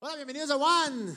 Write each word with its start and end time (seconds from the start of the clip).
Hola, 0.00 0.14
bienvenidos 0.14 0.48
a 0.50 0.56
One. 0.56 1.16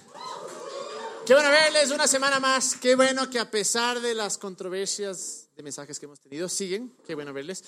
Qué 1.24 1.36
bueno 1.36 1.52
verles 1.52 1.92
una 1.92 2.08
semana 2.08 2.40
más. 2.40 2.76
Qué 2.78 2.96
bueno 2.96 3.30
que 3.30 3.38
a 3.38 3.52
pesar 3.52 4.02
de 4.02 4.16
las 4.16 4.40
controversias 4.40 5.50
de 5.56 5.62
mensajes 5.62 6.00
que 6.00 6.08
hemos 6.08 6.20
tenido, 6.20 6.50
siguen. 6.50 6.98
Qué 7.06 7.14
bueno 7.14 7.32
verles. 7.32 7.64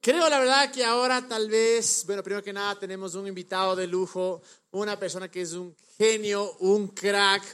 Creo 0.00 0.28
la 0.28 0.40
verdad 0.40 0.72
que 0.72 0.84
ahora 0.84 1.24
tal 1.28 1.48
vez, 1.48 2.02
bueno, 2.04 2.24
primero 2.24 2.42
que 2.42 2.52
nada 2.52 2.76
tenemos 2.76 3.14
un 3.14 3.28
invitado 3.28 3.76
de 3.76 3.86
lujo, 3.86 4.42
una 4.72 4.98
persona 4.98 5.30
que 5.30 5.42
es 5.42 5.52
un 5.52 5.72
genio, 5.96 6.56
un 6.58 6.88
crack. 6.88 7.44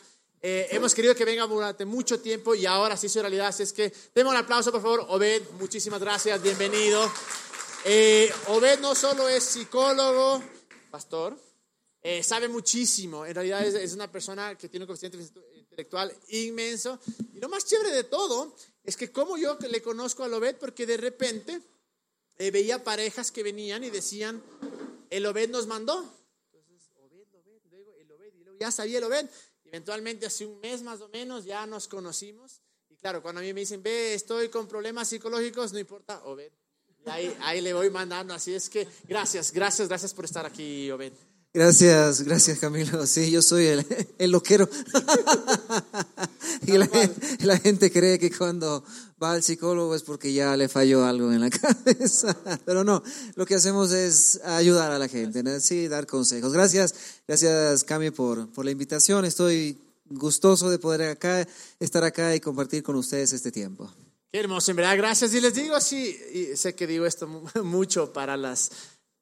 Eh, 0.41 0.69
hemos 0.71 0.95
querido 0.95 1.15
que 1.15 1.27
venga 1.27 1.47
durante 1.47 1.85
mucho 1.85 2.19
tiempo 2.19 2.55
y 2.55 2.65
ahora 2.65 2.97
sí 2.97 3.09
es 3.09 3.15
realidad. 3.17 3.55
Es 3.61 3.75
que 3.75 3.93
demos 4.15 4.33
un 4.33 4.39
aplauso, 4.39 4.73
por 4.73 4.81
favor. 4.81 5.05
Obed, 5.11 5.43
muchísimas 5.61 6.01
gracias, 6.01 6.41
bienvenido. 6.41 7.13
Eh, 7.85 8.33
Obed 8.47 8.81
no 8.81 8.95
solo 8.95 9.29
es 9.29 9.45
psicólogo, 9.45 10.43
pastor, 10.91 11.37
eh, 12.03 12.23
sabe 12.23 12.49
muchísimo. 12.49 13.25
En 13.25 13.35
realidad 13.35 13.65
es, 13.65 13.93
una 13.93 14.11
persona 14.11 14.59
que 14.59 14.69
tiene 14.69 14.85
un 14.85 14.89
coeficiente 14.89 15.19
intelectual 15.55 16.13
inmenso. 16.29 16.99
Y 17.33 17.39
lo 17.39 17.49
más 17.49 17.65
chévere 17.65 17.91
de 17.91 18.05
todo 18.05 18.57
es 18.83 18.97
que 18.97 19.13
como 19.13 19.37
yo 19.39 19.57
le 19.71 19.81
conozco 19.81 20.25
a 20.25 20.27
Obed, 20.27 20.57
porque 20.57 20.85
de 20.85 20.97
repente 20.97 21.61
eh, 22.39 22.51
veía 22.51 22.83
parejas 22.83 23.31
que 23.31 23.45
venían 23.45 23.85
y 23.85 23.91
decían, 23.91 24.43
el 25.11 25.27
Obed 25.27 25.51
nos 25.51 25.69
mandó. 25.69 26.05
Entonces, 26.53 26.91
Obed, 26.97 27.27
Obed, 27.35 27.61
luego 27.71 27.95
el 27.95 28.11
Obed, 28.11 28.35
y 28.35 28.45
luego 28.45 28.59
ya 28.59 28.73
sabía 28.73 28.99
el 28.99 29.05
Obed. 29.05 29.27
Eventualmente 29.65 30.27
hace 30.27 30.45
un 30.45 30.59
mes 30.59 30.83
más 30.83 31.01
o 31.01 31.09
menos 31.09 31.45
ya 31.45 31.67
nos 31.67 31.87
conocimos. 31.87 32.63
Y 32.91 32.97
claro, 32.97 33.23
cuando 33.23 33.41
a 33.41 33.45
mí 33.45 33.53
me 33.55 33.61
dicen, 33.61 33.81
ve, 33.81 34.15
estoy 34.15 34.49
con 34.49 34.67
problemas 34.67 35.09
psicológicos, 35.09 35.73
no 35.73 35.79
importa, 35.79 36.25
Obed. 36.25 36.51
Y 37.07 37.11
ahí, 37.11 37.37
ahí 37.43 37.61
le 37.61 37.73
voy 37.73 37.91
mandando. 37.91 38.35
Así 38.35 38.53
es 38.53 38.69
que 38.69 38.89
gracias, 39.05 39.53
gracias, 39.53 39.87
gracias 39.87 40.13
por 40.13 40.25
estar 40.25 40.45
aquí, 40.45 40.91
Obed. 40.91 41.13
Gracias, 41.55 42.23
gracias 42.23 42.59
Camilo. 42.59 43.07
Sí, 43.07 43.31
yo 43.31 43.43
soy 43.43 43.67
el, 43.67 43.87
el 44.19 44.31
loquero. 44.31 44.67
y 46.67 46.79
la, 46.79 46.89
la, 47.41 47.59
gente 47.59 47.93
cree 47.93 48.19
que 48.19 48.31
cuando 48.31 48.83
va 49.23 49.33
al 49.33 49.43
psicólogo 49.43 49.95
es 49.95 50.03
porque 50.03 50.33
ya 50.33 50.57
le 50.57 50.71
falló 50.71 51.05
algo 51.05 51.31
en 51.31 51.41
la 51.41 51.51
cabeza. 51.85 52.35
Pero 52.65 52.85
no, 52.85 53.03
lo 53.35 53.45
que 53.45 53.57
hacemos 53.57 53.93
es 53.93 54.41
ayudar 54.45 54.93
a 54.93 54.99
la 54.99 55.09
gente, 55.09 55.43
¿no? 55.43 55.61
sí, 55.61 55.89
dar 55.89 56.07
consejos. 56.07 56.55
Gracias, 56.55 56.95
gracias 57.29 57.85
Cami 57.85 58.11
por, 58.11 58.51
por 58.51 58.65
la 58.65 58.71
invitación. 58.71 59.27
Estoy 59.27 59.79
gustoso 60.07 60.71
de 60.71 60.79
poder 60.79 61.03
acá, 61.11 61.47
estar 61.79 62.03
acá 62.03 62.35
y 62.35 62.41
compartir 62.41 62.83
con 62.83 62.97
ustedes 62.97 63.35
este 63.35 63.53
tiempo. 63.53 63.93
Qué 64.33 64.41
hermoso, 64.41 64.71
en 64.71 64.79
verdad, 64.79 64.97
gracias. 64.97 65.35
Y 65.35 65.43
les 65.43 65.53
digo 65.53 65.77
así, 65.77 66.19
y 66.33 66.57
sé 66.57 66.75
que 66.75 66.87
digo 66.87 67.05
esto 67.05 67.29
mucho 67.63 68.15
para 68.15 68.39
las 68.39 68.71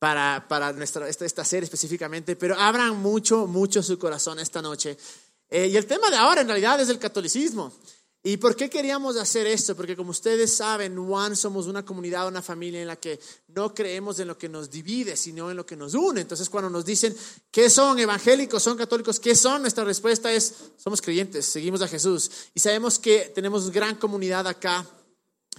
para, 0.00 0.46
para 0.48 0.72
nuestra, 0.72 1.06
esta, 1.08 1.26
esta, 1.26 1.44
serie 1.44 1.64
específicamente, 1.64 2.34
pero 2.34 2.56
abran 2.58 2.96
mucho, 2.96 3.46
mucho 3.46 3.82
su 3.82 3.98
corazón 3.98 4.40
esta 4.40 4.62
noche. 4.62 4.96
Eh, 5.50 5.68
y 5.68 5.76
el 5.76 5.84
tema 5.84 6.10
de 6.10 6.16
ahora 6.16 6.40
en 6.40 6.48
realidad 6.48 6.80
es 6.80 6.88
el 6.88 6.98
catolicismo. 6.98 7.70
¿Y 8.22 8.38
por 8.38 8.56
qué 8.56 8.70
queríamos 8.70 9.16
hacer 9.16 9.46
esto? 9.46 9.76
Porque 9.76 9.96
como 9.96 10.10
ustedes 10.10 10.54
saben, 10.54 10.98
One 10.98 11.36
somos 11.36 11.66
una 11.66 11.84
comunidad, 11.84 12.28
una 12.28 12.40
familia 12.40 12.80
en 12.80 12.88
la 12.88 12.96
que 12.96 13.20
no 13.48 13.74
creemos 13.74 14.18
en 14.20 14.28
lo 14.28 14.38
que 14.38 14.48
nos 14.48 14.70
divide, 14.70 15.16
sino 15.16 15.50
en 15.50 15.56
lo 15.56 15.66
que 15.66 15.76
nos 15.76 15.92
une. 15.92 16.22
Entonces 16.22 16.48
cuando 16.48 16.70
nos 16.70 16.86
dicen, 16.86 17.14
¿qué 17.50 17.68
son 17.68 17.98
evangélicos? 17.98 18.62
¿Son 18.62 18.78
católicos? 18.78 19.20
¿Qué 19.20 19.34
son? 19.34 19.60
Nuestra 19.62 19.84
respuesta 19.84 20.32
es, 20.32 20.54
somos 20.78 21.02
creyentes, 21.02 21.44
seguimos 21.44 21.82
a 21.82 21.88
Jesús. 21.88 22.30
Y 22.54 22.60
sabemos 22.60 22.98
que 22.98 23.32
tenemos 23.34 23.70
gran 23.70 23.96
comunidad 23.96 24.46
acá 24.46 24.86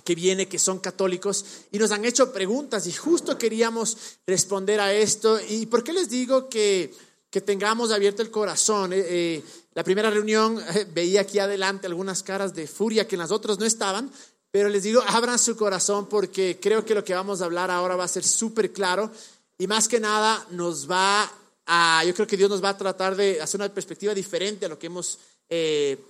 que 0.03 0.15
viene, 0.15 0.47
que 0.47 0.59
son 0.59 0.79
católicos, 0.79 1.45
y 1.71 1.77
nos 1.77 1.91
han 1.91 2.05
hecho 2.05 2.31
preguntas 2.33 2.87
y 2.87 2.91
justo 2.91 3.37
queríamos 3.37 3.97
responder 4.25 4.79
a 4.79 4.93
esto. 4.93 5.39
¿Y 5.47 5.65
por 5.67 5.83
qué 5.83 5.93
les 5.93 6.09
digo 6.09 6.49
que, 6.49 6.93
que 7.29 7.41
tengamos 7.41 7.91
abierto 7.91 8.21
el 8.21 8.31
corazón? 8.31 8.93
Eh, 8.93 9.05
eh, 9.07 9.43
la 9.73 9.83
primera 9.83 10.09
reunión 10.09 10.59
eh, 10.59 10.87
veía 10.91 11.21
aquí 11.21 11.39
adelante 11.39 11.87
algunas 11.87 12.23
caras 12.23 12.53
de 12.53 12.67
furia 12.67 13.07
que 13.07 13.15
en 13.15 13.19
las 13.19 13.31
otras 13.31 13.59
no 13.59 13.65
estaban, 13.65 14.11
pero 14.49 14.69
les 14.69 14.83
digo, 14.83 15.03
abran 15.07 15.37
su 15.37 15.55
corazón 15.55 16.07
porque 16.09 16.57
creo 16.59 16.83
que 16.83 16.95
lo 16.95 17.03
que 17.03 17.13
vamos 17.13 17.41
a 17.41 17.45
hablar 17.45 17.69
ahora 17.69 17.95
va 17.95 18.05
a 18.05 18.09
ser 18.09 18.23
súper 18.23 18.73
claro 18.73 19.11
y 19.57 19.67
más 19.67 19.87
que 19.87 19.99
nada 19.99 20.45
nos 20.49 20.89
va 20.89 21.31
a, 21.67 22.03
yo 22.05 22.13
creo 22.13 22.27
que 22.27 22.37
Dios 22.37 22.49
nos 22.49 22.63
va 22.63 22.69
a 22.69 22.77
tratar 22.77 23.15
de 23.15 23.39
hacer 23.39 23.61
una 23.61 23.73
perspectiva 23.73 24.13
diferente 24.13 24.65
a 24.65 24.69
lo 24.69 24.79
que 24.79 24.87
hemos, 24.87 25.19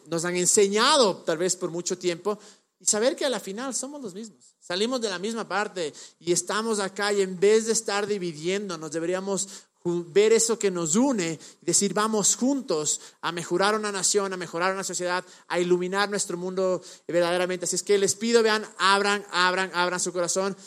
nos 0.07 0.23
han 0.23 0.35
enseñado 0.35 1.17
tal 1.17 1.37
vez 1.37 1.55
por 1.55 1.69
mucho 1.69 1.97
tiempo, 1.97 2.39
y 2.81 2.85
saber 2.85 3.15
que 3.15 3.25
a 3.25 3.29
la 3.29 3.39
final 3.39 3.75
somos 3.75 4.01
los 4.01 4.15
mismos. 4.15 4.55
Salimos 4.59 4.99
de 5.01 5.09
la 5.09 5.19
misma 5.19 5.47
parte 5.47 5.93
y 6.19 6.31
estamos 6.31 6.79
acá 6.79 7.13
y 7.13 7.21
en 7.21 7.39
vez 7.39 7.67
de 7.67 7.73
estar 7.73 8.07
dividiéndonos, 8.07 8.91
deberíamos 8.91 9.47
ver 9.83 10.33
eso 10.33 10.57
que 10.57 10.71
nos 10.71 10.95
une 10.95 11.39
y 11.61 11.65
decir, 11.65 11.93
vamos 11.93 12.35
juntos 12.35 12.99
a 13.21 13.31
mejorar 13.31 13.75
una 13.75 13.91
nación, 13.91 14.33
a 14.33 14.37
mejorar 14.37 14.73
una 14.73 14.83
sociedad, 14.83 15.23
a 15.47 15.59
iluminar 15.59 16.09
nuestro 16.09 16.37
mundo 16.37 16.81
verdaderamente. 17.07 17.65
Así 17.65 17.75
es 17.75 17.83
que 17.83 17.99
les 17.99 18.15
pido, 18.15 18.41
vean, 18.41 18.65
abran, 18.79 19.23
abran, 19.29 19.69
abran 19.75 19.99
su 19.99 20.11
corazón 20.11 20.57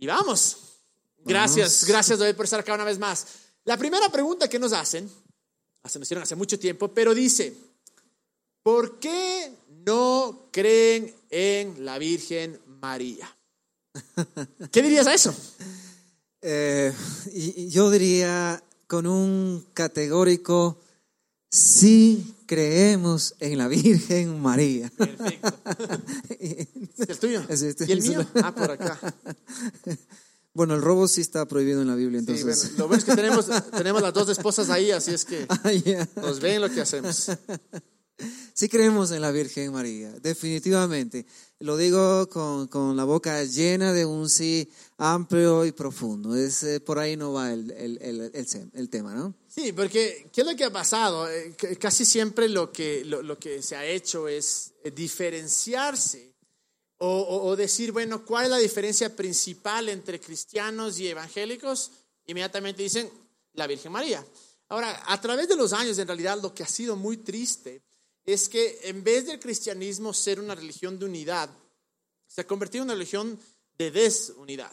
y 0.00 0.08
vamos. 0.08 0.56
Gracias, 1.18 1.84
gracias 1.84 2.18
David 2.18 2.34
por 2.34 2.46
estar 2.46 2.60
acá 2.60 2.74
una 2.74 2.84
vez 2.84 2.98
más. 2.98 3.26
La 3.64 3.76
primera 3.76 4.08
pregunta 4.10 4.48
que 4.48 4.58
nos 4.58 4.72
hacen, 4.72 5.08
se 5.84 5.98
nos 6.00 6.06
hicieron 6.06 6.24
hace 6.24 6.34
mucho 6.34 6.58
tiempo, 6.58 6.88
pero 6.88 7.14
dice, 7.14 7.54
¿por 8.68 8.98
qué 8.98 9.50
no 9.86 10.50
creen 10.50 11.14
en 11.30 11.86
la 11.86 11.96
Virgen 11.96 12.60
María. 12.82 13.26
¿Qué 14.70 14.82
dirías 14.82 15.06
a 15.06 15.14
eso? 15.14 15.34
Eh, 16.42 16.92
yo 17.70 17.90
diría 17.90 18.62
con 18.86 19.06
un 19.06 19.64
categórico, 19.72 20.82
sí 21.50 22.34
creemos 22.44 23.36
en 23.40 23.56
la 23.56 23.68
Virgen 23.68 24.38
María. 24.38 24.92
Perfecto. 24.94 25.54
¿El 26.28 27.18
tuyo? 27.18 27.42
¿Y 27.88 27.92
el 27.92 28.02
mío? 28.02 28.26
Ah, 28.42 28.54
por 28.54 28.70
acá. 28.70 29.00
Bueno, 30.52 30.74
el 30.74 30.82
robo 30.82 31.08
sí 31.08 31.22
está 31.22 31.48
prohibido 31.48 31.80
en 31.80 31.88
la 31.88 31.94
Biblia, 31.94 32.18
entonces. 32.18 32.60
Sí, 32.60 32.66
bueno, 32.66 32.78
lo 32.80 32.88
bueno 32.88 32.98
es 32.98 33.04
que 33.06 33.16
tenemos, 33.16 33.46
tenemos 33.70 34.02
las 34.02 34.12
dos 34.12 34.28
esposas 34.28 34.68
ahí, 34.68 34.90
así 34.90 35.14
es 35.14 35.24
que 35.24 35.46
ah, 35.64 35.72
yeah. 35.72 36.06
nos 36.16 36.38
ven 36.40 36.60
lo 36.60 36.68
que 36.68 36.82
hacemos. 36.82 37.30
Sí 38.52 38.68
creemos 38.68 39.12
en 39.12 39.22
la 39.22 39.30
Virgen 39.30 39.72
María, 39.72 40.10
definitivamente. 40.20 41.26
Lo 41.60 41.76
digo 41.76 42.28
con, 42.28 42.66
con 42.66 42.96
la 42.96 43.04
boca 43.04 43.44
llena 43.44 43.92
de 43.92 44.04
un 44.04 44.28
sí 44.28 44.68
amplio 44.96 45.64
y 45.64 45.72
profundo. 45.72 46.34
Es, 46.34 46.64
eh, 46.64 46.80
por 46.80 46.98
ahí 46.98 47.16
no 47.16 47.32
va 47.32 47.52
el, 47.52 47.70
el, 47.70 47.98
el, 48.02 48.32
el, 48.72 48.90
tema, 48.90 49.14
¿no? 49.14 49.34
Sí, 49.46 49.72
porque 49.72 50.28
¿qué 50.32 50.40
es 50.40 50.46
lo 50.46 50.56
que 50.56 50.64
ha 50.64 50.72
pasado? 50.72 51.30
Eh, 51.30 51.54
casi 51.80 52.04
siempre 52.04 52.48
lo 52.48 52.72
que, 52.72 53.04
lo, 53.04 53.22
lo, 53.22 53.38
que 53.38 53.62
se 53.62 53.76
ha 53.76 53.84
hecho 53.84 54.26
es 54.26 54.72
eh, 54.82 54.90
diferenciarse 54.90 56.34
o, 56.98 57.08
o, 57.08 57.46
o 57.46 57.56
decir, 57.56 57.92
bueno, 57.92 58.24
¿cuál 58.24 58.46
es 58.46 58.50
la 58.50 58.58
diferencia 58.58 59.14
principal 59.14 59.88
entre 59.88 60.20
cristianos 60.20 60.98
y 60.98 61.06
evangélicos? 61.06 61.92
Inmediatamente 62.26 62.82
dicen 62.82 63.08
la 63.54 63.68
Virgen 63.68 63.92
María. 63.92 64.24
Ahora, 64.68 65.02
a 65.06 65.20
través 65.20 65.48
de 65.48 65.56
los 65.56 65.72
años, 65.72 65.98
en 65.98 66.06
realidad, 66.08 66.40
lo 66.42 66.52
que 66.52 66.62
ha 66.62 66.68
sido 66.68 66.96
muy 66.96 67.18
triste 67.18 67.82
es 68.28 68.50
que 68.50 68.78
en 68.84 69.02
vez 69.02 69.26
del 69.26 69.40
cristianismo 69.40 70.12
ser 70.12 70.38
una 70.38 70.54
religión 70.54 70.98
de 70.98 71.06
unidad, 71.06 71.48
se 72.26 72.42
ha 72.42 72.46
convertido 72.46 72.82
en 72.82 72.88
una 72.88 72.94
religión 72.94 73.38
de 73.78 73.90
desunidad. 73.90 74.70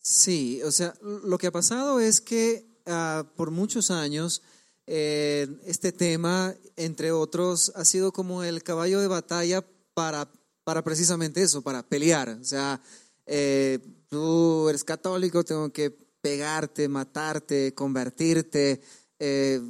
Sí, 0.00 0.62
o 0.62 0.70
sea, 0.70 0.94
lo 1.02 1.38
que 1.38 1.48
ha 1.48 1.50
pasado 1.50 1.98
es 1.98 2.20
que 2.20 2.64
uh, 2.86 3.24
por 3.34 3.50
muchos 3.50 3.90
años 3.90 4.42
eh, 4.86 5.48
este 5.66 5.90
tema, 5.90 6.54
entre 6.76 7.10
otros, 7.10 7.72
ha 7.74 7.84
sido 7.84 8.12
como 8.12 8.44
el 8.44 8.62
caballo 8.62 9.00
de 9.00 9.08
batalla 9.08 9.66
para, 9.92 10.30
para 10.62 10.84
precisamente 10.84 11.42
eso, 11.42 11.62
para 11.62 11.82
pelear. 11.82 12.28
O 12.40 12.44
sea, 12.44 12.80
eh, 13.26 13.80
tú 14.08 14.68
eres 14.68 14.84
católico, 14.84 15.42
tengo 15.42 15.72
que 15.72 15.90
pegarte, 15.90 16.86
matarte, 16.86 17.74
convertirte. 17.74 18.80
Eh, 19.18 19.60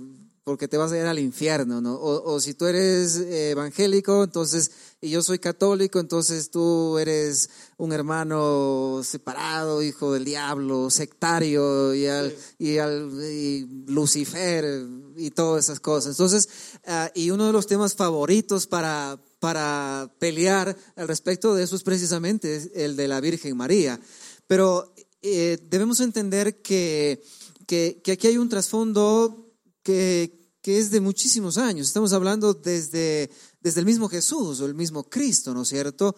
porque 0.48 0.66
te 0.66 0.78
vas 0.78 0.92
a 0.92 0.96
ir 0.96 1.04
al 1.04 1.18
infierno, 1.18 1.82
¿no? 1.82 2.00
O, 2.00 2.40
si 2.40 2.54
tú 2.54 2.64
eres 2.64 3.16
evangélico, 3.18 4.24
entonces, 4.24 4.70
y 4.98 5.10
yo 5.10 5.20
soy 5.20 5.38
católico, 5.38 6.00
entonces 6.00 6.50
tú 6.50 6.96
eres 6.96 7.50
un 7.76 7.92
hermano 7.92 9.02
separado, 9.04 9.82
hijo 9.82 10.14
del 10.14 10.24
diablo, 10.24 10.88
sectario, 10.88 11.92
y, 11.92 12.06
al, 12.06 12.34
y, 12.58 12.78
al, 12.78 13.84
Lucifer, 13.88 14.86
y 15.18 15.30
todas 15.32 15.66
esas 15.66 15.80
cosas. 15.80 16.12
Entonces, 16.12 16.48
uh, 16.86 17.10
y 17.14 17.30
uno 17.30 17.46
de 17.46 17.52
los 17.52 17.66
temas 17.66 17.94
favoritos 17.94 18.66
para, 18.66 19.20
para 19.40 20.10
pelear 20.18 20.74
al 20.96 21.08
respecto 21.08 21.54
de 21.54 21.64
eso 21.64 21.76
es 21.76 21.82
precisamente 21.82 22.70
el 22.74 22.96
de 22.96 23.06
la 23.06 23.20
Virgen 23.20 23.54
María. 23.54 24.00
Pero 24.46 24.94
eh, 25.20 25.58
debemos 25.68 26.00
entender 26.00 26.62
que, 26.62 27.22
que, 27.66 28.00
que 28.02 28.12
aquí 28.12 28.28
hay 28.28 28.38
un 28.38 28.48
trasfondo 28.48 29.44
que, 29.82 30.37
que 30.62 30.78
es 30.78 30.90
de 30.90 31.00
muchísimos 31.00 31.58
años. 31.58 31.86
Estamos 31.86 32.12
hablando 32.12 32.54
desde, 32.54 33.30
desde 33.60 33.80
el 33.80 33.86
mismo 33.86 34.08
Jesús 34.08 34.60
o 34.60 34.66
el 34.66 34.74
mismo 34.74 35.04
Cristo, 35.08 35.54
¿no 35.54 35.62
es 35.62 35.68
cierto? 35.68 36.14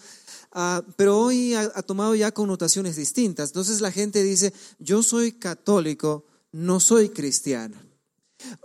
Uh, 0.55 0.83
pero 0.97 1.19
hoy 1.19 1.55
ha, 1.55 1.83
tomado 1.83 2.15
ya 2.15 2.33
connotaciones 2.33 2.97
distintas. 2.97 3.51
Entonces 3.51 3.81
la 3.81 3.93
gente 3.93 4.23
dice, 4.23 4.53
yo 4.79 5.03
soy 5.03 5.33
católico, 5.33 6.25
no 6.53 6.81
soy 6.81 7.11
cristiano. 7.11 7.77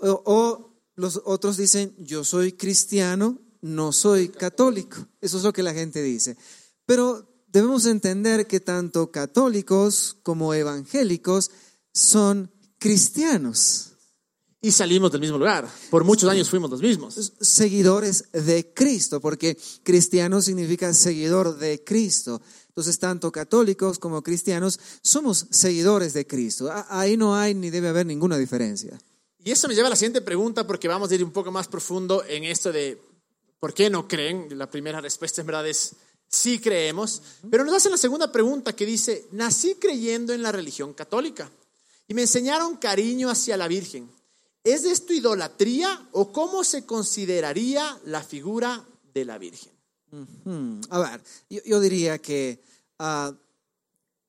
O 0.02 0.72
los 0.96 1.22
otros 1.26 1.58
dicen, 1.58 1.94
yo 2.00 2.24
soy 2.24 2.54
cristiano, 2.54 3.40
no 3.62 3.92
soy 3.92 4.30
católico. 4.30 4.98
Eso 5.22 5.38
es 5.38 5.44
lo 5.44 5.54
que 5.54 5.64
la 5.64 5.74
gente 5.74 6.02
dice. 6.02 6.38
Pero 6.86 7.28
debemos 7.48 7.86
entender 7.86 8.48
que 8.48 8.60
tanto 8.60 9.12
católicos 9.12 10.18
como 10.24 10.54
evangélicos 10.54 11.52
son 11.94 12.52
cristianos. 12.80 13.95
Y 14.66 14.72
salimos 14.72 15.12
del 15.12 15.22
mismo 15.22 15.38
lugar. 15.38 15.70
Por 15.92 16.04
muchos 16.04 16.28
años 16.28 16.50
fuimos 16.50 16.72
los 16.72 16.82
mismos. 16.82 17.34
Seguidores 17.40 18.32
de 18.32 18.74
Cristo, 18.74 19.22
porque 19.22 19.56
cristiano 19.84 20.42
significa 20.42 20.92
seguidor 20.92 21.60
de 21.60 21.84
Cristo. 21.84 22.42
Entonces, 22.70 22.98
tanto 22.98 23.32
católicos 23.32 24.00
como 24.00 24.24
cristianos 24.24 24.80
somos 25.04 25.46
seguidores 25.52 26.14
de 26.14 26.26
Cristo. 26.26 26.72
Ahí 26.90 27.16
no 27.16 27.36
hay 27.36 27.54
ni 27.54 27.70
debe 27.70 27.90
haber 27.90 28.08
ninguna 28.08 28.40
diferencia. 28.40 29.00
Y 29.44 29.52
eso 29.52 29.68
me 29.68 29.76
lleva 29.76 29.86
a 29.86 29.92
la 29.92 29.96
siguiente 29.96 30.22
pregunta, 30.22 30.66
porque 30.66 30.88
vamos 30.88 31.12
a 31.12 31.14
ir 31.14 31.24
un 31.24 31.32
poco 31.32 31.52
más 31.52 31.68
profundo 31.68 32.24
en 32.28 32.46
esto 32.46 32.72
de 32.72 33.00
por 33.60 33.72
qué 33.72 33.92
no 33.92 34.08
creen. 34.08 34.48
La 34.58 34.68
primera 34.68 35.00
respuesta 35.00 35.42
en 35.42 35.46
verdad 35.46 35.68
es 35.68 35.92
sí 36.28 36.58
creemos, 36.58 37.22
pero 37.52 37.66
nos 37.66 37.76
hacen 37.76 37.92
la 37.92 38.00
segunda 38.00 38.32
pregunta 38.32 38.76
que 38.76 38.88
dice, 38.88 39.28
nací 39.32 39.76
creyendo 39.76 40.34
en 40.34 40.42
la 40.42 40.52
religión 40.52 40.96
católica 40.96 41.52
y 42.08 42.16
me 42.16 42.24
enseñaron 42.24 42.78
cariño 42.78 43.30
hacia 43.30 43.58
la 43.58 43.68
Virgen. 43.68 44.15
¿Es 44.66 44.84
esto 44.84 45.14
idolatría 45.14 46.10
o 46.12 46.32
cómo 46.32 46.64
se 46.64 46.88
consideraría 46.88 48.02
la 48.06 48.24
figura 48.24 48.84
de 49.14 49.24
la 49.24 49.38
Virgen? 49.38 49.72
A 50.90 51.00
ver, 51.00 51.24
yo, 51.66 51.80
diría 51.80 52.18
que 52.18 52.64
ah, 52.98 53.32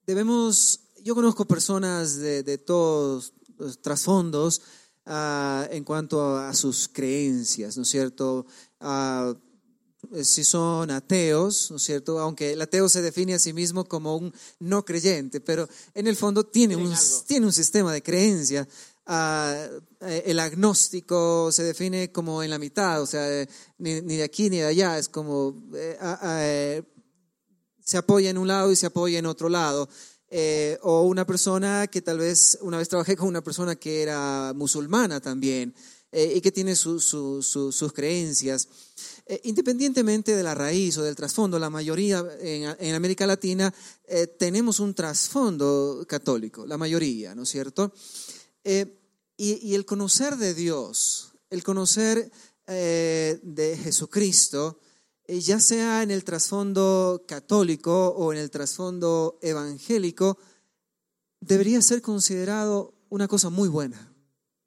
debemos, 0.07 0.81
yo 1.03 1.15
conozco 1.15 1.47
personas 1.47 2.17
de, 2.17 2.59
todos 2.59 3.33
los 3.57 3.81
trasfondos 3.81 4.61
ah, 5.07 5.67
en 5.71 5.85
cuanto 5.85 6.37
a, 6.37 6.53
sus 6.53 6.87
creencias, 6.87 7.79
¿no 7.79 7.85
es 7.85 7.89
cierto? 7.89 8.45
Ah, 8.79 9.35
si 10.23 10.45
son 10.45 10.91
ateos, 10.91 11.71
¿no 11.71 11.79
es 11.79 11.83
cierto? 11.83 12.19
Aunque 12.21 12.53
el 12.53 12.61
ateo 12.61 12.91
se 12.91 13.01
define 13.01 13.33
a 13.33 13.39
sí 13.39 13.55
mismo 13.55 13.87
como 13.87 14.17
un 14.17 14.35
no 14.59 14.85
creyente, 14.85 15.41
pero 15.41 15.67
en 15.95 16.07
el 16.07 16.17
fondo 16.17 16.45
tiene, 16.45 16.77
un, 16.77 16.95
tiene 17.27 17.47
un 17.47 17.53
sistema 17.55 17.93
de 17.95 18.03
creencia. 18.03 18.69
Eh, 19.09 20.23
el 20.27 20.39
agnóstico 20.41 21.51
se 21.53 21.63
define 21.63 22.11
como 22.11 22.43
en 22.43 22.51
la 22.51 22.59
mitad, 22.59 23.01
o 23.01 23.07
sea, 23.07 23.47
ni, 23.79 24.01
de 24.01 24.23
aquí 24.23 24.51
ni 24.51 24.59
de 24.59 24.67
allá, 24.67 24.99
es 24.99 25.09
como 25.09 25.69
eh, 25.75 25.97
eh, 26.25 26.83
se 27.85 27.97
apoya 27.97 28.31
en 28.31 28.39
un 28.39 28.49
lado 28.49 28.73
y 28.73 28.77
se 28.77 28.87
apoya 28.87 29.19
en 29.19 29.27
otro 29.27 29.49
lado. 29.49 29.89
o 30.83 31.03
una 31.03 31.25
persona 31.25 31.87
que 31.87 32.03
tal 32.03 32.19
vez, 32.19 32.59
una 32.61 32.79
vez 32.79 32.89
trabajé 32.89 33.17
con 33.17 33.29
una 33.29 33.43
persona 33.43 33.77
que 33.77 34.03
era 34.03 34.53
musulmana 34.55 35.21
también 35.21 35.73
y 36.13 36.41
que 36.41 36.51
tiene 36.53 36.75
sus 36.75 37.93
creencias. 37.95 38.69
Eh, 39.29 39.41
independientemente 39.43 40.37
de 40.37 40.43
la 40.45 40.55
raíz 40.55 40.97
o 40.99 41.03
del 41.03 41.17
trasfondo, 41.17 41.59
la 41.59 41.69
mayoría 41.69 42.25
en, 42.41 42.95
América 42.95 43.27
Latina 43.27 43.75
eh, 44.07 44.29
tenemos 44.29 44.79
un 44.79 44.95
trasfondo 44.95 46.05
católico, 46.09 46.65
la 46.65 46.79
mayoría, 46.79 47.35
¿no 47.35 47.43
es 47.43 47.49
cierto? 47.49 47.93
Eh, 48.69 48.99
y, 49.37 49.75
el 49.75 49.85
conocer 49.85 50.37
de 50.37 50.55
Dios, 50.55 51.35
el 51.51 51.63
conocer 51.63 52.31
de 52.67 53.79
Jesucristo, 53.81 54.81
ya 55.29 55.61
sea 55.61 56.03
en 56.03 56.11
el 56.11 56.25
trasfondo 56.25 57.25
católico 57.29 58.09
o 58.09 58.33
en 58.33 58.41
el 58.41 58.51
trasfondo 58.51 59.39
evangélico, 59.41 60.37
debería 61.41 61.81
ser 61.81 62.03
considerado 62.03 62.95
una 63.09 63.29
cosa 63.29 63.51
muy 63.51 63.69
buena. 63.69 64.13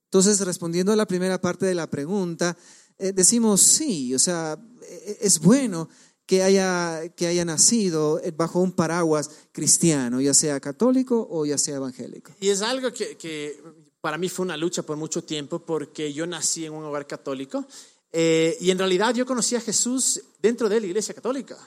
Entonces, 0.06 0.40
respondiendo 0.40 0.92
a 0.92 0.95
la 0.95 1.06
primera 1.06 1.40
parte 1.40 1.66
de 1.66 1.75
la 1.75 1.90
pregunta, 1.90 2.57
eh, 2.98 3.13
decimos 3.13 3.62
sí, 3.62 4.16
o 4.16 4.19
sea, 4.19 4.57
e-, 4.81 5.18
es 5.22 5.40
bueno 5.40 5.88
que 6.25 6.44
haya, 6.44 7.10
que 7.16 7.28
haya 7.28 7.45
nacido 7.45 8.22
bajo 8.36 8.60
un 8.60 8.72
paraguas 8.72 9.30
cristiano, 9.52 10.22
ya 10.22 10.34
sea 10.34 10.60
católico 10.60 11.28
o 11.30 11.45
ya 11.45 11.57
sea 11.57 11.78
evangélico. 11.78 12.31
Y 12.40 12.50
es 12.50 12.62
algo 12.62 12.92
que, 12.94 13.18
que 13.18 13.60
para 14.01 14.18
mí 14.18 14.30
fue 14.30 14.46
una 14.46 14.57
lucha 14.57 14.84
por 14.84 14.98
mucho 14.98 15.24
tiempo 15.24 15.60
porque 15.60 16.13
yo 16.13 16.25
nací 16.25 16.66
en 16.66 16.74
un 16.74 16.86
hogar 16.86 17.06
católico 17.07 17.66
eh, 18.12 18.57
y 18.60 18.72
en 18.72 18.78
realidad 18.78 19.13
yo 19.13 19.25
conocí 19.25 19.56
a 19.56 19.62
Jesús 19.62 20.22
dentro 20.42 20.69
de 20.69 20.80
la 20.80 20.88
iglesia 20.88 21.13
católica. 21.13 21.57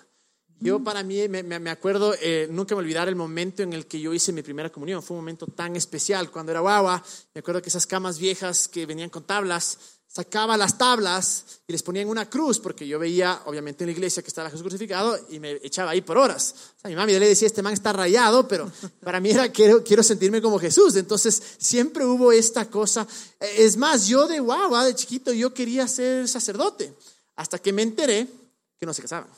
Yo 0.60 0.78
mm. 0.78 0.84
para 0.84 1.02
mí 1.02 1.28
me, 1.28 1.42
me 1.42 1.70
acuerdo, 1.70 2.14
eh, 2.20 2.48
nunca 2.50 2.74
me 2.74 2.80
olvidar 2.80 3.08
el 3.08 3.16
momento 3.16 3.62
en 3.62 3.72
el 3.72 3.86
que 3.86 4.00
yo 4.00 4.14
hice 4.14 4.32
mi 4.32 4.42
primera 4.42 4.70
comunión. 4.70 5.02
Fue 5.02 5.16
un 5.16 5.22
momento 5.22 5.46
tan 5.46 5.76
especial 5.76 6.30
cuando 6.30 6.52
era 6.52 6.60
guagua. 6.60 7.02
Me 7.34 7.40
acuerdo 7.40 7.60
que 7.60 7.68
esas 7.68 7.86
camas 7.86 8.18
viejas 8.18 8.68
que 8.68 8.86
venían 8.86 9.10
con 9.10 9.24
tablas, 9.24 10.00
sacaba 10.12 10.58
las 10.58 10.76
tablas 10.76 11.44
y 11.66 11.72
les 11.72 11.82
ponía 11.82 12.02
en 12.02 12.08
una 12.08 12.28
cruz, 12.28 12.58
porque 12.58 12.86
yo 12.86 12.98
veía, 12.98 13.40
obviamente, 13.46 13.82
en 13.82 13.88
la 13.88 13.92
iglesia 13.92 14.22
que 14.22 14.28
estaba 14.28 14.50
Jesús 14.50 14.62
crucificado 14.62 15.18
y 15.30 15.40
me 15.40 15.52
echaba 15.62 15.92
ahí 15.92 16.02
por 16.02 16.18
horas. 16.18 16.54
O 16.76 16.80
sea, 16.82 16.90
mi 16.90 16.96
mami 16.96 17.14
le 17.18 17.28
decía, 17.28 17.46
este 17.46 17.62
man 17.62 17.72
está 17.72 17.94
rayado, 17.94 18.46
pero 18.46 18.70
para 19.02 19.20
mí 19.20 19.30
era, 19.30 19.50
quiero, 19.50 19.82
quiero 19.82 20.02
sentirme 20.02 20.42
como 20.42 20.58
Jesús. 20.58 20.96
Entonces, 20.96 21.42
siempre 21.56 22.04
hubo 22.04 22.30
esta 22.30 22.68
cosa. 22.68 23.06
Es 23.40 23.78
más, 23.78 24.06
yo 24.06 24.26
de 24.28 24.40
guau, 24.40 24.84
de 24.84 24.94
chiquito, 24.94 25.32
yo 25.32 25.54
quería 25.54 25.88
ser 25.88 26.28
sacerdote, 26.28 26.92
hasta 27.36 27.58
que 27.58 27.72
me 27.72 27.80
enteré 27.80 28.28
que 28.78 28.84
no 28.84 28.92
se 28.92 29.00
casaban. 29.00 29.30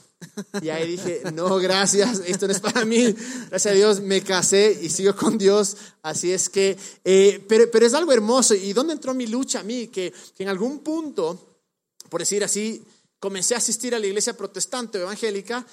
Y 0.62 0.69
ahí 0.69 0.93
dije, 0.93 1.23
no, 1.32 1.56
gracias, 1.56 2.21
esto 2.26 2.47
no 2.47 2.53
es 2.53 2.61
para 2.61 2.85
mí. 2.85 3.15
Gracias 3.49 3.73
a 3.73 3.75
Dios 3.75 4.00
me 4.00 4.23
casé 4.23 4.79
y 4.82 4.88
sigo 4.88 5.15
con 5.15 5.38
Dios. 5.38 5.76
Así 6.03 6.32
es 6.32 6.49
que, 6.49 6.76
eh, 7.05 7.44
pero, 7.49 7.71
pero, 7.71 7.87
es 7.87 7.94
algo 7.94 8.12
hermoso. 8.12 8.55
¿Y 8.55 8.73
dónde 8.73 8.93
entró 8.94 9.15
mi 9.15 9.26
lucha 9.26 9.61
a 9.61 9.62
mí? 9.62 9.88
Que, 9.88 10.12
en 10.38 10.49
algún 10.49 10.81
punto, 10.81 11.61
por 12.09 12.21
decir 12.21 12.44
así, 12.44 12.85
comencé 13.19 13.55
a 13.55 13.59
asistir 13.59 13.94
a 13.94 13.99
la 13.99 14.06
iglesia 14.06 14.37
protestante 14.37 14.99
o 14.99 15.03
evangélica 15.03 15.67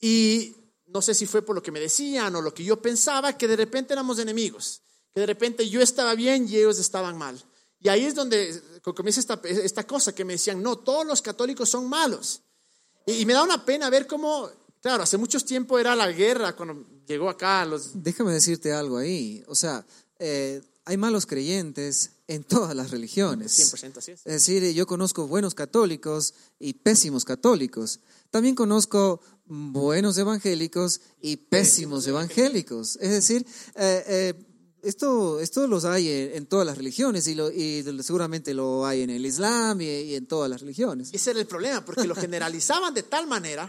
y 0.00 0.54
no 0.86 1.02
sé 1.02 1.14
si 1.14 1.26
fue 1.26 1.42
por 1.42 1.54
lo 1.54 1.62
que 1.62 1.72
me 1.72 1.80
decían 1.80 2.34
o 2.36 2.40
lo 2.40 2.54
que 2.54 2.64
yo 2.64 2.80
pensaba, 2.80 3.36
que 3.36 3.48
de 3.48 3.56
repente 3.56 3.92
éramos 3.92 4.18
enemigos, 4.18 4.82
que 5.12 5.20
de 5.20 5.26
repente 5.26 5.68
yo 5.68 5.80
estaba 5.80 6.14
bien 6.14 6.48
y 6.48 6.56
ellos 6.56 6.78
estaban 6.78 7.18
mal. 7.18 7.42
Y 7.80 7.88
ahí 7.88 8.04
es 8.04 8.14
donde 8.14 8.62
comienza 8.82 9.20
esta, 9.20 9.40
esta 9.44 9.86
cosa 9.86 10.14
que 10.14 10.24
me 10.24 10.34
decían, 10.34 10.62
no, 10.62 10.76
todos 10.78 11.06
los 11.06 11.20
católicos 11.20 11.68
son 11.68 11.88
malos. 11.88 12.42
Y, 13.06 13.24
me 13.24 13.32
da 13.32 13.42
una 13.42 13.64
pena 13.64 13.88
ver 13.88 14.06
cómo, 14.06 14.50
claro, 14.82 15.04
hace 15.04 15.16
mucho 15.16 15.38
tiempo 15.40 15.78
era 15.78 15.94
la 15.94 16.10
guerra 16.10 16.56
cuando 16.56 16.84
llegó 17.06 17.30
acá 17.30 17.64
los... 17.64 18.02
Déjame 18.02 18.32
decirte 18.32 18.72
algo 18.72 18.98
ahí, 18.98 19.44
o 19.46 19.54
sea, 19.54 19.86
eh, 20.18 20.60
hay 20.84 20.96
malos 20.96 21.24
creyentes 21.24 22.10
en 22.26 22.42
todas 22.42 22.74
las 22.74 22.90
religiones. 22.90 23.72
100% 23.74 23.98
así 23.98 24.12
es. 24.12 24.20
Es 24.24 24.32
decir, 24.32 24.72
yo 24.72 24.86
conozco 24.86 25.28
buenos 25.28 25.54
católicos 25.54 26.34
y 26.58 26.74
pésimos 26.74 27.24
católicos. 27.24 28.00
También 28.30 28.54
conozco 28.54 29.20
buenos 29.46 30.18
evangélicos 30.18 31.00
y 31.20 31.36
pésimos 31.36 32.06
evangélicos. 32.06 32.96
Es 32.96 33.10
decir, 33.10 33.46
eh, 33.76 34.04
eh, 34.06 34.45
esto, 34.86 35.40
esto 35.40 35.66
los 35.66 35.84
hay 35.84 36.08
en, 36.08 36.46
todas 36.46 36.66
las 36.66 36.78
religiones 36.78 37.26
y, 37.26 37.34
lo, 37.34 37.50
y, 37.50 37.84
seguramente 38.02 38.54
lo 38.54 38.86
hay 38.86 39.02
en 39.02 39.10
el 39.10 39.24
Islam 39.26 39.80
y, 39.80 40.14
en 40.14 40.26
todas 40.26 40.48
las 40.48 40.60
religiones. 40.60 41.10
Ese 41.12 41.30
era 41.30 41.40
el 41.40 41.46
problema, 41.46 41.84
porque 41.84 42.06
lo 42.06 42.14
generalizaban 42.14 42.94
de 42.94 43.02
tal 43.02 43.26
manera 43.26 43.68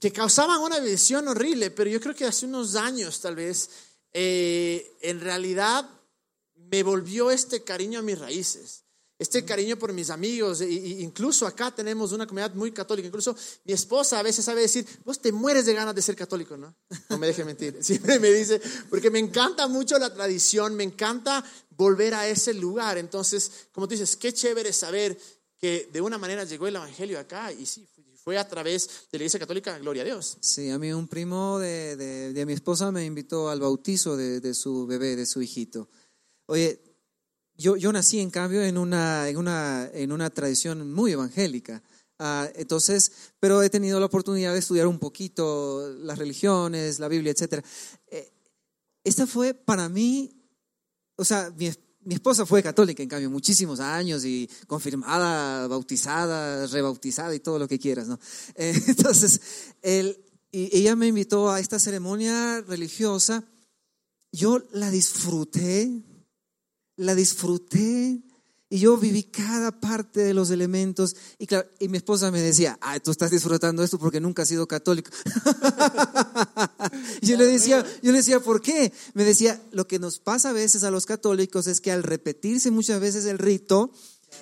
que 0.00 0.12
causaban 0.12 0.60
una 0.60 0.80
visión 0.80 1.28
horrible, 1.28 1.70
pero 1.70 1.88
yo 1.88 2.00
creo 2.00 2.14
que 2.14 2.24
hace 2.24 2.46
unos 2.46 2.74
años 2.74 3.20
tal 3.20 3.36
vez, 3.36 3.70
eh, 4.12 4.96
en 5.00 5.20
realidad 5.20 5.88
me 6.56 6.82
volvió 6.82 7.30
este 7.30 7.62
cariño 7.62 8.00
a 8.00 8.02
mis 8.02 8.18
raíces 8.18 8.81
este 9.22 9.44
cariño 9.44 9.78
por 9.78 9.92
mis 9.92 10.10
amigos, 10.10 10.60
e, 10.60 10.70
incluso 10.70 11.46
acá 11.46 11.70
tenemos 11.70 12.12
una 12.12 12.26
comunidad 12.26 12.54
muy 12.54 12.72
católica, 12.72 13.06
incluso 13.06 13.36
mi 13.64 13.72
esposa 13.72 14.18
a 14.18 14.22
veces 14.22 14.44
sabe 14.44 14.62
decir, 14.62 14.86
vos 15.04 15.20
te 15.20 15.32
mueres 15.32 15.64
de 15.64 15.74
ganas 15.74 15.94
de 15.94 16.02
ser 16.02 16.16
católico, 16.16 16.56
¿no? 16.56 16.74
No 17.08 17.18
me 17.18 17.28
deje 17.28 17.44
mentir, 17.44 17.78
siempre 17.82 18.18
me 18.18 18.30
dice, 18.32 18.60
porque 18.90 19.10
me 19.10 19.18
encanta 19.18 19.68
mucho 19.68 19.98
la 19.98 20.12
tradición, 20.12 20.74
me 20.74 20.84
encanta 20.84 21.44
volver 21.70 22.14
a 22.14 22.28
ese 22.28 22.52
lugar, 22.52 22.98
entonces, 22.98 23.50
como 23.72 23.86
tú 23.86 23.92
dices, 23.92 24.16
qué 24.16 24.32
chévere 24.32 24.72
saber 24.72 25.18
que 25.58 25.88
de 25.92 26.00
una 26.00 26.18
manera 26.18 26.44
llegó 26.44 26.66
el 26.66 26.76
Evangelio 26.76 27.20
acá 27.20 27.52
y 27.52 27.64
sí, 27.66 27.86
fue 28.16 28.38
a 28.38 28.48
través 28.48 28.88
de 29.10 29.18
la 29.18 29.24
Iglesia 29.24 29.40
Católica, 29.40 29.78
gloria 29.78 30.02
a 30.02 30.04
Dios. 30.04 30.36
Sí, 30.40 30.70
a 30.70 30.78
mí 30.78 30.92
un 30.92 31.08
primo 31.08 31.58
de, 31.58 31.96
de, 31.96 32.46
mi 32.46 32.52
esposa 32.52 32.92
me 32.92 33.04
invitó 33.04 33.48
al 33.48 33.60
bautizo 33.60 34.16
de, 34.16 34.40
de 34.40 34.54
su 34.54 34.86
bebé, 34.86 35.16
de 35.16 35.26
su 35.26 35.42
hijito. 35.42 35.88
Oye, 36.46 36.91
yo, 37.56 37.76
yo 37.76 37.92
nací, 37.92 38.20
en 38.20 38.30
cambio, 38.30 38.62
en 38.62 38.78
una, 38.78 39.28
en 39.28 39.36
una, 39.36 39.88
en 39.92 40.12
una 40.12 40.30
tradición 40.30 40.92
muy 40.92 41.12
evangélica. 41.12 41.82
Ah, 42.18 42.48
entonces, 42.54 43.10
pero 43.40 43.62
he 43.62 43.70
tenido 43.70 43.98
la 43.98 44.06
oportunidad 44.06 44.52
de 44.52 44.60
estudiar 44.60 44.86
un 44.86 44.98
poquito 44.98 45.92
las 46.02 46.18
religiones, 46.18 46.98
la 46.98 47.08
Biblia, 47.08 47.32
etc. 47.32 47.64
Eh, 48.06 48.32
esta 49.04 49.26
fue 49.26 49.54
para 49.54 49.88
mí, 49.88 50.30
o 51.16 51.24
sea, 51.24 51.52
mi, 51.56 51.70
mi, 52.04 52.14
esposa 52.14 52.46
fue 52.46 52.62
católica, 52.62 53.02
en 53.02 53.08
cambio, 53.08 53.28
muchísimos 53.28 53.80
años 53.80 54.24
y 54.24 54.48
confirmada, 54.66 55.66
bautizada, 55.66 56.66
rebautizada 56.68 57.34
y 57.34 57.40
todo 57.40 57.58
lo 57.58 57.66
que 57.66 57.78
quieras, 57.78 58.06
¿no? 58.06 58.20
Eh, 58.54 58.72
entonces, 58.86 59.40
él, 59.82 60.16
y 60.52 60.76
ella 60.76 60.94
me 60.94 61.08
invitó 61.08 61.50
a 61.50 61.60
esta 61.60 61.78
ceremonia 61.78 62.60
religiosa. 62.60 63.44
Yo 64.30 64.62
la 64.70 64.90
disfruté 64.90 66.02
la 67.02 67.14
disfruté 67.14 68.22
Y 68.70 68.78
yo 68.78 68.96
viví 68.96 69.24
cada 69.24 69.70
parte 69.80 70.20
de 70.20 70.32
los 70.32 70.50
elementos. 70.50 71.14
Y, 71.38 71.46
claro, 71.46 71.68
y 71.78 71.88
mi 71.88 71.98
esposa 71.98 72.30
me 72.30 72.40
decía, 72.40 72.78
ay, 72.80 73.00
tú 73.00 73.10
estás 73.10 73.30
disfrutando 73.30 73.82
esto 73.82 73.98
porque 73.98 74.18
nunca 74.18 74.42
has 74.42 74.48
sido 74.48 74.66
católico. 74.66 75.10
yo 77.20 77.36
le, 77.36 77.44
decía, 77.44 77.84
yo 78.02 78.12
le 78.12 78.18
decía, 78.18 78.40
¿por 78.40 78.62
qué? 78.62 78.90
Me 79.12 79.24
decía, 79.24 79.60
lo 79.72 79.86
que 79.86 79.98
nos 79.98 80.20
pasa 80.20 80.50
a 80.50 80.52
veces 80.54 80.84
a 80.84 80.90
los 80.90 81.04
católicos 81.04 81.66
es 81.66 81.82
que 81.82 81.92
al 81.92 82.02
repetirse 82.02 82.70
muchas 82.70 82.98
veces 82.98 83.26
el 83.26 83.38
rito, 83.38 83.92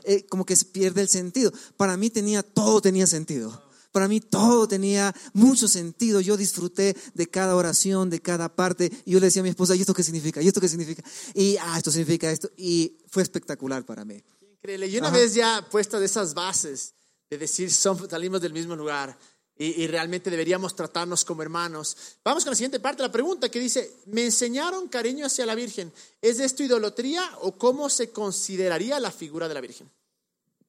eh, 0.05 0.25
como 0.27 0.47
que 0.47 0.55
se 0.55 0.67
pierde 0.67 1.01
el 1.01 1.09
sentido. 1.09 1.53
Para 1.77 1.97
mí 1.97 2.09
tenía, 2.09 2.45
todo 2.45 2.81
tenía 2.81 3.09
sentido. 3.09 3.70
Para 3.93 4.09
mí 4.09 4.21
todo 4.21 4.69
tenía 4.69 5.15
mucho 5.33 5.67
sentido. 5.67 6.21
Yo 6.21 6.37
disfruté 6.37 6.97
de 7.15 7.27
cada 7.29 7.57
oración, 7.57 8.09
de 8.09 8.21
cada 8.21 8.55
parte. 8.55 8.91
Y 9.05 9.13
yo 9.13 9.21
le 9.21 9.27
decía 9.27 9.41
a 9.41 9.43
mi 9.43 9.49
esposa, 9.49 9.75
¿y 9.75 9.81
esto 9.81 9.95
qué 9.95 10.03
significa? 10.03 10.41
¿Y 10.41 10.49
esto 10.49 10.61
qué 10.61 10.69
significa? 10.69 11.03
Y, 11.35 11.57
ah, 11.57 11.77
esto 11.77 11.91
significa 11.91 12.31
esto. 12.31 12.51
Y 12.57 12.99
fue 13.09 13.23
espectacular 13.23 13.85
para 13.85 14.05
mí. 14.05 14.23
Increíble. 14.41 14.87
Y 14.87 14.99
una 14.99 15.11
vez 15.11 15.35
ya 15.35 15.67
puesta 15.71 15.99
de 15.99 16.07
esas 16.07 16.35
bases, 16.35 16.95
de 17.29 17.39
decir, 17.39 17.71
salimos 17.71 18.41
del 18.41 18.53
mismo 18.53 18.77
lugar 18.77 19.17
y, 19.57 19.83
y, 19.83 19.87
realmente 19.87 20.31
deberíamos 20.31 20.75
tratarnos 20.75 21.25
como 21.25 21.43
hermanos. 21.43 21.97
Vamos 22.25 22.45
con 22.45 22.53
la 22.53 22.57
siguiente 22.57 22.81
parte 22.81 23.03
la 23.03 23.13
pregunta 23.13 23.51
que 23.51 23.61
dice, 23.61 23.95
me 24.07 24.25
enseñaron 24.25 24.89
cariño 24.89 25.27
hacia 25.27 25.47
la 25.47 25.55
Virgen. 25.55 25.93
¿Es 26.23 26.41
esto 26.41 26.63
idolatría 26.63 27.23
o 27.43 27.53
cómo 27.59 27.91
se 27.91 28.11
consideraría 28.11 28.99
la 28.99 29.11
figura 29.11 29.49
de 29.49 29.55
la 29.55 29.61
Virgen? 29.61 29.91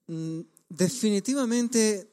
Mm, 0.07 0.41
definitivamente 0.67 2.10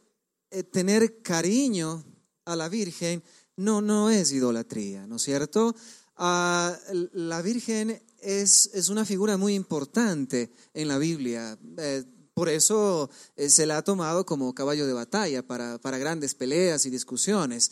tener 0.71 1.23
cariño 1.23 2.05
a 2.45 2.57
la 2.57 2.69
Virgen 2.69 3.23
no, 3.57 3.81
no 3.81 4.11
es 4.11 4.33
idolatría, 4.33 5.07
¿no 5.07 5.17
es 5.17 5.23
cierto? 5.23 5.75
Ah, 6.17 6.76
la 7.12 7.43
Virgen 7.43 8.02
es, 8.21 8.71
es, 8.73 8.88
una 8.88 9.05
figura 9.05 9.37
muy 9.37 9.55
importante 9.55 10.50
en 10.75 10.88
la 10.88 10.99
Biblia. 10.99 11.59
Eh, 11.76 12.05
por 12.35 12.49
eso 12.49 13.11
eh, 13.37 13.49
se 13.49 13.67
la 13.67 13.78
ha 13.78 13.83
tomado 13.83 14.25
como 14.25 14.55
caballo 14.55 14.87
de 14.87 14.93
batalla 14.93 15.47
para, 15.47 15.78
para 15.78 15.99
grandes 15.99 16.35
peleas 16.35 16.87
y 16.87 16.90
discusiones. 16.90 17.71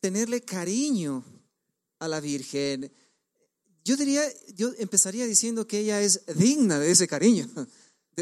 tenerle 0.00 0.42
cariño 0.42 1.24
a 1.98 2.08
la 2.08 2.20
Virgen, 2.20 2.92
yo 3.84 3.96
diría, 3.96 4.22
yo 4.54 4.72
empezaría 4.78 5.26
diciendo 5.26 5.66
que 5.66 5.80
ella 5.80 6.00
es 6.00 6.22
digna 6.36 6.78
de 6.78 6.90
ese 6.90 7.06
cariño. 7.06 7.48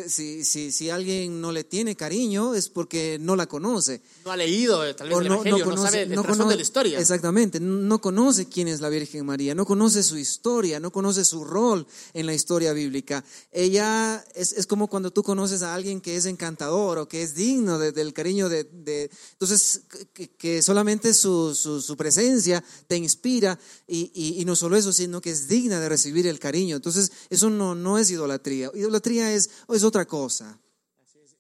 Si, 0.06 0.42
si, 0.44 0.72
si, 0.72 0.88
alguien 0.88 1.42
no 1.42 1.52
le 1.52 1.64
tiene 1.64 1.94
cariño 1.96 2.54
es 2.54 2.70
porque 2.70 3.18
no 3.20 3.36
la 3.36 3.46
conoce. 3.46 4.00
No 4.24 4.32
ha 4.32 4.36
leído 4.38 4.86
eh, 4.86 4.94
tal 4.94 5.10
vez 5.10 5.18
el 5.18 5.28
no, 5.28 5.34
Evangelio, 5.34 5.66
no, 5.66 5.76
sabe 5.76 6.02
el 6.02 6.14
conoce, 6.14 6.44
de 6.44 6.56
la 6.56 6.62
historia. 6.62 6.98
Exactamente, 6.98 7.60
no 7.60 8.00
conoce 8.00 8.48
quién 8.48 8.68
es 8.68 8.80
la 8.80 8.88
Virgen 8.88 9.26
María, 9.26 9.54
no 9.54 9.66
conoce 9.66 10.02
su 10.02 10.16
historia, 10.16 10.80
no 10.80 10.90
conoce 10.90 11.26
su 11.26 11.44
rol 11.44 11.86
en 12.14 12.24
la 12.24 12.32
historia 12.32 12.72
bíblica. 12.72 13.22
Ella 13.50 14.24
es, 14.34 14.52
es 14.54 14.66
como 14.66 14.88
cuando 14.88 15.10
tú 15.10 15.22
conoces 15.22 15.62
a 15.62 15.74
alguien 15.74 16.00
que 16.00 16.16
es 16.16 16.24
encantador 16.24 16.96
o 16.96 17.06
que 17.06 17.22
es 17.22 17.34
digno 17.34 17.78
de, 17.78 17.92
del 17.92 18.14
cariño 18.14 18.48
de... 18.48 18.64
de 18.64 19.10
entonces, 19.32 19.82
que, 20.14 20.30
que 20.30 20.62
solamente 20.62 21.12
su, 21.12 21.54
su, 21.54 21.82
su, 21.82 21.96
presencia 21.98 22.64
te 22.86 22.96
inspira 22.96 23.58
y, 23.86 24.10
y, 24.14 24.40
y, 24.40 24.44
no 24.46 24.56
solo 24.56 24.76
eso, 24.76 24.92
sino 24.92 25.20
que 25.20 25.30
es 25.30 25.48
digna 25.48 25.80
de 25.80 25.88
recibir 25.90 26.26
el 26.26 26.38
cariño. 26.38 26.76
Entonces, 26.76 27.12
eso 27.28 27.50
no, 27.50 27.74
no 27.74 27.98
es 27.98 28.10
idolatría. 28.10 28.70
Idolatría 28.74 29.32
es 29.32 29.50
otra 29.84 30.06
cosa. 30.06 30.58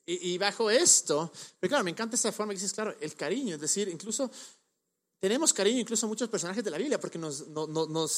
Y, 0.04 0.36
bajo 0.36 0.68
esto, 0.68 1.30
pero 1.60 1.70
claro, 1.70 1.84
me 1.84 1.90
encanta 1.90 2.16
esa 2.16 2.32
forma 2.32 2.52
que 2.52 2.56
dices, 2.56 2.72
claro, 2.72 2.94
el 3.00 3.14
cariño, 3.14 3.54
es 3.54 3.60
decir, 3.60 3.88
incluso 3.88 4.28
tenemos 5.20 5.52
cariño 5.52 5.78
incluso 5.78 6.06
a 6.06 6.08
muchos 6.08 6.28
personajes 6.28 6.64
de 6.64 6.70
la 6.70 6.78
Biblia 6.78 6.98
porque 6.98 7.18
nos, 7.18 7.46
no, 7.46 7.68
no, 7.68 8.08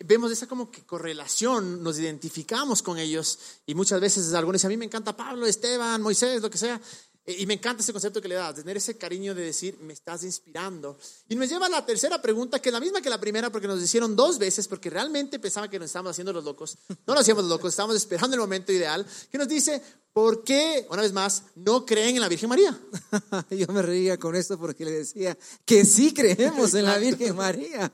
vemos 0.00 0.30
esa 0.30 0.46
como 0.46 0.70
que 0.70 0.84
correlación, 0.84 1.82
nos 1.82 1.98
identificamos 1.98 2.82
con 2.82 2.98
ellos 2.98 3.38
y 3.64 3.74
muchas 3.74 4.02
veces 4.02 4.34
algunos 4.34 4.60
dicen, 4.60 4.68
a 4.68 4.74
mí 4.74 4.76
me 4.76 4.84
encanta 4.84 5.16
Pablo, 5.16 5.46
Esteban, 5.46 6.02
Moisés, 6.02 6.42
lo 6.42 6.50
que 6.50 6.58
sea, 6.58 6.78
y 7.26 7.46
me 7.46 7.54
encanta 7.54 7.82
ese 7.82 7.92
concepto 7.92 8.20
que 8.20 8.28
le 8.28 8.34
da, 8.34 8.52
tener 8.52 8.76
ese 8.76 8.98
cariño 8.98 9.34
de 9.34 9.42
decir, 9.42 9.78
me 9.80 9.94
estás 9.94 10.24
inspirando. 10.24 10.98
Y 11.28 11.36
nos 11.36 11.48
lleva 11.48 11.66
a 11.66 11.70
la 11.70 11.84
tercera 11.86 12.20
pregunta, 12.20 12.60
que 12.60 12.68
es 12.68 12.72
la 12.72 12.80
misma 12.80 13.00
que 13.00 13.08
la 13.08 13.18
primera, 13.18 13.50
porque 13.50 13.66
nos 13.66 13.82
hicieron 13.82 14.14
dos 14.14 14.38
veces, 14.38 14.68
porque 14.68 14.90
realmente 14.90 15.38
pensaban 15.38 15.70
que 15.70 15.78
nos 15.78 15.86
estábamos 15.86 16.10
haciendo 16.10 16.34
los 16.34 16.44
locos. 16.44 16.76
No 17.06 17.14
nos 17.14 17.22
hacíamos 17.22 17.44
los 17.44 17.50
locos, 17.50 17.70
estábamos 17.70 17.96
esperando 17.96 18.34
el 18.34 18.40
momento 18.40 18.72
ideal, 18.72 19.06
que 19.30 19.38
nos 19.38 19.48
dice, 19.48 19.82
¿por 20.14 20.42
qué, 20.44 20.86
una 20.88 21.02
vez 21.02 21.12
más, 21.12 21.42
no 21.56 21.84
creen 21.84 22.14
en 22.14 22.22
la 22.22 22.28
Virgen 22.28 22.48
María? 22.48 22.80
Yo 23.50 23.66
me 23.66 23.82
reía 23.82 24.16
con 24.16 24.34
esto 24.34 24.58
porque 24.58 24.86
le 24.86 24.92
decía 24.92 25.36
que 25.66 25.84
sí 25.84 26.14
creemos 26.14 26.72
en 26.72 26.86
la 26.86 26.96
Virgen 26.96 27.36
María. 27.36 27.92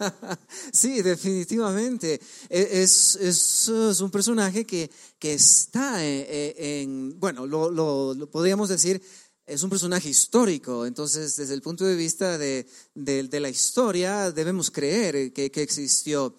sí, 0.72 1.02
definitivamente. 1.02 2.18
E, 2.48 2.82
es, 2.82 3.16
es, 3.16 3.68
es 3.68 4.00
un 4.00 4.10
personaje 4.10 4.64
que 4.64 4.90
que 5.22 5.34
está 5.34 6.04
en, 6.04 7.20
bueno, 7.20 7.46
lo, 7.46 7.70
lo, 7.70 8.28
podríamos 8.28 8.68
decir, 8.68 9.00
es 9.46 9.62
un 9.62 9.70
personaje 9.70 10.08
histórico, 10.08 10.84
entonces 10.84 11.36
desde 11.36 11.54
el 11.54 11.62
punto 11.62 11.84
de 11.84 11.94
vista 11.94 12.38
de, 12.38 12.66
de, 12.96 13.38
la 13.38 13.48
historia 13.48 14.32
debemos 14.32 14.72
creer 14.72 15.32
que, 15.32 15.52
que 15.52 15.62
existió. 15.62 16.34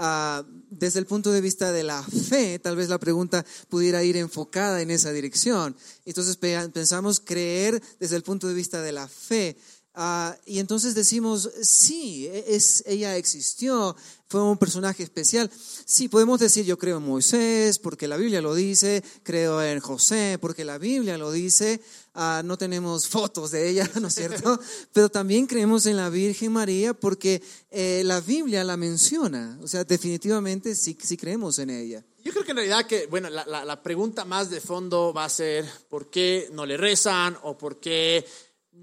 Uh, 0.00 0.44
desde 0.70 1.00
el 1.00 1.06
punto 1.06 1.32
de 1.32 1.40
vista 1.40 1.72
de 1.72 1.82
la 1.82 2.04
fe, 2.04 2.60
tal 2.60 2.76
vez 2.76 2.88
la 2.88 3.00
pregunta 3.00 3.44
pudiera 3.68 4.04
ir 4.04 4.16
enfocada 4.16 4.80
en 4.80 4.92
esa 4.92 5.10
dirección. 5.10 5.74
Entonces 6.04 6.36
pensamos 6.36 7.18
creer 7.18 7.82
desde 7.98 8.14
el 8.14 8.22
punto 8.22 8.46
de 8.46 8.54
vista 8.54 8.80
de 8.80 8.92
la 8.92 9.08
fe. 9.08 9.56
Uh, 9.98 10.32
y 10.46 10.60
entonces 10.60 10.94
decimos, 10.94 11.50
sí, 11.60 12.28
e, 12.28 12.54
es, 12.54 12.84
ella 12.86 13.16
existió, 13.16 13.96
fue 14.28 14.40
un 14.40 14.56
personaje 14.56 15.02
especial. 15.02 15.50
Sí, 15.52 16.06
podemos 16.06 16.38
decir 16.38 16.64
yo 16.64 16.78
creo 16.78 16.98
en 16.98 17.02
Moisés 17.02 17.80
porque 17.80 18.06
la 18.06 18.16
Biblia 18.16 18.40
lo 18.40 18.54
dice, 18.54 19.02
creo 19.24 19.60
en 19.60 19.80
José 19.80 20.38
porque 20.40 20.64
la 20.64 20.78
Biblia 20.78 21.18
lo 21.18 21.32
dice, 21.32 21.80
uh, 22.14 22.44
no 22.44 22.56
tenemos 22.56 23.08
fotos 23.08 23.50
de 23.50 23.68
ella, 23.68 23.90
¿no 24.00 24.06
es 24.06 24.14
cierto? 24.14 24.60
Pero 24.92 25.08
también 25.08 25.48
creemos 25.48 25.84
en 25.86 25.96
la 25.96 26.10
Virgen 26.10 26.52
María 26.52 26.94
porque 26.94 27.42
eh, 27.68 28.02
la 28.04 28.20
Biblia 28.20 28.62
la 28.62 28.76
menciona, 28.76 29.58
o 29.60 29.66
sea, 29.66 29.82
definitivamente 29.82 30.76
sí, 30.76 30.96
sí 31.02 31.16
creemos 31.16 31.58
en 31.58 31.70
ella. 31.70 32.04
Yo 32.22 32.30
creo 32.32 32.44
que 32.44 32.52
en 32.52 32.58
realidad 32.58 32.86
que, 32.86 33.06
bueno, 33.06 33.30
la, 33.30 33.44
la, 33.46 33.64
la 33.64 33.82
pregunta 33.82 34.24
más 34.24 34.48
de 34.48 34.60
fondo 34.60 35.12
va 35.12 35.24
a 35.24 35.28
ser 35.28 35.64
¿por 35.88 36.08
qué 36.08 36.48
no 36.52 36.66
le 36.66 36.76
rezan 36.76 37.36
o 37.42 37.58
por 37.58 37.80
qué... 37.80 38.24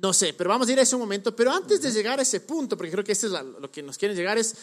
No 0.02 0.14
sé, 0.14 0.34
pero 0.34 0.50
vamos 0.50 0.68
a 0.68 0.72
ir 0.72 0.80
a 0.80 0.84
ese 0.84 0.98
momento. 0.98 1.36
Pero 1.36 1.52
antes 1.52 1.82
de 1.82 1.92
llegar 1.92 2.20
a 2.20 2.22
ese 2.22 2.42
punto, 2.42 2.78
porque 2.78 2.92
creo 2.92 3.04
que 3.04 3.14
este 3.14 3.28
es 3.28 3.32
la, 3.32 3.44
lo 3.44 3.72
que 3.72 3.82
nos 3.82 3.98
quieren 3.98 4.16
llegar, 4.16 4.38
es 4.38 4.56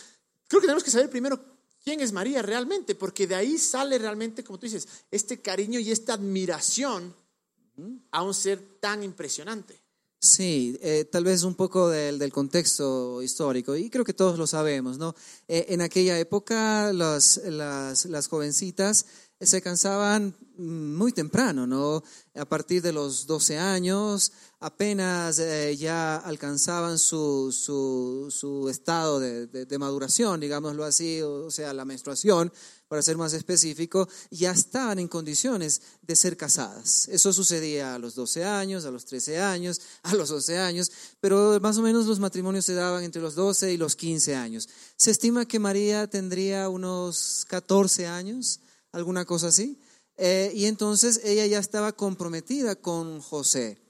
Creo 0.52 0.60
que 0.60 0.66
tenemos 0.66 0.84
que 0.84 0.90
saber 0.90 1.08
primero 1.08 1.40
quién 1.82 2.00
es 2.00 2.12
María 2.12 2.42
realmente, 2.42 2.94
porque 2.94 3.26
de 3.26 3.34
ahí 3.34 3.56
sale 3.56 3.96
realmente, 3.96 4.44
como 4.44 4.58
tú 4.58 4.66
dices, 4.66 4.86
este 5.10 5.40
cariño 5.40 5.80
y 5.80 5.90
esta 5.90 6.12
admiración 6.12 7.14
a 8.10 8.22
un 8.22 8.34
ser 8.34 8.76
tan 8.78 9.02
impresionante. 9.02 9.82
Sí, 10.20 10.78
eh, 10.82 11.06
tal 11.10 11.24
vez 11.24 11.42
un 11.44 11.54
poco 11.54 11.88
del, 11.88 12.18
del, 12.18 12.30
contexto 12.34 13.22
histórico, 13.22 13.74
y 13.74 13.88
creo 13.88 14.04
que 14.04 14.12
todos 14.12 14.38
lo 14.38 14.46
sabemos, 14.46 14.98
¿no? 14.98 15.14
Eh, 15.48 15.64
en 15.70 15.80
aquella 15.80 16.18
época 16.18 16.92
las, 16.92 17.38
las, 17.46 18.04
las 18.04 18.28
jovencitas 18.28 19.06
se 19.42 19.60
cansaban 19.62 20.36
muy 20.58 21.12
temprano, 21.12 21.66
¿no? 21.66 22.02
A 22.34 22.44
partir 22.44 22.82
de 22.82 22.92
los 22.92 23.26
12 23.26 23.58
años, 23.58 24.32
apenas 24.60 25.38
eh, 25.38 25.76
ya 25.76 26.16
alcanzaban 26.16 26.98
su, 26.98 27.52
su, 27.52 28.28
su 28.30 28.68
estado 28.68 29.18
de, 29.18 29.46
de, 29.46 29.78
maduración, 29.78 30.40
digámoslo 30.40 30.84
así, 30.84 31.20
o 31.22 31.50
sea, 31.50 31.72
la 31.72 31.84
menstruación, 31.84 32.52
para 32.86 33.02
ser 33.02 33.16
más 33.16 33.32
específico, 33.32 34.08
ya 34.30 34.52
estaban 34.52 34.98
en 34.98 35.08
condiciones 35.08 35.80
de 36.02 36.14
ser 36.14 36.36
casadas. 36.36 37.08
Eso 37.08 37.32
sucedía 37.32 37.94
a 37.94 37.98
los 37.98 38.14
12 38.14 38.44
años, 38.44 38.84
a 38.84 38.90
los 38.90 39.06
13 39.06 39.40
años, 39.40 39.80
a 40.02 40.14
los 40.14 40.28
12 40.28 40.58
años, 40.58 40.92
pero 41.20 41.58
más 41.60 41.78
o 41.78 41.82
menos 41.82 42.06
los 42.06 42.20
matrimonios 42.20 42.66
se 42.66 42.74
daban 42.74 43.02
entre 43.02 43.22
los 43.22 43.34
12 43.34 43.72
y 43.72 43.76
los 43.78 43.96
15 43.96 44.36
años. 44.36 44.68
Se 44.96 45.10
estima 45.10 45.46
que 45.46 45.58
María 45.58 46.06
tendría 46.08 46.68
unos 46.68 47.46
14 47.48 48.06
años 48.06 48.60
alguna 48.92 49.24
cosa 49.24 49.48
así. 49.48 49.78
Eh, 50.16 50.52
y 50.54 50.66
entonces 50.66 51.20
ella 51.24 51.46
ya 51.46 51.58
estaba 51.58 51.92
comprometida 51.92 52.76
con 52.76 53.20
José. 53.20 53.82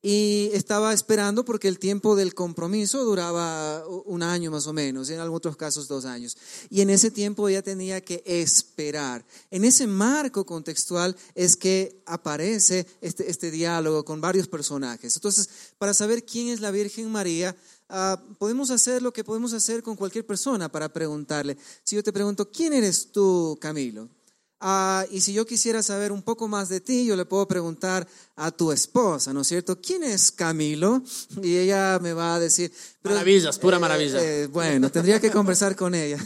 Y 0.00 0.50
estaba 0.52 0.92
esperando 0.92 1.44
porque 1.44 1.66
el 1.66 1.80
tiempo 1.80 2.14
del 2.14 2.32
compromiso 2.32 3.04
duraba 3.04 3.84
un 4.04 4.22
año 4.22 4.48
más 4.52 4.68
o 4.68 4.72
menos, 4.72 5.10
en 5.10 5.18
algunos 5.18 5.56
casos 5.56 5.88
dos 5.88 6.04
años. 6.04 6.36
Y 6.70 6.82
en 6.82 6.90
ese 6.90 7.10
tiempo 7.10 7.48
ella 7.48 7.62
tenía 7.62 8.00
que 8.00 8.22
esperar. 8.24 9.26
En 9.50 9.64
ese 9.64 9.88
marco 9.88 10.46
contextual 10.46 11.16
es 11.34 11.56
que 11.56 12.00
aparece 12.06 12.86
este, 13.00 13.28
este 13.28 13.50
diálogo 13.50 14.04
con 14.04 14.20
varios 14.20 14.46
personajes. 14.46 15.16
Entonces, 15.16 15.48
para 15.78 15.92
saber 15.92 16.24
quién 16.24 16.48
es 16.48 16.60
la 16.60 16.70
Virgen 16.70 17.10
María, 17.10 17.56
uh, 17.90 18.34
podemos 18.34 18.70
hacer 18.70 19.02
lo 19.02 19.12
que 19.12 19.24
podemos 19.24 19.52
hacer 19.52 19.82
con 19.82 19.96
cualquier 19.96 20.26
persona 20.26 20.68
para 20.70 20.92
preguntarle. 20.92 21.56
Si 21.84 21.96
yo 21.96 22.02
te 22.02 22.12
pregunto, 22.12 22.50
¿quién 22.50 22.72
eres 22.72 23.12
tú, 23.12 23.58
Camilo? 23.60 24.08
Ah, 24.60 25.06
y 25.12 25.20
si 25.20 25.32
yo 25.32 25.46
quisiera 25.46 25.84
saber 25.84 26.10
un 26.10 26.22
poco 26.22 26.48
más 26.48 26.68
de 26.68 26.80
ti, 26.80 27.06
yo 27.06 27.14
le 27.14 27.24
puedo 27.24 27.46
preguntar 27.46 28.08
a 28.34 28.50
tu 28.50 28.72
esposa, 28.72 29.32
¿no 29.32 29.42
es 29.42 29.46
cierto? 29.46 29.80
¿Quién 29.80 30.02
es 30.02 30.32
Camilo? 30.32 31.00
Y 31.42 31.58
ella 31.58 32.00
me 32.00 32.12
va 32.12 32.34
a 32.34 32.40
decir... 32.40 32.72
Maravillas, 33.02 33.56
pura 33.58 33.78
maravilla. 33.78 34.20
Eh, 34.20 34.48
bueno, 34.48 34.90
tendría 34.90 35.20
que 35.20 35.30
conversar 35.30 35.76
con 35.76 35.94
ella. 35.94 36.18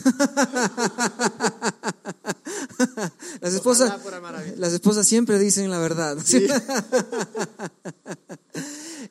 las, 3.40 3.52
esposas, 3.52 3.92
las 4.56 4.72
esposas 4.72 5.06
siempre 5.06 5.38
dicen 5.38 5.70
la 5.70 5.78
verdad. 5.78 6.16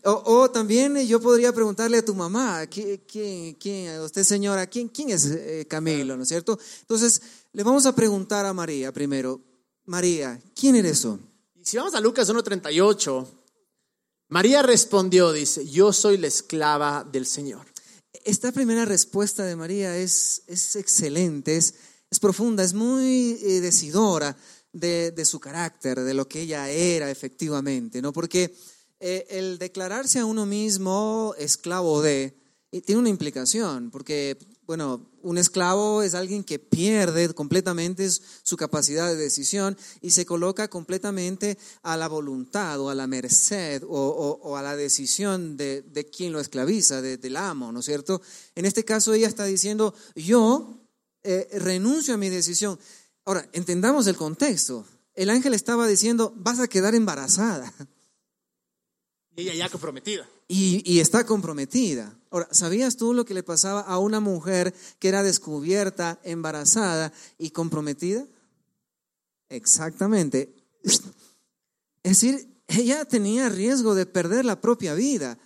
O, 0.03 0.49
también 0.49 0.97
yo 1.05 1.21
podría 1.21 1.53
preguntarle 1.53 1.99
a 1.99 2.05
tu 2.05 2.15
mamá, 2.15 2.65
¿quién, 2.65 3.03
quién, 3.07 3.53
quién 3.55 3.99
usted 4.01 4.23
señora, 4.23 4.65
quién, 4.65 4.87
quién 4.87 5.11
es 5.11 5.25
eh, 5.25 5.67
Camilo, 5.69 6.17
¿no 6.17 6.23
es 6.23 6.29
cierto? 6.29 6.57
Entonces, 6.81 7.21
le 7.53 7.61
vamos 7.63 7.85
a 7.85 7.93
preguntar 7.93 8.47
a 8.47 8.53
María 8.53 8.91
primero, 8.91 9.39
María, 9.85 10.41
¿quién 10.55 10.75
eres 10.75 11.01
tú? 11.01 11.19
Si 11.61 11.77
vamos 11.77 11.93
a 11.93 11.99
Lucas 11.99 12.27
1.38, 12.29 13.27
María 14.29 14.63
respondió, 14.63 15.31
dice, 15.31 15.67
yo 15.67 15.93
soy 15.93 16.17
la 16.17 16.27
esclava 16.27 17.03
del 17.03 17.27
Señor. 17.27 17.67
Esta 18.25 18.51
primera 18.51 18.85
respuesta 18.85 19.43
de 19.43 19.55
María 19.55 19.95
es, 19.97 20.41
es 20.47 20.75
excelente, 20.77 21.57
es, 21.57 21.75
es 22.09 22.19
profunda, 22.19 22.63
es 22.63 22.73
muy 22.73 23.37
eh, 23.43 23.61
decidora 23.61 24.35
de, 24.73 25.11
de, 25.11 25.25
su 25.25 25.39
carácter, 25.39 25.99
de 25.99 26.13
lo 26.15 26.27
que 26.27 26.41
ella 26.41 26.69
era 26.69 27.11
efectivamente, 27.11 28.01
¿no? 28.01 28.11
Porque 28.13 28.55
eh, 29.01 29.25
el 29.31 29.57
declararse 29.57 30.19
a 30.19 30.25
uno 30.25 30.45
mismo 30.45 31.33
esclavo 31.39 32.03
de, 32.03 32.35
tiene 32.85 32.99
una 32.99 33.09
implicación, 33.09 33.89
porque, 33.89 34.37
bueno, 34.67 35.09
un 35.23 35.39
esclavo 35.39 36.03
es 36.03 36.13
alguien 36.13 36.43
que 36.43 36.59
pierde 36.59 37.33
completamente 37.33 38.07
su 38.09 38.55
capacidad 38.57 39.07
de 39.07 39.15
decisión 39.15 39.75
y 40.01 40.11
se 40.11 40.25
coloca 40.25 40.69
completamente 40.69 41.57
a 41.81 41.97
la 41.97 42.07
voluntad 42.07 42.79
o 42.79 42.91
a 42.91 42.95
la 42.95 43.07
merced 43.07 43.83
o, 43.87 44.55
a 44.55 44.61
la 44.61 44.75
decisión 44.75 45.57
de, 45.57 46.09
quien 46.15 46.31
lo 46.31 46.39
esclaviza, 46.39 47.01
del 47.01 47.37
amo, 47.37 47.71
¿no 47.71 47.79
es 47.79 47.85
cierto? 47.85 48.21
En 48.53 48.65
este 48.65 48.85
caso 48.85 49.13
ella 49.13 49.27
está 49.27 49.45
diciendo, 49.45 49.95
yo 50.15 50.79
eh, 51.23 51.49
renuncio 51.59 52.13
a 52.13 52.17
mi 52.17 52.29
decisión. 52.29 52.79
Ahora, 53.25 53.49
entendamos 53.53 54.05
el 54.05 54.15
contexto. 54.15 54.85
El 55.13 55.29
ángel 55.29 55.55
estaba 55.55 55.87
diciendo, 55.87 56.33
vas 56.37 56.59
a 56.59 56.67
quedar 56.67 56.95
embarazada. 56.95 57.73
Y 59.35 59.43
ella 59.43 59.53
ya 59.53 59.69
comprometida. 59.69 60.27
Y, 60.47 60.99
está 60.99 61.25
comprometida. 61.25 62.17
Ahora, 62.29 62.47
¿sabías 62.51 62.97
tú 62.97 63.13
lo 63.13 63.25
que 63.25 63.33
le 63.33 63.43
pasaba 63.43 63.81
a 63.81 63.97
una 63.99 64.19
mujer 64.19 64.73
que 64.99 65.07
era 65.07 65.23
descubierta, 65.23 66.19
embarazada 66.23 67.13
y 67.37 67.51
comprometida? 67.51 68.25
Exactamente. 69.49 70.53
Es 70.83 71.01
decir, 72.03 72.47
ella 72.67 73.05
tenía 73.05 73.49
riesgo 73.49 73.95
de 73.95 74.05
perder 74.05 74.43
la 74.45 74.59
propia 74.59 74.93
vida. 74.93 75.37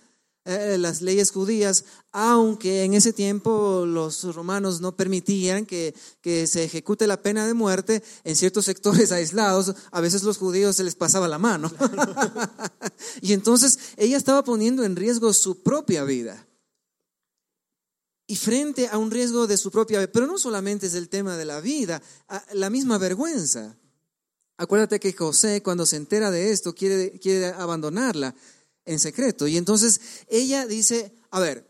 Eh, 0.48 0.78
las 0.78 1.02
leyes 1.02 1.32
judías, 1.32 1.84
aunque 2.12 2.84
en 2.84 2.94
ese 2.94 3.12
tiempo 3.12 3.84
los 3.84 4.22
romanos 4.32 4.80
no 4.80 4.94
permitían 4.94 5.66
que, 5.66 5.92
que, 6.20 6.46
se 6.46 6.62
ejecute 6.62 7.08
la 7.08 7.20
pena 7.20 7.48
de 7.48 7.52
muerte, 7.52 8.00
en 8.22 8.36
ciertos 8.36 8.64
sectores 8.64 9.10
aislados, 9.12 9.74
a 9.90 10.00
veces 10.00 10.22
los 10.22 10.38
judíos 10.38 10.76
se 10.76 10.84
les 10.84 10.94
pasaba 10.94 11.26
la 11.26 11.40
mano. 11.40 11.72
y 13.20 13.32
entonces 13.32 13.76
ella 13.96 14.16
estaba 14.16 14.44
poniendo 14.44 14.84
en 14.84 14.94
riesgo 14.94 15.32
su 15.32 15.64
propia 15.64 16.04
vida. 16.04 16.46
Y 18.28 18.36
frente 18.36 18.86
a 18.86 18.98
un 18.98 19.10
riesgo 19.10 19.48
de 19.48 19.56
su 19.56 19.72
propia 19.72 19.98
vida, 19.98 20.12
pero 20.12 20.28
no 20.28 20.38
solamente 20.38 20.86
es 20.86 20.94
el 20.94 21.08
tema 21.08 21.36
de 21.36 21.44
la 21.44 21.60
vida, 21.60 22.00
la 22.52 22.70
misma 22.70 22.98
vergüenza. 22.98 23.76
Acuérdate 24.58 25.00
que 25.00 25.12
José, 25.12 25.60
cuando 25.60 25.86
se 25.86 25.96
entera 25.96 26.30
de 26.30 26.52
esto, 26.52 26.72
quiere, 26.72 27.18
quiere 27.18 27.46
abandonarla 27.46 28.32
en 28.86 28.98
secreto. 28.98 29.46
Y 29.46 29.56
entonces 29.56 30.00
ella 30.28 30.66
dice, 30.66 31.12
a 31.30 31.40
ver, 31.40 31.68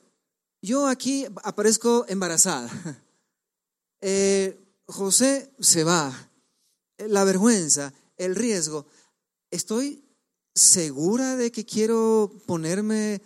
yo 0.62 0.86
aquí 0.86 1.26
aparezco 1.42 2.06
embarazada. 2.08 2.70
Eh, 4.02 4.54
José 4.84 5.50
se 5.58 5.82
va. 5.82 6.30
La 6.98 7.24
vergüenza, 7.24 7.94
el 8.18 8.36
riesgo. 8.36 8.86
¿Estoy 9.50 10.04
segura 10.54 11.34
de 11.36 11.50
que 11.50 11.64
quiero 11.64 12.30
ponerme 12.44 13.22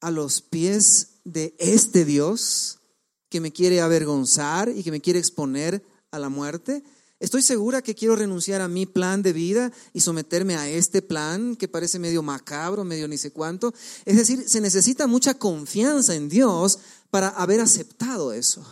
a 0.00 0.10
los 0.10 0.40
pies 0.40 1.20
de 1.24 1.54
este 1.58 2.06
Dios 2.06 2.80
que 3.28 3.40
me 3.40 3.52
quiere 3.52 3.82
avergonzar 3.82 4.70
y 4.70 4.82
que 4.82 4.90
me 4.90 5.02
quiere 5.02 5.18
exponer 5.18 5.84
a 6.10 6.18
la 6.18 6.30
muerte? 6.30 6.82
Estoy 7.24 7.40
segura 7.40 7.80
que 7.80 7.94
quiero 7.94 8.16
renunciar 8.16 8.60
a 8.60 8.68
mi 8.68 8.84
plan 8.84 9.22
de 9.22 9.32
vida 9.32 9.72
y 9.94 10.00
someterme 10.00 10.56
a 10.56 10.68
este 10.68 11.00
plan 11.00 11.56
que 11.56 11.68
parece 11.68 11.98
medio 11.98 12.22
macabro, 12.22 12.84
medio 12.84 13.08
ni 13.08 13.16
sé 13.16 13.32
cuánto. 13.32 13.72
Es 14.04 14.18
decir, 14.18 14.46
se 14.46 14.60
necesita 14.60 15.06
mucha 15.06 15.32
confianza 15.32 16.14
en 16.14 16.28
Dios 16.28 16.78
para 17.08 17.28
haber 17.28 17.62
aceptado 17.62 18.34
eso. 18.34 18.62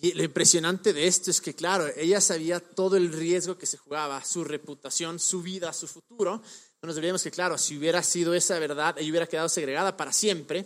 Y 0.00 0.14
lo 0.14 0.24
impresionante 0.24 0.94
de 0.94 1.06
esto 1.06 1.30
es 1.30 1.42
que, 1.42 1.52
claro, 1.52 1.86
ella 1.94 2.22
sabía 2.22 2.58
todo 2.58 2.96
el 2.96 3.12
riesgo 3.12 3.58
que 3.58 3.66
se 3.66 3.76
jugaba, 3.76 4.24
su 4.24 4.44
reputación, 4.44 5.18
su 5.18 5.42
vida, 5.42 5.70
su 5.74 5.86
futuro. 5.86 6.40
No 6.80 6.86
nos 6.86 6.96
olvidemos 6.96 7.22
que, 7.22 7.30
claro, 7.30 7.58
si 7.58 7.76
hubiera 7.76 8.02
sido 8.02 8.32
esa 8.32 8.58
verdad, 8.58 8.96
ella 8.96 9.10
hubiera 9.10 9.26
quedado 9.26 9.50
segregada 9.50 9.94
para 9.94 10.10
siempre. 10.10 10.64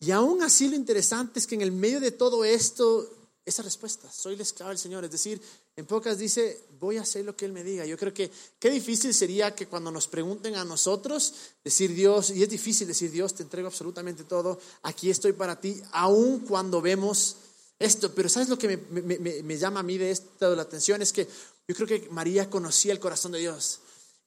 Y 0.00 0.12
aún 0.12 0.42
así 0.42 0.66
lo 0.70 0.76
interesante 0.76 1.40
es 1.40 1.46
que 1.46 1.56
en 1.56 1.60
el 1.60 1.72
medio 1.72 2.00
de 2.00 2.10
todo 2.10 2.42
esto, 2.42 3.06
esa 3.44 3.62
respuesta, 3.62 4.10
soy 4.10 4.34
la 4.34 4.44
esclava 4.44 4.70
del 4.70 4.78
Señor, 4.78 5.04
es 5.04 5.10
decir, 5.10 5.42
en 5.78 5.86
pocas 5.86 6.18
dice, 6.18 6.60
voy 6.80 6.96
a 6.96 7.02
hacer 7.02 7.24
lo 7.24 7.36
que 7.36 7.44
Él 7.44 7.52
me 7.52 7.62
diga. 7.62 7.86
Yo 7.86 7.96
creo 7.96 8.12
que 8.12 8.32
qué 8.58 8.68
difícil 8.68 9.14
sería 9.14 9.54
que 9.54 9.68
cuando 9.68 9.92
nos 9.92 10.08
pregunten 10.08 10.56
a 10.56 10.64
nosotros, 10.64 11.32
decir 11.62 11.94
Dios, 11.94 12.30
y 12.30 12.42
es 12.42 12.48
difícil 12.48 12.88
decir 12.88 13.12
Dios, 13.12 13.32
te 13.32 13.44
entrego 13.44 13.68
absolutamente 13.68 14.24
todo, 14.24 14.58
aquí 14.82 15.08
estoy 15.08 15.34
para 15.34 15.60
ti, 15.60 15.80
aun 15.92 16.40
cuando 16.40 16.82
vemos 16.82 17.36
esto. 17.78 18.12
Pero 18.12 18.28
¿sabes 18.28 18.48
lo 18.48 18.58
que 18.58 18.76
me, 18.76 19.56
llama 19.56 19.78
a 19.78 19.84
mí 19.84 19.98
de 19.98 20.10
esto 20.10 20.56
la 20.56 20.62
atención? 20.62 21.00
Es 21.00 21.12
que 21.12 21.28
yo 21.68 21.76
creo 21.76 21.86
que 21.86 22.08
María 22.10 22.50
conocía 22.50 22.92
el 22.92 22.98
corazón 22.98 23.30
de 23.30 23.38
Dios 23.38 23.78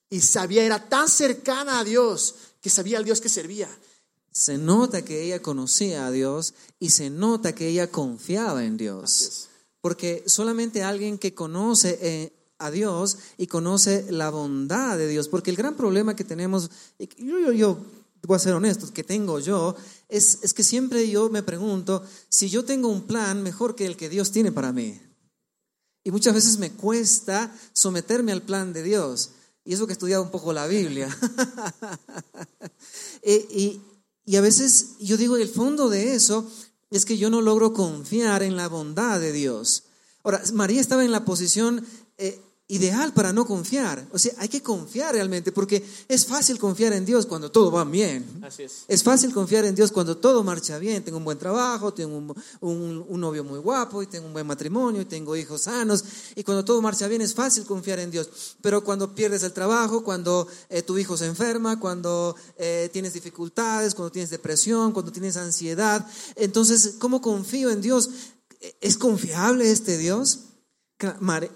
y 0.09 0.21
sabía, 0.21 0.63
era 0.63 0.87
tan 0.87 1.09
cercana 1.09 1.81
a 1.81 1.83
Dios 1.83 2.33
que 2.61 2.69
sabía 2.69 2.97
al 2.97 3.03
Dios 3.03 3.19
que 3.19 3.27
servía. 3.27 3.67
Se 4.31 4.57
nota 4.57 5.03
que 5.03 5.21
ella 5.21 5.41
conocía 5.41 6.07
a 6.07 6.11
Dios 6.11 6.53
y 6.79 6.91
se 6.91 7.09
nota 7.09 7.53
que 7.53 7.67
ella 7.67 7.91
confiaba 7.91 8.63
en 8.63 8.77
Dios. 8.77 9.49
Porque 9.81 10.23
solamente 10.27 10.83
alguien 10.83 11.17
que 11.17 11.33
conoce 11.33 11.97
eh, 12.01 12.33
a 12.59 12.71
Dios 12.71 13.17
y 13.37 13.47
conoce 13.47 14.05
la 14.09 14.29
bondad 14.29 14.97
de 14.97 15.07
Dios, 15.07 15.27
porque 15.27 15.49
el 15.49 15.57
gran 15.57 15.75
problema 15.75 16.15
que 16.15 16.23
tenemos, 16.23 16.69
yo, 17.17 17.51
yo, 17.51 17.77
voy 18.23 18.35
a 18.35 18.39
ser 18.39 18.53
honesto, 18.53 18.93
que 18.93 19.03
tengo 19.03 19.39
yo, 19.39 19.75
es, 20.07 20.39
es 20.43 20.53
que 20.53 20.63
siempre 20.63 21.09
yo 21.09 21.29
me 21.29 21.41
pregunto 21.41 22.03
si 22.29 22.49
yo 22.49 22.63
tengo 22.63 22.87
un 22.87 23.07
plan 23.07 23.41
mejor 23.41 23.75
que 23.75 23.87
el 23.87 23.97
que 23.97 24.09
Dios 24.09 24.31
tiene 24.31 24.51
para 24.51 24.71
mí. 24.71 25.01
Y 26.03 26.11
muchas 26.11 26.33
veces 26.33 26.57
me 26.57 26.71
cuesta 26.71 27.55
someterme 27.73 28.31
al 28.31 28.41
plan 28.41 28.73
de 28.73 28.83
Dios. 28.83 29.31
Y 29.63 29.73
eso 29.73 29.85
que 29.85 29.93
he 29.93 29.93
estudiado 29.93 30.23
un 30.23 30.31
poco 30.31 30.53
la 30.53 30.67
Biblia. 30.67 31.15
Eh, 33.23 33.47
y, 33.51 33.81
y 34.25 34.35
a 34.35 34.41
veces 34.41 34.97
yo 34.99 35.15
digo, 35.15 35.37
el 35.37 35.47
fondo 35.47 35.89
de 35.89 36.15
eso 36.15 36.49
es 36.91 37.05
que 37.05 37.17
yo 37.17 37.29
no 37.29 37.41
logro 37.41 37.73
confiar 37.73 38.43
en 38.43 38.57
la 38.57 38.67
bondad 38.67 39.19
de 39.19 39.31
Dios. 39.31 39.85
Ahora, 40.23 40.41
María 40.53 40.81
estaba 40.81 41.03
en 41.03 41.11
la 41.11 41.25
posición 41.25 41.85
eh, 42.17 42.39
ideal 42.71 43.13
para 43.13 43.33
no 43.33 43.45
confiar. 43.45 44.07
O 44.13 44.17
sea, 44.17 44.31
hay 44.37 44.47
que 44.47 44.63
confiar 44.63 45.13
realmente, 45.13 45.51
porque 45.51 45.85
es 46.07 46.25
fácil 46.25 46.57
confiar 46.57 46.93
en 46.93 47.05
Dios 47.05 47.25
cuando 47.25 47.51
todo 47.51 47.69
va 47.69 47.83
bien. 47.83 48.25
Así 48.41 48.63
es. 48.63 48.85
es 48.87 49.03
fácil 49.03 49.33
confiar 49.33 49.65
en 49.65 49.75
Dios 49.75 49.91
cuando 49.91 50.15
todo 50.15 50.41
marcha 50.41 50.79
bien. 50.79 51.03
Tengo 51.03 51.17
un 51.17 51.25
buen 51.25 51.37
trabajo, 51.37 51.93
tengo 51.93 52.33
un, 52.61 53.21
novio 53.21 53.43
muy 53.43 53.59
guapo, 53.59 54.01
y 54.01 54.07
tengo 54.07 54.25
un 54.27 54.33
buen 54.33 54.47
matrimonio, 54.47 55.01
y 55.01 55.05
tengo 55.05 55.35
hijos 55.35 55.63
sanos. 55.63 56.03
Y 56.35 56.45
cuando 56.45 56.63
todo 56.63 56.81
marcha 56.81 57.09
bien 57.09 57.21
es 57.21 57.33
fácil 57.33 57.65
confiar 57.65 57.99
en 57.99 58.09
Dios. 58.09 58.55
Pero 58.61 58.85
cuando 58.85 59.13
pierdes 59.13 59.43
el 59.43 59.51
trabajo, 59.51 60.05
cuando 60.05 60.47
eh, 60.69 60.81
tu 60.81 60.97
hijo 60.97 61.17
se 61.17 61.25
enferma, 61.25 61.77
cuando 61.77 62.37
eh, 62.57 62.89
tienes 62.93 63.11
dificultades, 63.11 63.93
cuando 63.95 64.13
tienes 64.13 64.29
depresión, 64.29 64.93
cuando 64.93 65.11
tienes 65.11 65.35
ansiedad, 65.35 66.07
entonces, 66.37 66.95
¿cómo 66.99 67.21
confío 67.21 67.69
en 67.69 67.81
Dios? 67.81 68.09
¿Es 68.79 68.97
confiable 68.97 69.71
este 69.71 69.97
Dios? 69.97 70.50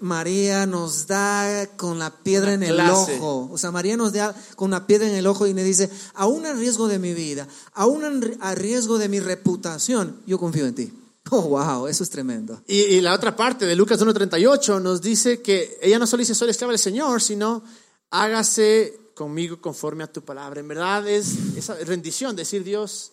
María 0.00 0.66
nos 0.66 1.06
da 1.06 1.66
con 1.76 1.98
la 1.98 2.10
piedra 2.10 2.54
en 2.54 2.62
el 2.62 2.80
ojo. 2.80 3.48
O 3.50 3.58
sea, 3.58 3.70
María 3.70 3.96
nos 3.96 4.12
da 4.12 4.34
con 4.56 4.68
una 4.68 4.86
piedra 4.86 5.08
en 5.08 5.14
el 5.14 5.26
ojo 5.26 5.46
y 5.46 5.54
me 5.54 5.64
dice, 5.64 5.90
aún 6.14 6.46
a 6.46 6.52
riesgo 6.52 6.88
de 6.88 6.98
mi 6.98 7.14
vida, 7.14 7.46
aún 7.74 8.36
a 8.40 8.54
riesgo 8.54 8.98
de 8.98 9.08
mi 9.08 9.20
reputación, 9.20 10.20
yo 10.26 10.38
confío 10.38 10.66
en 10.66 10.74
ti. 10.74 10.92
Oh, 11.30 11.42
wow, 11.42 11.88
eso 11.88 12.04
es 12.04 12.10
tremendo. 12.10 12.62
Y, 12.68 13.00
la 13.00 13.12
otra 13.12 13.34
parte 13.34 13.66
de 13.66 13.74
Lucas 13.74 14.00
1.38 14.00 14.80
nos 14.80 15.02
dice 15.02 15.42
que 15.42 15.76
ella 15.82 15.98
no 15.98 16.06
solo 16.06 16.20
dice, 16.20 16.36
soy 16.36 16.50
esclava 16.50 16.72
del 16.72 16.78
Señor, 16.78 17.20
sino 17.20 17.64
hágase 18.10 19.10
conmigo 19.12 19.60
conforme 19.60 20.04
a 20.04 20.12
tu 20.12 20.22
palabra. 20.22 20.60
En 20.60 20.68
verdad 20.68 21.08
es 21.08 21.56
esa 21.56 21.74
rendición, 21.74 22.36
decir 22.36 22.62
Dios, 22.62 23.10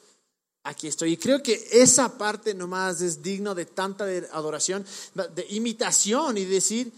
aquí 0.63 0.87
estoy. 0.87 1.13
Y 1.13 1.17
creo 1.17 1.43
que 1.43 1.67
esa 1.71 2.17
parte 2.17 2.53
nomás 2.53 3.01
es 3.01 3.21
digno 3.21 3.53
de 3.53 3.65
tanta 3.65 4.05
adoración, 4.31 4.85
de 5.13 5.45
imitación 5.49 6.37
y 6.37 6.45
decir, 6.45 6.91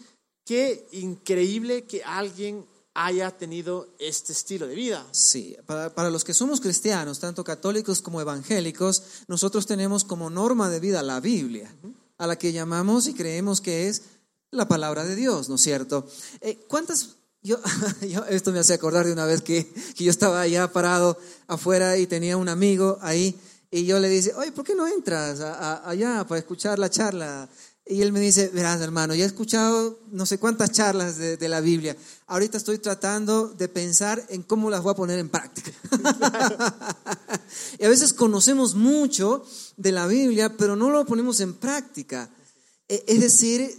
qué 0.45 0.87
increíble 0.91 1.85
que 1.85 2.03
alguien 2.03 2.65
haya 2.93 3.29
tenido 3.31 3.89
este 3.99 4.31
estilo 4.31 4.67
de 4.67 4.75
vida. 4.75 5.05
Sí, 5.11 5.57
para, 5.65 5.93
para, 5.93 6.09
los 6.09 6.23
que 6.23 6.33
somos 6.33 6.61
cristianos, 6.61 7.19
tanto 7.19 7.43
católicos 7.43 8.01
como 8.01 8.21
evangélicos, 8.21 9.03
nosotros 9.27 9.65
tenemos 9.65 10.05
como 10.05 10.29
norma 10.29 10.69
de 10.69 10.79
vida 10.79 11.03
la 11.03 11.19
Biblia, 11.19 11.69
a 12.17 12.27
la 12.27 12.37
que 12.37 12.53
llamamos 12.53 13.07
y 13.07 13.13
creemos 13.13 13.59
que 13.59 13.89
es 13.89 14.03
la 14.51 14.69
palabra 14.69 15.03
de 15.03 15.15
Dios, 15.15 15.49
¿no 15.49 15.55
es 15.55 15.61
cierto? 15.61 16.07
Eh, 16.39 16.57
¿Cuántas 16.69 17.17
yo, 17.41 17.59
yo, 18.09 18.25
esto 18.25 18.53
me 18.53 18.59
hace 18.59 18.73
acordar 18.73 19.05
de 19.05 19.11
una 19.11 19.25
vez 19.25 19.41
que, 19.41 19.67
que, 19.95 20.03
yo 20.05 20.09
estaba 20.09 20.41
allá 20.41 20.71
parado 20.71 21.17
afuera 21.47 21.97
y 21.97 22.07
tenía 22.07 22.37
un 22.37 22.47
amigo 22.47 22.97
ahí 23.01 23.37
y 23.71 23.85
yo 23.85 23.99
le 23.99 24.09
dije, 24.09 24.33
oye, 24.35 24.51
¿por 24.51 24.63
qué 24.63 24.75
no 24.75 24.87
entras 24.87 25.39
allá 25.41 26.25
para 26.27 26.39
escuchar 26.39 26.79
la 26.79 26.89
charla? 26.89 27.49
Y 27.87 28.01
él 28.01 28.11
me 28.11 28.19
dice, 28.19 28.49
verás 28.51 28.81
hermano, 28.81 29.13
ya 29.13 29.25
he 29.25 29.27
escuchado 29.27 29.99
no 30.11 30.25
sé 30.25 30.39
cuántas 30.39 30.71
charlas 30.71 31.17
de, 31.17 31.37
de, 31.37 31.49
la 31.49 31.61
Biblia. 31.61 31.95
Ahorita 32.25 32.57
estoy 32.57 32.79
tratando 32.79 33.49
de 33.49 33.67
pensar 33.67 34.25
en 34.29 34.41
cómo 34.41 34.71
las 34.71 34.81
voy 34.81 34.93
a 34.93 34.95
poner 34.95 35.19
en 35.19 35.29
práctica. 35.29 35.71
y 37.79 37.85
a 37.85 37.89
veces 37.89 38.13
conocemos 38.13 38.73
mucho 38.73 39.45
de 39.77 39.91
la 39.91 40.07
Biblia, 40.07 40.57
pero 40.57 40.75
no 40.75 40.89
lo 40.89 41.05
ponemos 41.05 41.39
en 41.41 41.53
práctica. 41.53 42.27
E, 42.87 43.03
es 43.07 43.21
decir, 43.21 43.69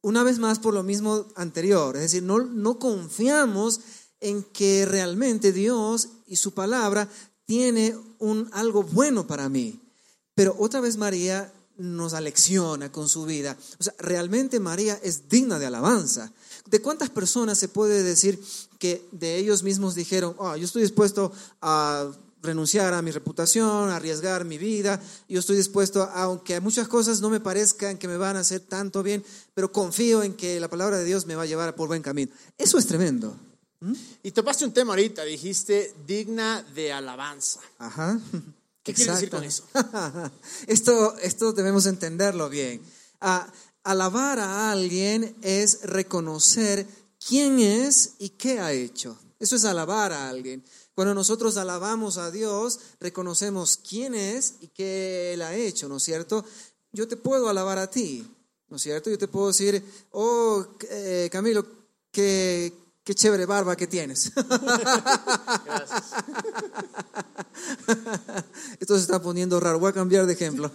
una 0.00 0.22
vez 0.22 0.38
más 0.38 0.58
por 0.58 0.72
lo 0.72 0.82
mismo 0.82 1.26
anterior, 1.36 1.96
es 1.96 2.02
decir, 2.02 2.22
no, 2.22 2.38
no 2.38 2.78
confiamos 2.78 3.80
en 4.20 4.42
que 4.42 4.86
realmente 4.86 5.52
Dios 5.52 6.08
y 6.26 6.36
su 6.36 6.54
palabra 6.54 7.08
tiene 7.50 7.96
un, 8.20 8.48
algo 8.52 8.84
bueno 8.84 9.26
para 9.26 9.48
mí. 9.48 9.80
Pero 10.36 10.54
otra 10.60 10.78
vez 10.78 10.96
María 10.96 11.52
nos 11.78 12.14
alecciona 12.14 12.92
con 12.92 13.08
su 13.08 13.24
vida. 13.24 13.56
O 13.80 13.82
sea, 13.82 13.92
realmente 13.98 14.60
María 14.60 15.00
es 15.02 15.28
digna 15.28 15.58
de 15.58 15.66
alabanza. 15.66 16.30
¿De 16.66 16.80
cuántas 16.80 17.10
personas 17.10 17.58
se 17.58 17.66
puede 17.66 18.04
decir 18.04 18.40
que 18.78 19.04
de 19.10 19.36
ellos 19.36 19.64
mismos 19.64 19.96
dijeron, 19.96 20.36
oh, 20.38 20.54
yo 20.54 20.64
estoy 20.64 20.82
dispuesto 20.82 21.32
a 21.60 22.12
renunciar 22.40 22.94
a 22.94 23.02
mi 23.02 23.10
reputación, 23.10 23.90
arriesgar 23.90 24.44
mi 24.44 24.56
vida. 24.56 25.02
Yo 25.28 25.40
estoy 25.40 25.56
dispuesto, 25.56 26.08
aunque 26.14 26.60
muchas 26.60 26.86
cosas 26.86 27.20
no 27.20 27.30
me 27.30 27.40
parezcan 27.40 27.98
que 27.98 28.06
me 28.06 28.16
van 28.16 28.36
a 28.36 28.40
hacer 28.40 28.60
tanto 28.60 29.02
bien, 29.02 29.24
pero 29.54 29.72
confío 29.72 30.22
en 30.22 30.34
que 30.34 30.60
la 30.60 30.70
palabra 30.70 30.98
de 30.98 31.04
Dios 31.04 31.26
me 31.26 31.34
va 31.34 31.42
a 31.42 31.46
llevar 31.46 31.74
por 31.74 31.88
buen 31.88 32.00
camino. 32.00 32.30
Eso 32.56 32.78
es 32.78 32.86
tremendo. 32.86 33.36
¿Mm? 33.80 33.94
Y 34.22 34.30
topaste 34.32 34.64
un 34.64 34.72
tema 34.72 34.92
ahorita, 34.92 35.24
dijiste 35.24 35.94
digna 36.06 36.62
de 36.74 36.92
alabanza. 36.92 37.60
Ajá. 37.78 38.20
¿Qué 38.82 38.94
quieres 38.94 39.14
decir 39.14 39.30
con 39.30 39.44
eso? 39.44 39.64
esto, 40.66 41.16
esto 41.18 41.52
debemos 41.52 41.86
entenderlo 41.86 42.48
bien. 42.48 42.80
Ah, 43.20 43.50
alabar 43.82 44.38
a 44.38 44.70
alguien 44.70 45.36
es 45.42 45.82
reconocer 45.82 46.86
quién 47.26 47.58
es 47.58 48.14
y 48.18 48.30
qué 48.30 48.60
ha 48.60 48.72
hecho. 48.72 49.18
Eso 49.38 49.56
es 49.56 49.64
alabar 49.64 50.12
a 50.12 50.28
alguien. 50.28 50.62
Cuando 50.94 51.14
nosotros 51.14 51.56
alabamos 51.56 52.18
a 52.18 52.30
Dios, 52.30 52.78
reconocemos 53.00 53.78
quién 53.78 54.14
es 54.14 54.56
y 54.60 54.68
qué 54.68 55.32
Él 55.32 55.42
ha 55.42 55.54
hecho, 55.54 55.88
¿no 55.88 55.96
es 55.96 56.02
cierto? 56.02 56.44
Yo 56.92 57.08
te 57.08 57.16
puedo 57.16 57.48
alabar 57.48 57.78
a 57.78 57.90
ti, 57.90 58.26
¿no 58.68 58.76
es 58.76 58.82
cierto? 58.82 59.08
Yo 59.08 59.16
te 59.16 59.28
puedo 59.28 59.48
decir, 59.48 59.82
oh, 60.10 60.66
eh, 60.90 61.28
Camilo, 61.32 61.64
qué, 62.10 62.72
qué 63.10 63.14
chévere 63.16 63.44
barba 63.44 63.74
que 63.74 63.88
tienes. 63.88 64.30
Gracias. 65.64 66.12
Esto 68.78 68.94
se 68.94 69.00
está 69.00 69.20
poniendo 69.20 69.58
raro, 69.58 69.80
voy 69.80 69.90
a 69.90 69.92
cambiar 69.92 70.26
de 70.26 70.34
ejemplo. 70.34 70.70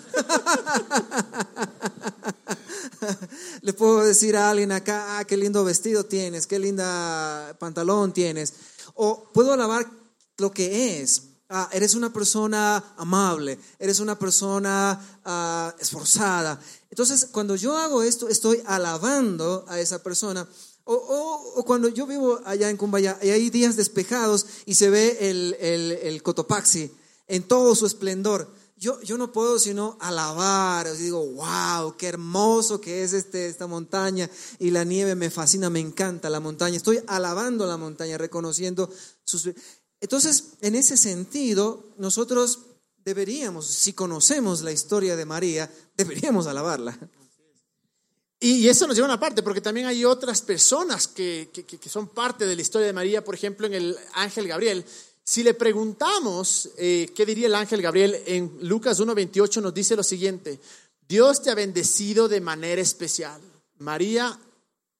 Le 3.61 3.71
puedo 3.71 4.03
decir 4.03 4.35
a 4.35 4.49
alguien 4.49 4.73
acá, 4.73 5.17
ah, 5.17 5.23
qué 5.23 5.37
lindo 5.37 5.63
vestido 5.63 6.03
tienes, 6.03 6.45
qué 6.45 6.59
linda 6.59 7.55
pantalón 7.57 8.11
tienes. 8.11 8.53
O 8.95 9.31
puedo 9.33 9.53
alabar 9.53 9.89
lo 10.37 10.51
que 10.51 11.01
es. 11.01 11.21
Ah, 11.47 11.69
eres 11.71 11.95
una 11.95 12.11
persona 12.11 12.83
amable, 12.97 13.57
eres 13.79 14.01
una 14.01 14.19
persona 14.19 14.99
ah, 15.23 15.73
esforzada. 15.79 16.59
Entonces, 16.89 17.29
cuando 17.31 17.55
yo 17.55 17.77
hago 17.77 18.03
esto, 18.03 18.27
estoy 18.27 18.61
alabando 18.65 19.63
a 19.69 19.79
esa 19.79 20.03
persona. 20.03 20.45
O, 20.85 21.63
cuando 21.65 21.89
yo 21.89 22.05
vivo 22.05 22.39
allá 22.45 22.69
en 22.69 22.77
Cumbaya 22.77 23.17
y 23.21 23.29
hay 23.29 23.49
días 23.49 23.75
despejados 23.75 24.45
y 24.65 24.75
se 24.75 24.89
ve 24.89 25.17
el, 25.19 25.57
el, 25.59 25.91
el 25.91 26.23
Cotopaxi 26.23 26.91
en 27.27 27.43
todo 27.43 27.73
su 27.73 27.87
esplendor, 27.87 28.47
yo, 28.77 29.01
yo 29.01 29.17
no 29.17 29.31
puedo 29.31 29.57
sino 29.57 29.97
alabar, 30.01 30.87
os 30.87 30.99
digo, 30.99 31.25
wow, 31.25 31.95
qué 31.97 32.07
hermoso 32.07 32.81
que 32.81 33.03
es 33.03 33.13
este, 33.13 33.47
esta 33.47 33.67
montaña 33.67 34.29
y 34.59 34.69
la 34.69 34.83
nieve 34.83 35.15
me 35.15 35.29
fascina, 35.29 35.69
me 35.69 35.79
encanta 35.79 36.29
la 36.29 36.39
montaña. 36.39 36.77
Estoy 36.77 37.01
alabando 37.07 37.65
la 37.65 37.77
montaña, 37.77 38.17
reconociendo 38.17 38.89
sus... 39.23 39.49
Entonces, 40.01 40.51
en 40.61 40.75
ese 40.75 40.97
sentido, 40.97 41.85
nosotros 41.97 42.59
deberíamos, 43.05 43.65
si 43.65 43.93
conocemos 43.93 44.61
la 44.61 44.73
historia 44.73 45.15
de 45.15 45.25
María, 45.25 45.73
deberíamos 45.95 46.45
alabarla. 46.47 46.99
Y 48.47 48.69
eso 48.69 48.85
nos 48.85 48.95
lleva 48.95 49.07
a 49.07 49.11
una 49.13 49.19
parte, 49.19 49.41
porque 49.41 49.59
también 49.59 49.87
hay 49.87 50.05
otras 50.05 50.43
personas 50.43 51.07
que, 51.07 51.49
que, 51.51 51.63
que, 51.65 51.89
son 51.89 52.09
parte 52.09 52.45
de 52.45 52.55
la 52.55 52.61
historia 52.61 52.85
de 52.85 52.93
María, 52.93 53.23
por 53.23 53.33
ejemplo, 53.33 53.65
en 53.65 53.73
el 53.73 53.97
ángel 54.13 54.47
Gabriel. 54.47 54.85
Si 55.23 55.41
le 55.41 55.55
preguntamos 55.55 56.69
eh, 56.77 57.11
qué 57.15 57.25
diría 57.25 57.47
el 57.47 57.55
ángel 57.55 57.81
Gabriel 57.81 58.21
en 58.27 58.55
Lucas 58.61 58.99
1.28 58.99 59.63
nos 59.63 59.73
dice 59.73 59.95
lo 59.95 60.03
siguiente, 60.03 60.59
Dios 61.07 61.41
te 61.41 61.49
ha 61.49 61.55
bendecido 61.55 62.27
de 62.27 62.39
manera 62.39 62.79
especial. 62.79 63.41
María, 63.79 64.39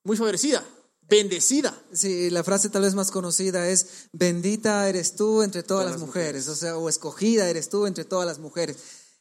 muy 0.03 0.17
favorecida, 0.17 0.65
bendecida. 1.07 1.79
Sí, 1.93 2.31
la 2.31 2.43
frase 2.43 2.69
tal 2.69 2.81
vez 2.81 2.95
más 2.95 3.11
conocida 3.11 3.69
es, 3.69 4.07
bendita 4.11 4.89
eres 4.89 5.15
tú 5.15 5.43
entre 5.43 5.61
todas, 5.61 5.85
las, 5.91 5.99
mujeres, 5.99 6.47
o 6.47 6.55
sea, 6.55 6.77
o 6.77 6.89
escogida 6.89 7.47
eres 7.47 7.69
tú 7.69 7.85
entre 7.85 8.05
todas 8.05 8.25
las 8.25 8.39
mujeres. 8.39 8.77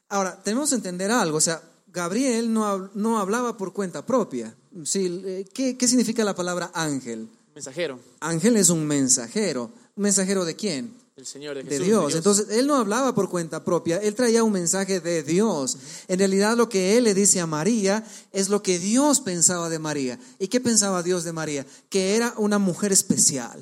Ahora, 0.08 0.42
tenemos 0.42 0.70
que 0.70 0.76
entender 0.76 1.10
algo, 1.10 1.36
o 1.36 1.42
sea, 1.42 1.62
Gabriel 1.94 2.52
no, 2.52 2.90
no 2.94 3.20
hablaba 3.20 3.56
por 3.56 3.72
cuenta 3.72 4.04
propia. 4.04 4.52
Sí, 4.82 5.22
eh, 5.24 5.46
¿qué, 5.54 5.76
¿Qué 5.76 5.86
significa 5.86 6.24
la 6.24 6.34
palabra 6.34 6.72
ángel? 6.74 7.28
Mensajero. 7.54 8.00
Ángel 8.18 8.56
es 8.56 8.68
un 8.68 8.84
mensajero. 8.84 9.70
¿Un 9.94 10.02
mensajero 10.02 10.44
de 10.44 10.56
quién? 10.56 10.92
El 11.14 11.24
Señor 11.24 11.54
de, 11.54 11.62
Jesús, 11.62 11.78
de, 11.78 11.84
Dios. 11.84 12.00
de, 12.00 12.08
Dios. 12.08 12.14
Entonces, 12.16 12.46
él 12.50 12.66
no 12.66 12.74
hablaba 12.74 13.14
por 13.14 13.30
cuenta 13.30 13.62
propia, 13.62 13.98
él 13.98 14.16
traía 14.16 14.42
un 14.42 14.50
mensaje 14.50 14.98
de 14.98 15.22
Dios. 15.22 15.78
En 16.08 16.18
realidad, 16.18 16.56
lo 16.56 16.68
que 16.68 16.98
él 16.98 17.04
le 17.04 17.14
dice 17.14 17.38
a 17.40 17.46
María 17.46 18.04
es 18.32 18.48
lo 18.48 18.60
que 18.60 18.80
Dios 18.80 19.20
pensaba 19.20 19.68
de 19.68 19.78
María. 19.78 20.18
¿Y 20.40 20.48
qué 20.48 20.60
pensaba 20.60 21.04
Dios 21.04 21.22
de 21.22 21.32
María? 21.32 21.64
Que 21.90 22.16
era 22.16 22.34
una 22.38 22.58
mujer 22.58 22.90
especial, 22.90 23.60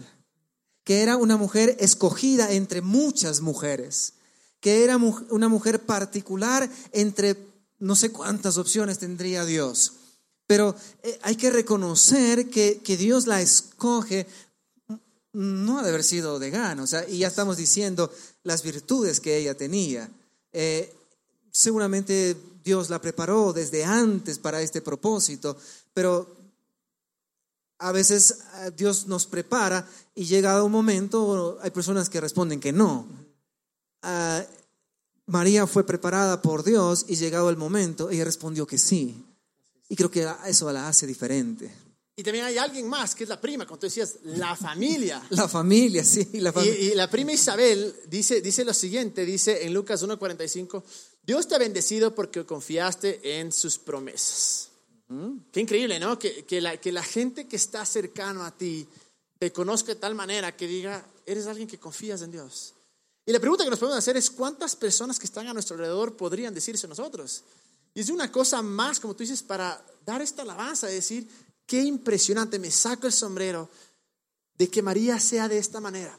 que 0.84 1.02
era 1.02 1.18
una 1.18 1.36
mujer 1.36 1.76
escogida 1.80 2.50
entre 2.50 2.80
muchas 2.80 3.42
mujeres, 3.42 4.14
que 4.60 4.84
era 4.84 4.96
una 4.96 5.48
mujer 5.48 5.84
particular 5.84 6.70
entre 6.92 7.51
no 7.82 7.96
sé 7.96 8.12
cuántas 8.12 8.58
opciones 8.58 8.98
tendría 8.98 9.44
Dios. 9.44 9.94
Pero 10.46 10.76
eh, 11.02 11.18
hay 11.22 11.34
que 11.34 11.50
reconocer 11.50 12.48
que, 12.48 12.80
que 12.80 12.96
Dios 12.96 13.26
la 13.26 13.42
escoge 13.42 14.26
no 15.32 15.78
ha 15.78 15.82
de 15.82 15.88
haber 15.88 16.04
sido 16.04 16.38
de 16.38 16.50
gana, 16.50 16.82
o 16.82 16.86
sea, 16.86 17.08
y 17.08 17.18
ya 17.18 17.28
estamos 17.28 17.56
diciendo 17.56 18.12
las 18.44 18.62
virtudes 18.62 19.18
que 19.18 19.36
ella 19.36 19.56
tenía. 19.56 20.10
Eh, 20.52 20.94
seguramente 21.50 22.36
Dios 22.62 22.88
la 22.90 23.00
preparó 23.00 23.52
desde 23.52 23.84
antes 23.84 24.38
para 24.38 24.60
este 24.60 24.82
propósito, 24.82 25.56
pero 25.92 26.36
a 27.78 27.90
veces 27.90 28.42
eh, 28.60 28.70
Dios 28.76 29.06
nos 29.06 29.26
prepara 29.26 29.88
y 30.14 30.26
llegado 30.26 30.66
un 30.66 30.72
momento 30.72 31.58
hay 31.62 31.70
personas 31.70 32.08
que 32.08 32.20
responden 32.20 32.60
que 32.60 32.72
no. 32.72 33.06
Uh, 34.04 34.42
María 35.26 35.66
fue 35.66 35.87
preparada 35.87 36.42
por 36.42 36.64
Dios 36.64 37.06
y 37.08 37.16
llegado 37.16 37.50
el 37.50 37.56
momento, 37.56 38.11
ella 38.11 38.24
respondió 38.24 38.66
que 38.66 38.78
sí. 38.78 39.24
Y 39.88 39.96
creo 39.96 40.11
que 40.11 40.26
eso 40.46 40.70
la 40.72 40.88
hace 40.88 41.06
diferente. 41.06 41.70
Y 42.14 42.22
también 42.22 42.44
hay 42.44 42.58
alguien 42.58 42.88
más, 42.88 43.14
que 43.14 43.24
es 43.24 43.28
la 43.28 43.40
prima, 43.40 43.66
como 43.66 43.78
tú 43.78 43.87
decías, 43.87 44.16
la 44.24 44.54
familia. 44.54 45.22
La 45.30 45.48
familia, 45.48 46.04
sí. 46.04 46.28
La 46.35 46.52
y, 46.62 46.68
y, 46.68 46.94
la 46.94 47.08
prima 47.08 47.32
Isabel 47.32 47.94
dice, 48.06 48.42
dice 48.42 48.64
lo 48.64 48.74
siguiente, 48.74 49.24
dice 49.24 49.64
en 49.64 49.72
Lucas 49.72 50.04
1.45, 50.04 50.82
Dios 51.22 51.48
te 51.48 51.54
ha 51.54 51.58
bendecido 51.58 52.14
porque 52.14 52.44
confiaste 52.44 53.38
en 53.38 53.50
sus 53.50 53.78
promesas. 53.78 54.68
Qué 55.52 55.61
increíble, 55.61 55.98
¿no? 56.00 56.18
Que, 56.18 56.44
que, 56.44 56.61
la, 56.61 56.78
que 56.78 56.90
la 56.90 57.02
gente 57.02 57.46
que 57.46 57.56
está 57.56 57.85
cercano 57.85 58.44
a 58.44 58.50
ti 58.50 58.87
te 59.38 59.52
conozca 59.52 59.92
de 59.92 60.00
tal 60.00 60.14
manera 60.14 60.56
que 60.56 60.66
diga, 60.66 61.04
eres 61.26 61.46
alguien 61.46 61.68
que 61.68 61.78
confías 61.78 62.22
en 62.22 62.30
Dios. 62.30 62.74
Y 63.24 63.32
la 63.32 63.40
pregunta 63.40 63.64
que 63.64 63.70
nos 63.70 63.78
podemos 63.78 63.98
hacer 63.98 64.16
es, 64.16 64.30
¿cuántas 64.30 64.74
personas 64.74 65.18
que 65.18 65.26
están 65.26 65.46
a 65.46 65.52
nuestro 65.52 65.74
alrededor 65.74 66.16
podrían 66.16 66.54
decirse 66.54 66.88
nosotros? 66.88 67.44
Y 67.94 68.00
es 68.00 68.11
una 68.11 68.32
cosa 68.32 68.62
más, 68.62 68.98
como 68.98 69.14
tú 69.14 69.22
dices, 69.22 69.42
para 69.42 69.85
dar 70.04 70.22
esta 70.22 70.42
alabanza, 70.42 70.87
decir, 70.87 71.28
Qué 71.66 71.80
impresionante, 71.82 72.58
me 72.58 72.70
saco 72.70 73.06
el 73.06 73.12
sombrero 73.12 73.68
de 74.58 74.68
que 74.68 74.82
María 74.82 75.18
sea 75.18 75.48
de 75.48 75.58
esta 75.58 75.80
manera. 75.80 76.18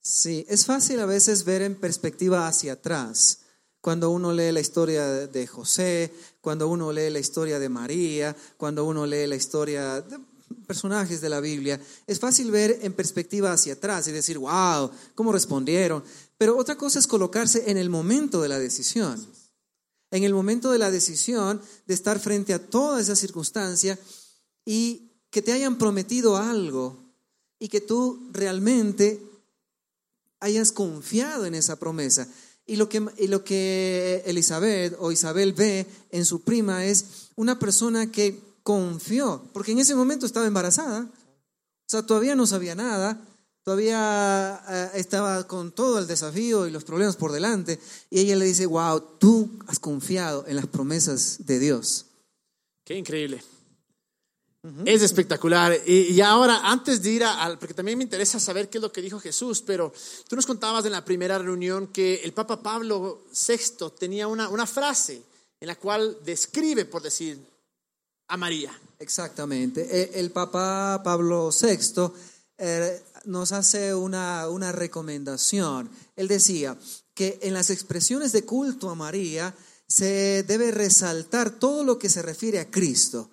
Sí, 0.00 0.44
es 0.48 0.66
fácil 0.66 0.98
a 1.00 1.06
veces 1.06 1.44
ver 1.44 1.62
en 1.62 1.76
perspectiva 1.76 2.48
hacia 2.48 2.72
atrás. 2.72 3.40
Cuando 3.80 4.10
uno 4.10 4.32
lee 4.32 4.52
la 4.52 4.60
historia 4.60 5.28
de 5.28 5.46
José, 5.46 6.12
cuando 6.40 6.68
uno 6.68 6.92
lee 6.92 7.10
la 7.10 7.18
historia 7.18 7.58
de 7.58 7.68
María, 7.68 8.36
cuando 8.56 8.84
uno 8.84 9.06
lee 9.06 9.26
la 9.26 9.36
historia 9.36 10.00
de 10.00 10.18
personajes 10.66 11.20
de 11.20 11.28
la 11.28 11.40
Biblia, 11.40 11.80
es 12.06 12.18
fácil 12.18 12.50
ver 12.50 12.80
en 12.82 12.92
perspectiva 12.92 13.52
hacia 13.52 13.74
atrás 13.74 14.08
y 14.08 14.12
decir, 14.12 14.38
wow, 14.38 14.90
¿cómo 15.14 15.32
respondieron? 15.32 16.02
Pero 16.40 16.56
otra 16.56 16.78
cosa 16.78 16.98
es 16.98 17.06
colocarse 17.06 17.70
en 17.70 17.76
el 17.76 17.90
momento 17.90 18.40
de 18.40 18.48
la 18.48 18.58
decisión. 18.58 19.22
En 20.10 20.24
el 20.24 20.32
momento 20.32 20.72
de 20.72 20.78
la 20.78 20.90
decisión 20.90 21.60
de 21.86 21.92
estar 21.92 22.18
frente 22.18 22.54
a 22.54 22.58
toda 22.58 22.98
esa 22.98 23.14
circunstancia 23.14 23.98
y 24.64 25.10
que 25.28 25.42
te 25.42 25.52
hayan 25.52 25.76
prometido 25.76 26.38
algo 26.38 26.96
y 27.58 27.68
que 27.68 27.82
tú 27.82 28.30
realmente 28.32 29.22
hayas 30.40 30.72
confiado 30.72 31.44
en 31.44 31.54
esa 31.54 31.76
promesa. 31.76 32.26
Y 32.64 32.76
lo 32.76 32.88
que, 32.88 33.06
y 33.18 33.26
lo 33.26 33.44
que 33.44 34.22
Elizabeth 34.24 34.96
o 34.98 35.12
Isabel 35.12 35.52
ve 35.52 35.86
en 36.10 36.24
su 36.24 36.40
prima 36.40 36.86
es 36.86 37.28
una 37.36 37.58
persona 37.58 38.10
que 38.10 38.40
confió, 38.62 39.44
porque 39.52 39.72
en 39.72 39.80
ese 39.80 39.94
momento 39.94 40.24
estaba 40.24 40.46
embarazada, 40.46 41.02
o 41.02 41.86
sea, 41.86 42.06
todavía 42.06 42.34
no 42.34 42.46
sabía 42.46 42.74
nada, 42.74 43.20
todavía 43.62 44.62
eh, 44.68 44.90
estaba 44.94 45.46
con 45.46 45.72
todo 45.72 45.98
el 45.98 46.06
desafío 46.06 46.66
y 46.66 46.70
los 46.70 46.84
problemas 46.84 47.16
por 47.16 47.32
delante, 47.32 47.78
y 48.10 48.20
ella 48.20 48.36
le 48.36 48.44
dice, 48.46 48.66
wow, 48.66 49.00
tú 49.18 49.50
has 49.66 49.78
confiado 49.78 50.44
en 50.46 50.56
las 50.56 50.66
promesas 50.66 51.46
de 51.46 51.58
Dios. 51.58 52.06
Qué 52.84 52.96
increíble. 52.96 53.42
Es 54.84 55.00
espectacular. 55.00 55.74
Y, 55.86 56.20
ahora, 56.20 56.60
antes 56.64 57.00
de 57.02 57.10
ir 57.10 57.24
al, 57.24 57.58
porque 57.58 57.72
también 57.72 57.96
me 57.96 58.04
interesa 58.04 58.38
saber 58.38 58.68
qué 58.68 58.76
es 58.76 58.82
lo 58.82 58.92
que 58.92 59.00
dijo 59.00 59.18
Jesús, 59.18 59.62
pero 59.62 59.90
tú 60.28 60.36
nos 60.36 60.44
contabas 60.44 60.84
en 60.84 60.92
la 60.92 61.02
primera 61.02 61.38
reunión 61.38 61.86
que 61.86 62.16
el 62.16 62.34
Papa 62.34 62.62
Pablo 62.62 63.22
VI 63.32 63.90
tenía 63.98 64.26
una, 64.26 64.50
una 64.50 64.66
frase 64.66 65.22
en 65.60 65.66
la 65.66 65.76
cual 65.76 66.18
describe, 66.24 66.84
por 66.84 67.00
decir, 67.00 67.38
a 68.28 68.36
María. 68.36 68.78
Exactamente. 68.98 69.80
E, 69.90 70.20
el, 70.20 70.30
Papa 70.30 71.00
Pablo 71.02 71.50
VI 71.50 72.12
eh, 72.58 73.02
nos 73.24 73.52
hace 73.52 73.94
una, 73.94 74.48
una 74.48 74.72
recomendación. 74.72 75.90
Él 76.16 76.28
decía 76.28 76.78
que 77.14 77.38
en 77.42 77.54
las 77.54 77.70
expresiones 77.70 78.32
de 78.32 78.44
culto 78.44 78.90
a 78.90 78.94
María 78.94 79.54
se 79.86 80.42
debe 80.42 80.70
resaltar 80.70 81.50
todo 81.58 81.84
lo 81.84 81.98
que 81.98 82.08
se 82.08 82.22
refiere 82.22 82.60
a 82.60 82.70
Cristo 82.70 83.30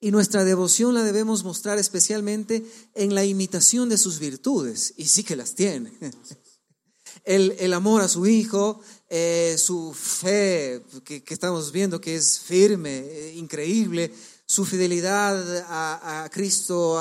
y 0.00 0.12
nuestra 0.12 0.44
devoción 0.44 0.94
la 0.94 1.02
debemos 1.02 1.42
mostrar 1.42 1.78
especialmente 1.78 2.64
en 2.94 3.14
la 3.14 3.24
imitación 3.24 3.88
de 3.88 3.98
sus 3.98 4.20
virtudes, 4.20 4.94
y 4.96 5.06
sí 5.06 5.24
que 5.24 5.36
las 5.36 5.54
tiene. 5.54 5.92
El, 7.24 7.74
amor 7.74 8.00
a 8.00 8.08
su 8.08 8.26
Hijo, 8.26 8.80
eh, 9.10 9.56
su 9.58 9.92
fe, 9.92 10.82
que, 11.04 11.22
estamos 11.28 11.72
viendo 11.72 12.00
que 12.00 12.14
es 12.14 12.38
firme, 12.38 13.00
eh, 13.00 13.34
increíble, 13.34 14.12
su 14.48 14.64
fidelidad 14.64 15.64
a, 15.68 16.28
Cristo 16.32 16.98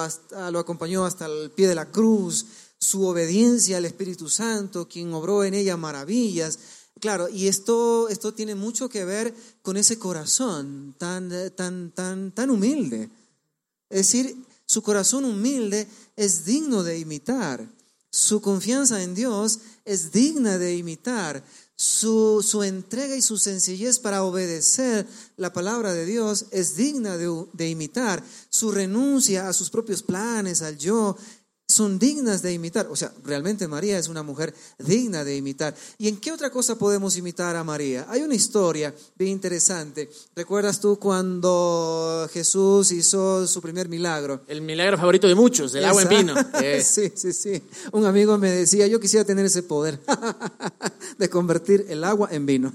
lo 0.52 0.60
acompañó 0.60 1.06
hasta 1.06 1.26
el 1.26 1.50
pie 1.50 1.68
de 1.68 1.76
la 1.76 1.90
cruz, 1.90 2.46
su 2.78 3.06
obediencia 3.06 3.78
al 3.78 3.86
Espíritu 3.86 4.30
Santo, 4.30 4.88
quien 4.88 5.14
obró 5.14 5.44
en 5.44 5.54
ella 5.54 5.78
maravillas, 5.78 6.60
Claro, 7.00 7.30
y 7.30 7.48
esto, 7.48 8.10
esto 8.10 8.34
tiene 8.34 8.56
mucho 8.56 8.90
que 8.90 9.06
ver 9.06 9.34
con 9.62 9.78
ese 9.78 10.00
corazón 10.00 10.96
tan, 10.98 11.30
tan, 11.56 11.92
tan, 11.92 12.32
tan 12.32 12.50
humilde. 12.50 13.10
Es 13.90 14.12
decir, 14.12 14.36
su 14.66 14.82
corazón 14.82 15.26
humilde 15.26 15.88
es 16.16 16.46
digno 16.46 16.84
de 16.84 16.98
imitar. 16.98 17.68
Su 18.10 18.42
confianza 18.42 19.04
en 19.04 19.14
Dios 19.14 19.60
es 19.86 20.12
digna 20.12 20.58
de 20.58 20.76
imitar. 20.76 21.44
Su, 21.80 22.44
su 22.44 22.64
entrega 22.64 23.16
y 23.16 23.22
su 23.22 23.38
sencillez 23.38 24.00
para 24.00 24.24
obedecer 24.24 25.06
la 25.36 25.54
palabra 25.54 25.94
de 25.94 26.08
Dios 26.08 26.48
es 26.50 26.76
digna 26.76 27.18
de, 27.18 27.46
de 27.54 27.70
imitar. 27.70 28.24
Su 28.50 28.72
renuncia 28.72 29.48
a 29.48 29.54
sus 29.54 29.70
propios 29.70 30.02
planes, 30.02 30.64
al 30.64 30.80
yo, 30.80 31.16
son 31.68 32.00
dignas 32.00 32.42
de 32.42 32.54
imitar. 32.54 32.88
O 32.90 32.96
sea, 32.96 33.12
realmente 33.24 33.68
María 33.68 34.00
es 34.00 34.08
una 34.08 34.24
mujer 34.24 34.54
digna 34.80 35.24
de 35.24 35.36
imitar. 35.36 35.76
¿Y 35.98 36.08
en 36.08 36.18
qué 36.18 36.32
otra 36.32 36.50
cosa 36.50 36.78
podemos 36.78 37.18
imitar 37.18 37.56
a 37.56 37.64
María? 37.64 38.06
Hay 38.10 38.22
una 38.22 38.36
historia 38.36 38.94
bien 39.18 39.32
interesante. 39.32 40.10
¿Recuerdas 40.36 40.80
tú 40.80 40.98
cuando 40.98 42.28
Jesús 42.32 42.92
hizo 42.92 43.46
su 43.48 43.62
primer 43.62 43.90
milagro? 43.90 44.42
El 44.48 44.62
milagro 44.62 44.98
favorito 44.98 45.28
de 45.28 45.36
muchos, 45.36 45.74
del 45.74 45.86
agua 45.86 46.04
en 46.04 46.10
vino. 46.10 46.36
sí, 46.84 47.12
sí, 47.14 47.34
sí. 47.34 47.62
Un 47.92 48.06
amigo 48.06 48.38
me 48.38 48.52
decía, 48.52 48.88
yo 48.88 49.00
quisiera 49.00 49.26
tener 49.26 49.46
ese 49.46 49.64
poder 49.64 50.00
de 51.18 51.30
convertir 51.30 51.86
el 51.90 52.04
agua 52.06 52.30
en 52.32 52.46
vino. 52.46 52.74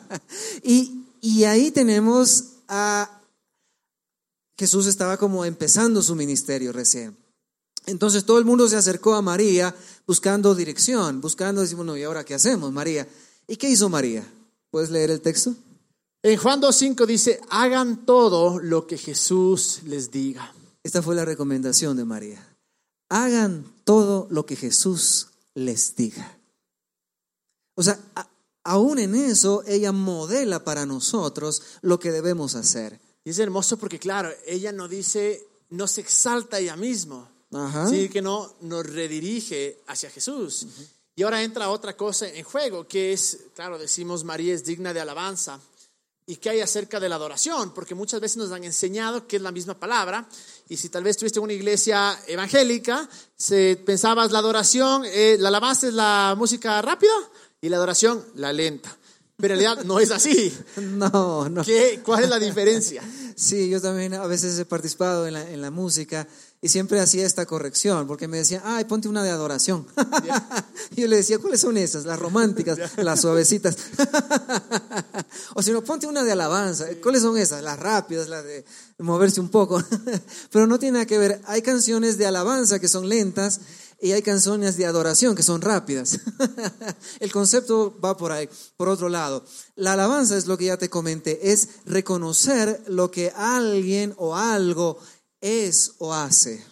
y, 0.62 1.04
y 1.20 1.44
ahí 1.44 1.70
tenemos 1.70 2.44
a... 2.68 3.18
Jesús 4.56 4.86
estaba 4.86 5.16
como 5.16 5.46
empezando 5.46 6.02
su 6.02 6.14
ministerio 6.14 6.70
recién. 6.72 7.16
Entonces 7.86 8.24
todo 8.24 8.38
el 8.38 8.44
mundo 8.44 8.68
se 8.68 8.76
acercó 8.76 9.14
a 9.14 9.22
María 9.22 9.74
buscando 10.06 10.54
dirección, 10.54 11.20
buscando, 11.20 11.60
decimos, 11.60 11.86
no, 11.86 11.96
¿y 11.96 12.02
ahora 12.02 12.24
qué 12.24 12.34
hacemos, 12.34 12.72
María? 12.72 13.08
¿Y 13.46 13.56
qué 13.56 13.68
hizo 13.68 13.88
María? 13.88 14.26
¿Puedes 14.70 14.90
leer 14.90 15.10
el 15.10 15.20
texto? 15.20 15.54
En 16.22 16.36
Juan 16.38 16.60
2.5 16.60 17.06
dice, 17.06 17.40
hagan 17.48 18.04
todo 18.04 18.60
lo 18.60 18.86
que 18.86 18.98
Jesús 18.98 19.80
les 19.84 20.10
diga. 20.10 20.54
Esta 20.82 21.02
fue 21.02 21.14
la 21.14 21.24
recomendación 21.24 21.96
de 21.96 22.04
María. 22.04 22.46
Hagan 23.08 23.64
todo 23.84 24.26
lo 24.30 24.44
que 24.46 24.56
Jesús 24.56 25.28
les 25.54 25.96
diga. 25.96 26.38
O 27.74 27.82
sea, 27.82 27.98
aún 28.62 28.98
en 28.98 29.14
eso 29.14 29.64
ella 29.66 29.92
modela 29.92 30.62
para 30.64 30.84
nosotros 30.84 31.62
lo 31.80 31.98
que 31.98 32.12
debemos 32.12 32.54
hacer. 32.54 33.00
Y 33.24 33.30
es 33.30 33.38
hermoso 33.38 33.78
porque, 33.78 33.98
claro, 33.98 34.30
ella 34.46 34.72
no 34.72 34.88
dice, 34.88 35.46
no 35.70 35.86
se 35.86 36.02
exalta 36.02 36.58
ella 36.58 36.76
misma 36.76 37.29
Sí, 37.88 38.08
que 38.08 38.22
no 38.22 38.54
nos 38.60 38.86
redirige 38.86 39.80
hacia 39.88 40.10
Jesús. 40.10 40.66
Y 41.16 41.22
ahora 41.22 41.42
entra 41.42 41.70
otra 41.70 41.96
cosa 41.96 42.28
en 42.28 42.44
juego, 42.44 42.86
que 42.86 43.12
es, 43.12 43.38
claro, 43.54 43.78
decimos 43.78 44.24
María 44.24 44.54
es 44.54 44.64
digna 44.64 44.94
de 44.94 45.00
alabanza. 45.00 45.60
¿Y 46.26 46.36
qué 46.36 46.50
hay 46.50 46.60
acerca 46.60 47.00
de 47.00 47.08
la 47.08 47.16
adoración? 47.16 47.74
Porque 47.74 47.96
muchas 47.96 48.20
veces 48.20 48.36
nos 48.36 48.52
han 48.52 48.62
enseñado 48.62 49.26
que 49.26 49.36
es 49.36 49.42
la 49.42 49.50
misma 49.50 49.74
palabra. 49.74 50.28
Y 50.68 50.76
si 50.76 50.88
tal 50.88 51.02
vez 51.02 51.16
estuviste 51.16 51.40
en 51.40 51.44
una 51.44 51.52
iglesia 51.52 52.16
evangélica, 52.28 53.08
se, 53.36 53.82
pensabas 53.84 54.30
la 54.30 54.38
adoración, 54.38 55.02
eh, 55.06 55.36
la 55.40 55.48
alabanza 55.48 55.88
es 55.88 55.94
la 55.94 56.36
música 56.38 56.80
rápida 56.82 57.12
y 57.60 57.68
la 57.68 57.78
adoración 57.78 58.24
la 58.36 58.52
lenta. 58.52 58.96
Pero 59.38 59.54
en 59.54 59.60
realidad 59.60 59.84
no 59.84 59.98
es 59.98 60.12
así. 60.12 60.56
No, 60.76 61.48
no. 61.48 61.64
¿Qué, 61.64 62.00
¿Cuál 62.04 62.24
es 62.24 62.30
la 62.30 62.38
diferencia? 62.38 63.02
Sí, 63.36 63.70
yo 63.70 63.80
también 63.80 64.12
a 64.12 64.26
veces 64.26 64.58
he 64.58 64.66
participado 64.66 65.26
en 65.26 65.32
la, 65.32 65.50
en 65.50 65.62
la 65.62 65.70
música 65.70 66.28
y 66.62 66.68
siempre 66.68 67.00
hacía 67.00 67.24
esta 67.24 67.46
corrección, 67.46 68.06
porque 68.06 68.28
me 68.28 68.36
decía, 68.36 68.60
ay, 68.64 68.84
ponte 68.84 69.08
una 69.08 69.22
de 69.22 69.30
adoración. 69.30 69.86
y 70.94 71.00
yo 71.00 71.08
le 71.08 71.16
decía, 71.16 71.38
¿cuáles 71.38 71.60
son 71.62 71.78
esas? 71.78 72.04
Las 72.04 72.18
románticas, 72.18 72.78
las 72.98 73.22
suavecitas. 73.22 73.76
o 75.54 75.62
si 75.62 75.72
no, 75.72 75.82
ponte 75.82 76.06
una 76.06 76.22
de 76.22 76.32
alabanza. 76.32 76.86
¿Cuáles 77.02 77.22
son 77.22 77.38
esas? 77.38 77.62
Las 77.62 77.78
rápidas, 77.78 78.28
las 78.28 78.44
de 78.44 78.64
moverse 78.98 79.40
un 79.40 79.48
poco. 79.48 79.82
Pero 80.52 80.66
no 80.66 80.78
tiene 80.78 80.94
nada 80.94 81.06
que 81.06 81.16
ver. 81.16 81.40
Hay 81.46 81.62
canciones 81.62 82.18
de 82.18 82.26
alabanza 82.26 82.78
que 82.78 82.88
son 82.88 83.08
lentas 83.08 83.60
y 84.02 84.12
hay 84.12 84.20
canciones 84.20 84.76
de 84.76 84.84
adoración 84.84 85.34
que 85.34 85.42
son 85.42 85.62
rápidas. 85.62 86.20
El 87.20 87.32
concepto 87.32 87.98
va 88.04 88.18
por 88.18 88.32
ahí. 88.32 88.50
Por 88.76 88.88
otro 88.88 89.08
lado, 89.08 89.46
la 89.76 89.94
alabanza 89.94 90.36
es 90.36 90.46
lo 90.46 90.58
que 90.58 90.66
ya 90.66 90.76
te 90.76 90.90
comenté, 90.90 91.52
es 91.52 91.68
reconocer 91.86 92.82
lo 92.86 93.10
que 93.10 93.32
alguien 93.34 94.14
o 94.18 94.36
algo 94.36 94.98
es 95.40 95.94
o 95.98 96.12
hace. 96.12 96.64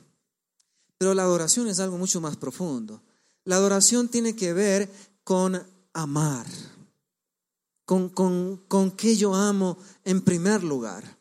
Pero 0.98 1.14
la 1.14 1.22
adoración 1.22 1.68
es 1.68 1.80
algo 1.80 1.96
mucho 1.98 2.20
más 2.20 2.36
profundo. 2.36 3.02
La 3.44 3.56
adoración 3.56 4.08
tiene 4.08 4.34
que 4.34 4.52
ver 4.52 4.90
con 5.24 5.62
amar, 5.92 6.46
con, 7.84 8.08
con, 8.08 8.64
con 8.68 8.90
qué 8.90 9.16
yo 9.16 9.34
amo 9.34 9.78
en 10.04 10.22
primer 10.22 10.62
lugar. 10.62 11.18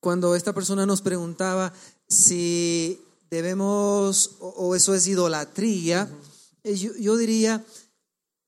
Cuando 0.00 0.34
esta 0.34 0.52
persona 0.52 0.86
nos 0.86 1.00
preguntaba 1.00 1.72
si 2.08 3.00
debemos, 3.30 4.36
o, 4.40 4.74
eso 4.74 4.94
es 4.94 5.06
idolatría, 5.06 6.10
yo, 6.64 6.94
yo 6.96 7.16
diría, 7.16 7.64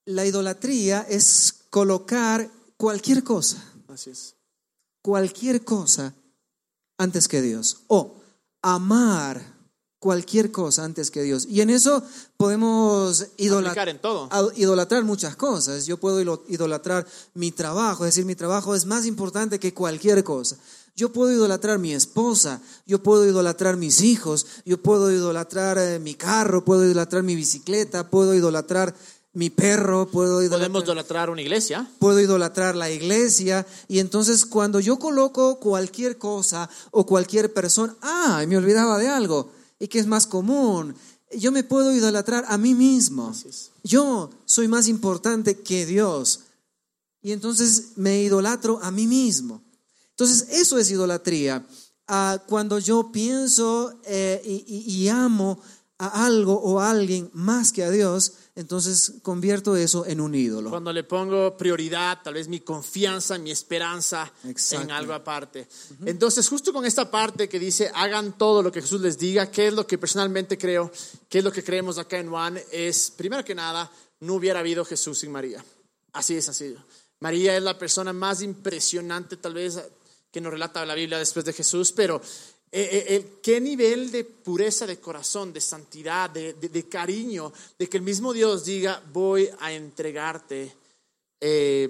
la 0.05 0.27
idolatría 0.27 1.03
es 1.09 1.55
colocar 1.71 2.51
cualquier 2.77 3.25
cosa. 3.25 3.63
Así 3.89 4.11
es. 4.11 4.35
Cualquier 5.03 5.65
cosa 5.65 6.15
antes 6.99 7.29
que 7.29 7.41
Dios 7.41 7.85
o 7.87 8.17
amar 8.61 9.59
cualquier 9.99 10.53
cosa 10.53 10.85
antes 10.85 11.11
que 11.11 11.23
Dios. 11.23 11.47
Y 11.49 11.61
en 11.61 11.71
eso 11.71 12.03
podemos 12.37 13.27
idolatrar, 13.37 13.89
en 13.89 13.99
todo. 13.99 14.29
idolatrar 14.55 15.05
muchas 15.05 15.37
cosas. 15.37 15.87
Yo 15.87 15.99
puedo 15.99 16.21
idolatrar 16.49 17.07
mi 17.35 17.51
trabajo, 17.51 18.05
es 18.05 18.15
decir, 18.15 18.25
mi 18.25 18.35
trabajo 18.35 18.75
es 18.75 18.87
más 18.87 19.07
importante 19.07 19.59
que 19.59 19.75
cualquier 19.75 20.23
cosa. 20.23 20.57
Yo 20.95 21.13
puedo 21.13 21.33
idolatrar 21.33 21.79
mi 21.79 21.93
esposa, 21.93 22.61
yo 22.85 23.01
puedo 23.05 23.25
idolatrar 23.25 23.77
mis 23.77 24.01
hijos, 24.01 24.47
yo 24.65 24.83
puedo 24.83 25.13
idolatrar 25.13 25.79
eh, 25.79 26.01
mi 26.01 26.15
carro, 26.15 26.65
puedo 26.65 26.85
idolatrar 26.85 27.23
mi 27.23 27.37
bicicleta, 27.37 28.11
puedo 28.11 28.35
idolatrar 28.35 28.97
mi 29.35 29.51
perro, 29.51 30.09
puedo 30.11 30.39
Podemos 30.49 30.83
idolatrar, 30.83 30.85
idolatrar 30.85 31.31
una 31.31 31.43
iglesia. 31.43 31.89
puedo 31.99 32.21
idolatrar 32.21 32.75
la 32.75 32.91
iglesia. 32.91 33.67
Y 33.87 33.99
entonces 34.01 34.45
cuando 34.47 34.81
yo 34.81 34.99
coloco 34.99 35.61
cualquier 35.61 36.19
cosa 36.19 36.69
o 36.91 37.07
cualquier 37.07 37.53
persona, 37.53 37.95
ah, 38.03 38.45
me 38.49 38.57
olvidaba 38.57 38.99
de 38.99 39.09
algo, 39.09 39.53
y 39.79 39.89
que 39.89 39.99
es 40.01 40.07
más 40.07 40.27
común, 40.27 40.95
yo 41.37 41.53
me 41.53 41.63
puedo 41.63 41.95
idolatrar 41.95 42.47
a 42.49 42.57
mí 42.59 42.75
mismo. 42.75 43.33
Yo 43.85 44.31
soy 44.45 44.67
más 44.67 44.89
importante 44.89 45.61
que 45.61 45.87
Dios. 45.87 46.41
Y 47.21 47.33
entonces 47.33 47.93
me 47.97 48.23
idolatro 48.23 48.81
a 48.83 48.91
mí 48.91 49.07
mismo. 49.07 49.63
Entonces 50.11 50.49
eso 50.51 50.79
es 50.79 50.91
idolatría. 50.91 51.67
Ah, 52.09 52.43
cuando 52.49 52.79
yo 52.79 53.13
pienso 53.13 53.93
eh, 54.05 54.41
y, 54.45 54.65
y- 54.67 55.03
y 55.05 55.09
amo 55.11 55.61
a 55.99 56.25
algo 56.27 56.55
o 56.61 56.81
a 56.81 56.91
alguien 56.91 57.29
más 57.35 57.73
que 57.73 57.85
a 57.85 57.91
Dios, 57.91 58.33
entonces 58.59 59.13
convierto 59.23 59.77
eso 59.77 60.05
en 60.05 60.21
un 60.21 60.35
ídolo. 60.35 60.71
Cuando 60.71 60.93
le 60.93 61.05
pongo 61.05 61.57
prioridad, 61.57 62.19
tal 62.25 62.35
vez 62.35 62.49
mi 62.49 62.59
confianza, 62.59 63.39
mi 63.39 63.53
esperanza 63.53 64.33
en 64.43 64.51
Exacto. 64.51 64.93
algo 64.93 65.13
aparte. 65.13 65.69
Entonces, 66.05 66.49
justo 66.49 66.73
con 66.73 66.85
esta 66.85 67.09
parte 67.09 67.49
que 67.49 67.61
dice, 67.61 67.89
hagan 67.95 68.37
todo 68.37 68.61
lo 68.61 68.73
que 68.73 68.83
Jesús 68.83 69.01
les 69.01 69.17
diga, 69.17 69.49
¿qué 69.49 69.69
es 69.69 69.75
lo 69.75 69.87
que 69.87 69.97
personalmente 69.97 70.59
creo? 70.59 70.91
¿Qué 71.29 71.39
es 71.39 71.45
lo 71.45 71.53
que 71.53 71.63
creemos 71.63 71.99
acá 71.99 72.19
en 72.19 72.31
Juan? 72.31 72.61
Es, 72.73 73.13
primero 73.13 73.45
que 73.45 73.55
nada, 73.55 73.89
no 74.19 74.35
hubiera 74.35 74.59
habido 74.59 74.85
Jesús 74.85 75.21
sin 75.21 75.31
María. 75.31 75.65
Así 76.13 76.35
de 76.35 76.43
sencillo. 76.43 76.85
María 77.21 77.57
es 77.57 77.63
la 77.63 77.79
persona 77.79 78.13
más 78.13 78.43
impresionante, 78.43 79.37
tal 79.37 79.55
vez, 79.55 79.81
que 80.33 80.41
nos 80.41 80.53
relata 80.53 80.85
la 80.85 80.97
Biblia 80.97 81.19
después 81.19 81.45
de 81.45 81.53
Jesús, 81.53 81.93
pero 81.93 82.21
qué 82.71 83.61
nivel 83.61 84.11
de 84.11 84.25
pureza 84.25 84.87
de 84.87 84.99
corazón, 84.99 85.53
de 85.53 85.61
santidad, 85.61 86.29
de, 86.31 86.53
de- 86.55 86.69
de 86.69 86.89
cariño, 86.89 87.53
de 87.79 87.89
que 87.89 87.97
el 87.97 88.03
mismo 88.03 88.33
Dios 88.33 88.65
diga, 88.65 89.03
voy 89.13 89.49
a 89.61 89.73
entregarte 89.73 90.75
eh, 91.41 91.89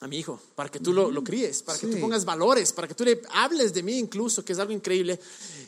a 0.00 0.08
mi 0.08 0.18
hijo, 0.18 0.40
para 0.56 0.68
que 0.68 0.80
tú 0.80 0.92
lo, 0.92 1.10
lo 1.12 1.22
críes, 1.22 1.62
para 1.62 1.78
que 1.78 1.86
tú 1.86 2.00
pongas 2.00 2.24
valores, 2.24 2.72
para 2.72 2.88
que 2.88 2.94
tú 2.94 3.04
le 3.04 3.22
hables 3.30 3.72
de 3.72 3.84
mí 3.84 3.98
incluso, 3.98 4.44
que 4.44 4.52
es 4.52 4.58
algo 4.58 4.72
increíble. 4.72 5.20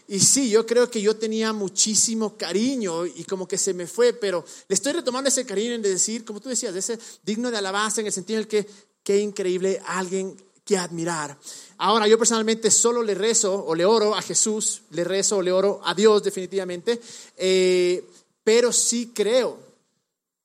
Y 0.09 0.19
sí, 0.19 0.51
yo 0.51 0.67
creo 0.67 0.91
que 0.91 1.01
yo 1.01 1.15
tenía 1.17 1.53
muchísimo 1.53 2.37
cariño 2.37 3.07
y 3.07 3.23
como 3.25 3.47
que 3.47 3.57
se 3.57 3.73
me 3.73 3.87
fue, 3.87 4.13
pero 4.13 4.45
le 4.69 4.75
estoy 4.75 4.93
retomando 4.93 5.29
ese 5.29 5.47
cariño 5.47 5.75
en 5.75 5.83
de 5.83 5.91
decir, 5.91 6.25
como 6.25 6.41
tú 6.41 6.49
decías, 6.49 6.73
de 6.75 6.81
ese 6.81 6.99
digno 7.25 7.51
de 7.53 7.59
alabanza 7.59 8.01
en 8.01 8.09
el 8.09 8.13
sentido 8.13 8.39
en 8.39 8.43
el 8.43 8.49
que 8.49 8.67
qué 9.05 9.21
increíble 9.21 9.81
alguien 9.87 10.37
que 10.65 10.79
admirar. 10.79 11.37
Ahora, 11.79 12.09
yo 12.09 12.19
personalmente 12.19 12.71
solo 12.71 13.03
le 13.03 13.15
rezo 13.15 13.65
o 13.65 13.75
le 13.75 13.85
oro 13.85 14.15
a 14.15 14.23
Jesús, 14.23 14.83
le 14.91 15.05
rezo 15.05 15.39
o 15.39 15.43
le 15.43 15.53
oro 15.53 15.81
a 15.85 15.95
Dios 15.95 16.23
definitivamente, 16.23 17.01
eh, 17.37 18.05
pero 18.43 18.73
sí 18.73 19.13
creo 19.15 19.59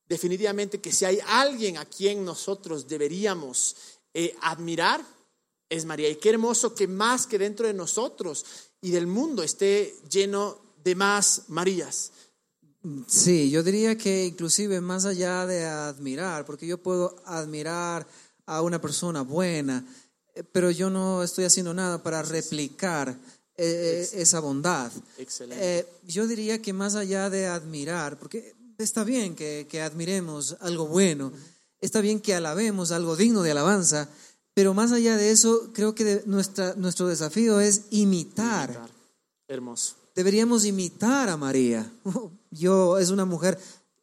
definitivamente 0.08 0.82
que 0.82 0.91
si 0.91 1.05
hay 1.05 1.19
alguien 1.27 1.77
a 1.77 1.86
quien 1.86 2.25
nosotros 2.25 2.88
deberíamos 2.88 3.75
eh, 4.13 4.36
admirar, 4.41 5.01
es 5.69 5.86
María. 5.86 6.10
Y 6.10 6.15
qué 6.15 6.32
hermoso 6.32 6.73
que 6.73 6.88
más 6.88 7.27
que 7.27 7.38
dentro 7.38 7.67
de 7.67 7.73
nosotros 7.73 8.43
y 8.82 8.89
del 8.89 9.08
mundo 9.08 9.43
esté 9.43 9.95
lleno 10.10 10.58
de 10.84 10.95
más 10.95 11.43
Marías. 11.47 12.12
Sí, 13.08 13.51
yo 13.51 13.62
diría 13.62 13.97
que 13.97 14.25
inclusive 14.25 14.82
más 14.82 15.05
allá 15.05 15.45
de 15.45 15.65
admirar, 15.65 16.45
porque 16.45 16.65
yo 16.65 16.82
puedo 16.82 17.15
admirar 17.25 18.08
a 18.45 18.62
una 18.62 18.82
persona 18.82 19.21
buena, 19.21 19.86
pero 20.43 20.71
yo 20.71 20.89
no 20.89 21.23
estoy 21.23 21.45
haciendo 21.45 21.73
nada 21.73 22.02
para 22.04 22.21
replicar 22.21 23.15
eh, 23.58 24.08
esa 24.13 24.39
bondad. 24.39 24.91
Excelente. 25.17 25.80
Eh, 25.80 25.86
yo 26.08 26.28
diría 26.28 26.62
que 26.62 26.73
más 26.73 26.95
allá 26.95 27.30
de 27.30 27.47
admirar, 27.47 28.17
porque 28.17 28.56
está 28.78 29.04
bien 29.04 29.36
que, 29.36 29.67
que 29.69 29.82
admiremos 29.82 30.56
algo 30.62 30.88
bueno, 30.88 31.32
está 31.82 32.02
bien 32.02 32.19
que 32.21 32.34
alabemos 32.36 32.91
algo 32.91 33.15
digno 33.15 33.41
de 33.43 33.52
alabanza, 33.52 34.08
pero 34.54 34.73
más 34.73 34.91
allá 34.91 35.15
de 35.17 35.32
eso, 35.32 35.71
creo 35.73 35.93
que 35.95 36.04
de- 36.04 36.23
nuestra, 36.25 36.73
nuestro 36.75 37.08
desafío 37.08 37.60
es 37.60 37.84
imitar. 37.91 38.89
Hermoso. 39.47 39.95
Deberíamos 40.15 40.65
imitar 40.65 41.30
a 41.30 41.38
María. 41.38 41.89
Yo 42.52 42.97
es 42.97 43.10
una 43.10 43.25
mujer 43.25 43.58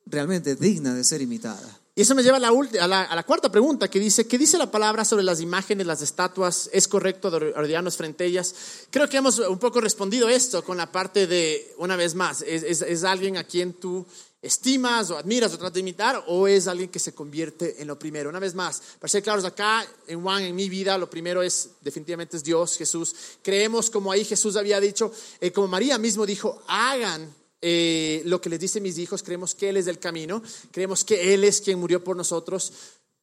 realmente 0.06 0.54
digna 0.54 0.94
de 0.94 1.04
ser 1.04 1.20
imitada. 1.20 1.80
Y 1.98 2.02
eso 2.02 2.14
me 2.14 2.22
lleva 2.22 2.36
a 2.36 2.40
la, 2.40 2.50
a 2.50 2.86
la, 2.86 3.02
a 3.04 3.16
la 3.16 3.22
cuarta 3.22 3.50
pregunta 3.50 3.88
que 3.88 3.98
dice, 3.98 4.26
¿qué 4.26 4.36
dice 4.36 4.58
la 4.58 4.70
palabra 4.70 5.02
sobre 5.02 5.24
las 5.24 5.40
imágenes, 5.40 5.86
las 5.86 6.02
estatuas? 6.02 6.68
¿Es 6.70 6.86
correcto 6.88 7.28
arrodillarnos 7.28 7.96
frente 7.96 8.24
a 8.24 8.26
ellas? 8.26 8.54
Creo 8.90 9.08
que 9.08 9.16
hemos 9.16 9.38
un 9.38 9.58
poco 9.58 9.80
respondido 9.80 10.28
esto 10.28 10.62
con 10.62 10.76
la 10.76 10.92
parte 10.92 11.26
de, 11.26 11.74
una 11.78 11.96
vez 11.96 12.14
más, 12.14 12.42
¿es, 12.42 12.64
es, 12.64 12.82
es 12.82 13.02
alguien 13.02 13.38
a 13.38 13.44
quien 13.44 13.72
tú 13.72 14.04
estimas 14.42 15.10
o 15.10 15.16
admiras 15.16 15.54
o 15.54 15.56
tratas 15.56 15.72
de 15.72 15.80
imitar 15.80 16.22
o 16.26 16.46
es 16.46 16.66
alguien 16.66 16.90
que 16.90 16.98
se 16.98 17.14
convierte 17.14 17.80
en 17.80 17.88
lo 17.88 17.98
primero? 17.98 18.28
Una 18.28 18.40
vez 18.40 18.54
más, 18.54 18.82
para 19.00 19.08
ser 19.10 19.22
claros, 19.22 19.46
acá 19.46 19.86
en 20.06 20.20
Juan, 20.20 20.42
en 20.42 20.54
mi 20.54 20.68
vida, 20.68 20.98
lo 20.98 21.08
primero 21.08 21.42
es, 21.42 21.70
definitivamente 21.80 22.36
es 22.36 22.44
Dios, 22.44 22.76
Jesús. 22.76 23.14
Creemos 23.42 23.88
como 23.88 24.12
ahí 24.12 24.22
Jesús 24.22 24.56
había 24.56 24.80
dicho, 24.80 25.10
eh, 25.40 25.50
como 25.50 25.66
María 25.68 25.96
mismo 25.96 26.26
dijo, 26.26 26.62
hagan 26.68 27.34
eh, 27.60 28.22
lo 28.26 28.40
que 28.40 28.50
les 28.50 28.60
dice 28.60 28.80
mis 28.80 28.98
hijos, 28.98 29.22
creemos 29.22 29.54
que 29.54 29.68
Él 29.68 29.76
es 29.76 29.86
el 29.86 29.98
camino, 29.98 30.42
creemos 30.70 31.04
que 31.04 31.34
Él 31.34 31.44
es 31.44 31.60
quien 31.60 31.78
murió 31.78 32.04
por 32.04 32.16
nosotros, 32.16 32.72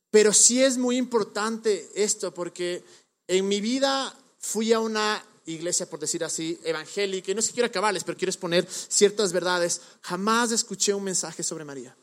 pero 0.09 0.33
sí 0.33 0.61
es 0.61 0.77
muy 0.77 0.97
importante 0.97 1.89
esto 1.95 2.33
porque 2.33 2.83
en 3.27 3.47
mi 3.47 3.61
vida 3.61 4.15
fui 4.39 4.73
a 4.73 4.79
una 4.79 5.23
iglesia, 5.45 5.89
por 5.89 5.99
decir 5.99 6.23
así, 6.23 6.59
evangélica, 6.63 7.31
y 7.31 7.33
no 7.33 7.39
es 7.39 7.47
que 7.47 7.53
quiero 7.53 7.67
acabarles, 7.67 8.03
pero 8.03 8.17
quiero 8.17 8.29
exponer 8.29 8.67
ciertas 8.69 9.33
verdades, 9.33 9.81
jamás 10.01 10.51
escuché 10.51 10.93
un 10.93 11.03
mensaje 11.03 11.43
sobre 11.43 11.65
María. 11.65 11.95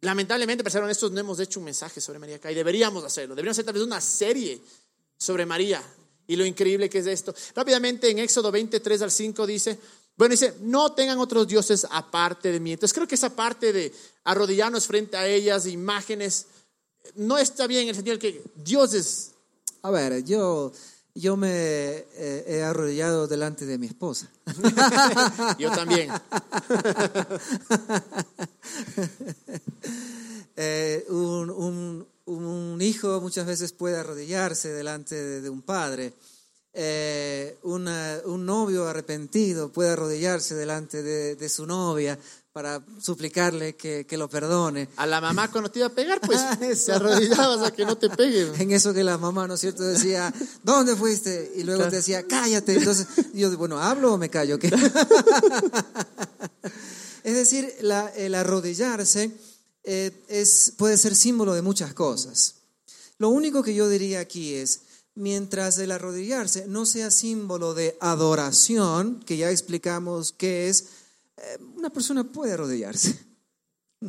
Lamentablemente, 0.00 0.64
para 0.64 0.72
ser 0.72 0.82
honestos, 0.82 1.12
no 1.12 1.20
hemos 1.20 1.38
hecho 1.38 1.60
un 1.60 1.64
mensaje 1.64 2.00
sobre 2.00 2.18
María 2.18 2.36
acá 2.36 2.50
y 2.50 2.54
deberíamos 2.54 3.04
hacerlo, 3.04 3.34
deberíamos 3.34 3.56
hacer 3.56 3.66
tal 3.66 3.74
vez 3.74 3.82
una 3.82 4.00
serie 4.00 4.60
sobre 5.16 5.46
María 5.46 5.82
y 6.26 6.36
lo 6.36 6.44
increíble 6.44 6.88
que 6.88 6.98
es 6.98 7.06
esto. 7.06 7.34
Rápidamente 7.54 8.10
en 8.10 8.18
Éxodo 8.18 8.50
23 8.50 9.02
al 9.02 9.10
5 9.10 9.46
dice, 9.46 9.78
bueno, 10.16 10.32
dice, 10.32 10.54
no 10.60 10.92
tengan 10.92 11.18
otros 11.18 11.46
dioses 11.48 11.86
aparte 11.90 12.52
de 12.52 12.60
mí. 12.60 12.72
Entonces 12.72 12.94
creo 12.94 13.08
que 13.08 13.14
esa 13.16 13.30
parte 13.34 13.72
de 13.72 13.92
arrodillarnos 14.24 14.86
frente 14.86 15.16
a 15.16 15.26
ellas, 15.26 15.66
imágenes, 15.66 16.46
no 17.14 17.38
está 17.38 17.66
bien 17.66 17.82
en 17.84 17.88
el 17.90 17.94
sentido 17.94 18.16
de 18.16 18.20
que 18.20 18.42
Dios 18.56 18.94
es... 18.94 19.30
A 19.82 19.90
ver, 19.90 20.22
yo, 20.24 20.72
yo 21.14 21.36
me 21.36 21.48
eh, 21.50 22.44
he 22.46 22.62
arrodillado 22.62 23.26
delante 23.26 23.66
de 23.66 23.78
mi 23.78 23.86
esposa. 23.88 24.30
Yo 25.58 25.70
también. 25.70 26.10
Eh, 30.54 31.06
un, 31.08 31.48
un- 31.50 32.06
un 32.26 32.78
hijo 32.82 33.20
muchas 33.20 33.46
veces 33.46 33.72
puede 33.72 33.96
arrodillarse 33.96 34.68
delante 34.70 35.14
de, 35.14 35.40
de 35.40 35.48
un 35.50 35.62
padre. 35.62 36.12
Eh, 36.74 37.58
una- 37.64 38.18
un 38.24 38.46
novio 38.46 38.88
arrepentido 38.88 39.70
puede 39.70 39.90
arrodillarse 39.90 40.54
delante 40.54 41.02
de, 41.02 41.36
de 41.36 41.48
su 41.50 41.66
novia 41.66 42.18
para 42.54 42.82
suplicarle 43.00 43.76
que, 43.76 44.06
que 44.06 44.16
lo 44.16 44.28
perdone. 44.28 44.88
A 44.96 45.06
la 45.06 45.20
mamá 45.20 45.50
cuando 45.50 45.70
te 45.70 45.80
iba 45.80 45.88
a 45.88 45.94
pegar, 45.94 46.20
pues 46.20 46.40
Eso. 46.62 46.86
te 46.86 46.92
arrodillabas 46.92 47.62
a 47.66 47.70
que 47.72 47.84
no 47.84 47.96
te 47.98 48.08
pegue. 48.10 48.50
En 48.62 48.70
eso 48.72 48.94
que 48.94 49.04
la 49.04 49.18
mamá, 49.18 49.46
¿no 49.46 49.54
es 49.54 49.60
cierto?, 49.60 49.82
decía, 49.82 50.32
¿dónde 50.62 50.96
fuiste? 50.96 51.52
Y 51.56 51.62
luego 51.64 51.88
te 51.88 51.96
decía, 51.96 52.26
cállate. 52.26 52.74
Entonces 52.74 53.06
yo, 53.34 53.54
bueno, 53.58 53.78
¿hablo 53.80 54.14
o 54.14 54.18
me 54.18 54.30
callo? 54.30 54.58
¿Qué? 54.58 54.68
es 57.24 57.34
decir, 57.34 57.72
la- 57.80 58.08
el 58.16 58.34
arrodillarse 58.34 59.30
eh, 59.84 60.10
es, 60.28 60.72
puede 60.76 60.96
ser 60.98 61.14
símbolo 61.14 61.54
de 61.54 61.62
muchas 61.62 61.94
cosas. 61.94 62.56
Lo 63.18 63.28
único 63.30 63.62
que 63.62 63.74
yo 63.74 63.88
diría 63.88 64.20
aquí 64.20 64.54
es, 64.54 64.80
mientras 65.14 65.78
el 65.78 65.90
arrodillarse 65.92 66.66
no 66.66 66.86
sea 66.86 67.10
símbolo 67.10 67.74
de 67.74 67.96
adoración, 68.00 69.20
que 69.26 69.36
ya 69.36 69.50
explicamos 69.50 70.32
qué 70.32 70.68
es, 70.68 70.86
eh, 71.36 71.58
una 71.76 71.90
persona 71.90 72.24
puede 72.24 72.52
arrodillarse. 72.52 73.18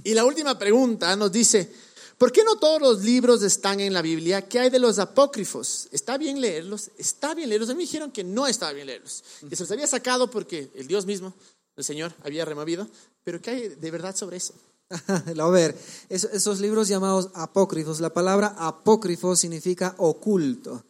Y 0.03 0.13
la 0.13 0.25
última 0.25 0.57
pregunta 0.57 1.15
nos 1.15 1.31
dice, 1.31 1.71
¿por 2.17 2.31
qué 2.31 2.43
no 2.43 2.57
todos 2.57 2.81
los 2.81 3.03
libros 3.03 3.43
están 3.43 3.79
en 3.79 3.93
la 3.93 4.01
Biblia? 4.01 4.47
¿Qué 4.47 4.59
hay 4.59 4.69
de 4.69 4.79
los 4.79 4.97
apócrifos? 4.97 5.87
¿Está 5.91 6.17
bien 6.17 6.41
leerlos? 6.41 6.89
¿Está 6.97 7.35
bien 7.35 7.49
leerlos? 7.49 7.69
A 7.69 7.73
mí 7.73 7.77
me 7.77 7.83
dijeron 7.83 8.11
que 8.11 8.23
no 8.23 8.47
estaba 8.47 8.71
bien 8.73 8.87
leerlos, 8.87 9.23
que 9.47 9.55
se 9.55 9.63
los 9.63 9.71
había 9.71 9.85
sacado 9.87 10.31
porque 10.31 10.71
el 10.75 10.87
Dios 10.87 11.05
mismo, 11.05 11.33
el 11.75 11.83
Señor, 11.83 12.13
había 12.23 12.43
removido. 12.45 12.87
Pero 13.23 13.41
¿qué 13.41 13.51
hay 13.51 13.67
de 13.69 13.91
verdad 13.91 14.15
sobre 14.15 14.37
eso? 14.37 14.53
A 15.07 15.49
ver, 15.49 15.77
es- 16.09 16.23
esos 16.25 16.59
libros 16.59 16.87
llamados 16.87 17.29
apócrifos, 17.33 17.99
la 17.99 18.13
palabra 18.13 18.55
apócrifo 18.57 19.35
significa 19.35 19.95
oculto. 19.97 20.83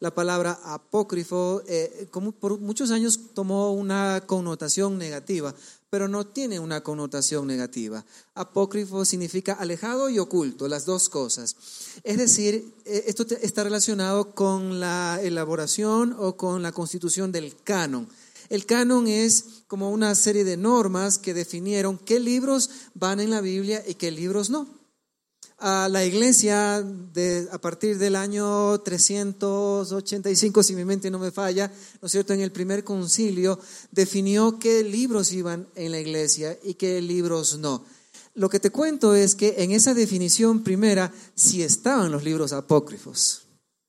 La 0.00 0.14
palabra 0.14 0.60
apócrifo, 0.62 1.62
eh, 1.66 2.06
como 2.12 2.30
por 2.30 2.60
muchos 2.60 2.92
años 2.92 3.18
tomó 3.34 3.72
una 3.72 4.22
connotación 4.26 4.96
negativa, 4.96 5.52
pero 5.90 6.06
no 6.06 6.24
tiene 6.24 6.60
una 6.60 6.82
connotación 6.82 7.48
negativa. 7.48 8.04
Apócrifo 8.34 9.04
significa 9.04 9.54
alejado 9.54 10.08
y 10.08 10.20
oculto, 10.20 10.68
las 10.68 10.84
dos 10.84 11.08
cosas. 11.08 11.56
Es 12.04 12.16
decir, 12.16 12.74
eh, 12.84 13.04
esto 13.08 13.26
está 13.40 13.64
relacionado 13.64 14.36
con 14.36 14.78
la 14.78 15.18
elaboración 15.20 16.14
o 16.16 16.36
con 16.36 16.62
la 16.62 16.70
constitución 16.70 17.32
del 17.32 17.56
canon. 17.64 18.08
El 18.50 18.66
canon 18.66 19.08
es 19.08 19.64
como 19.66 19.90
una 19.90 20.14
serie 20.14 20.44
de 20.44 20.56
normas 20.56 21.18
que 21.18 21.34
definieron 21.34 21.98
qué 21.98 22.20
libros 22.20 22.70
van 22.94 23.18
en 23.18 23.30
la 23.30 23.40
Biblia 23.40 23.82
y 23.86 23.94
qué 23.94 24.12
libros 24.12 24.48
no. 24.48 24.77
A 25.58 25.88
la 25.88 26.04
iglesia 26.04 26.82
de, 26.82 27.48
a 27.50 27.58
partir 27.58 27.98
del 27.98 28.14
año 28.14 28.78
385, 28.80 30.62
si 30.62 30.74
mi 30.76 30.84
mente 30.84 31.10
no 31.10 31.18
me 31.18 31.32
falla, 31.32 31.72
¿no 32.00 32.06
es 32.06 32.12
cierto? 32.12 32.32
En 32.32 32.40
el 32.40 32.52
primer 32.52 32.84
concilio 32.84 33.58
definió 33.90 34.58
qué 34.58 34.84
libros 34.84 35.32
iban 35.32 35.66
en 35.74 35.90
la 35.90 35.98
iglesia 35.98 36.56
y 36.62 36.74
qué 36.74 37.02
libros 37.02 37.58
no. 37.58 37.84
Lo 38.34 38.48
que 38.48 38.60
te 38.60 38.70
cuento 38.70 39.16
es 39.16 39.34
que 39.34 39.56
en 39.58 39.72
esa 39.72 39.94
definición 39.94 40.62
primera 40.62 41.12
sí 41.34 41.62
estaban 41.64 42.12
los 42.12 42.22
libros 42.22 42.52
apócrifos. 42.52 43.42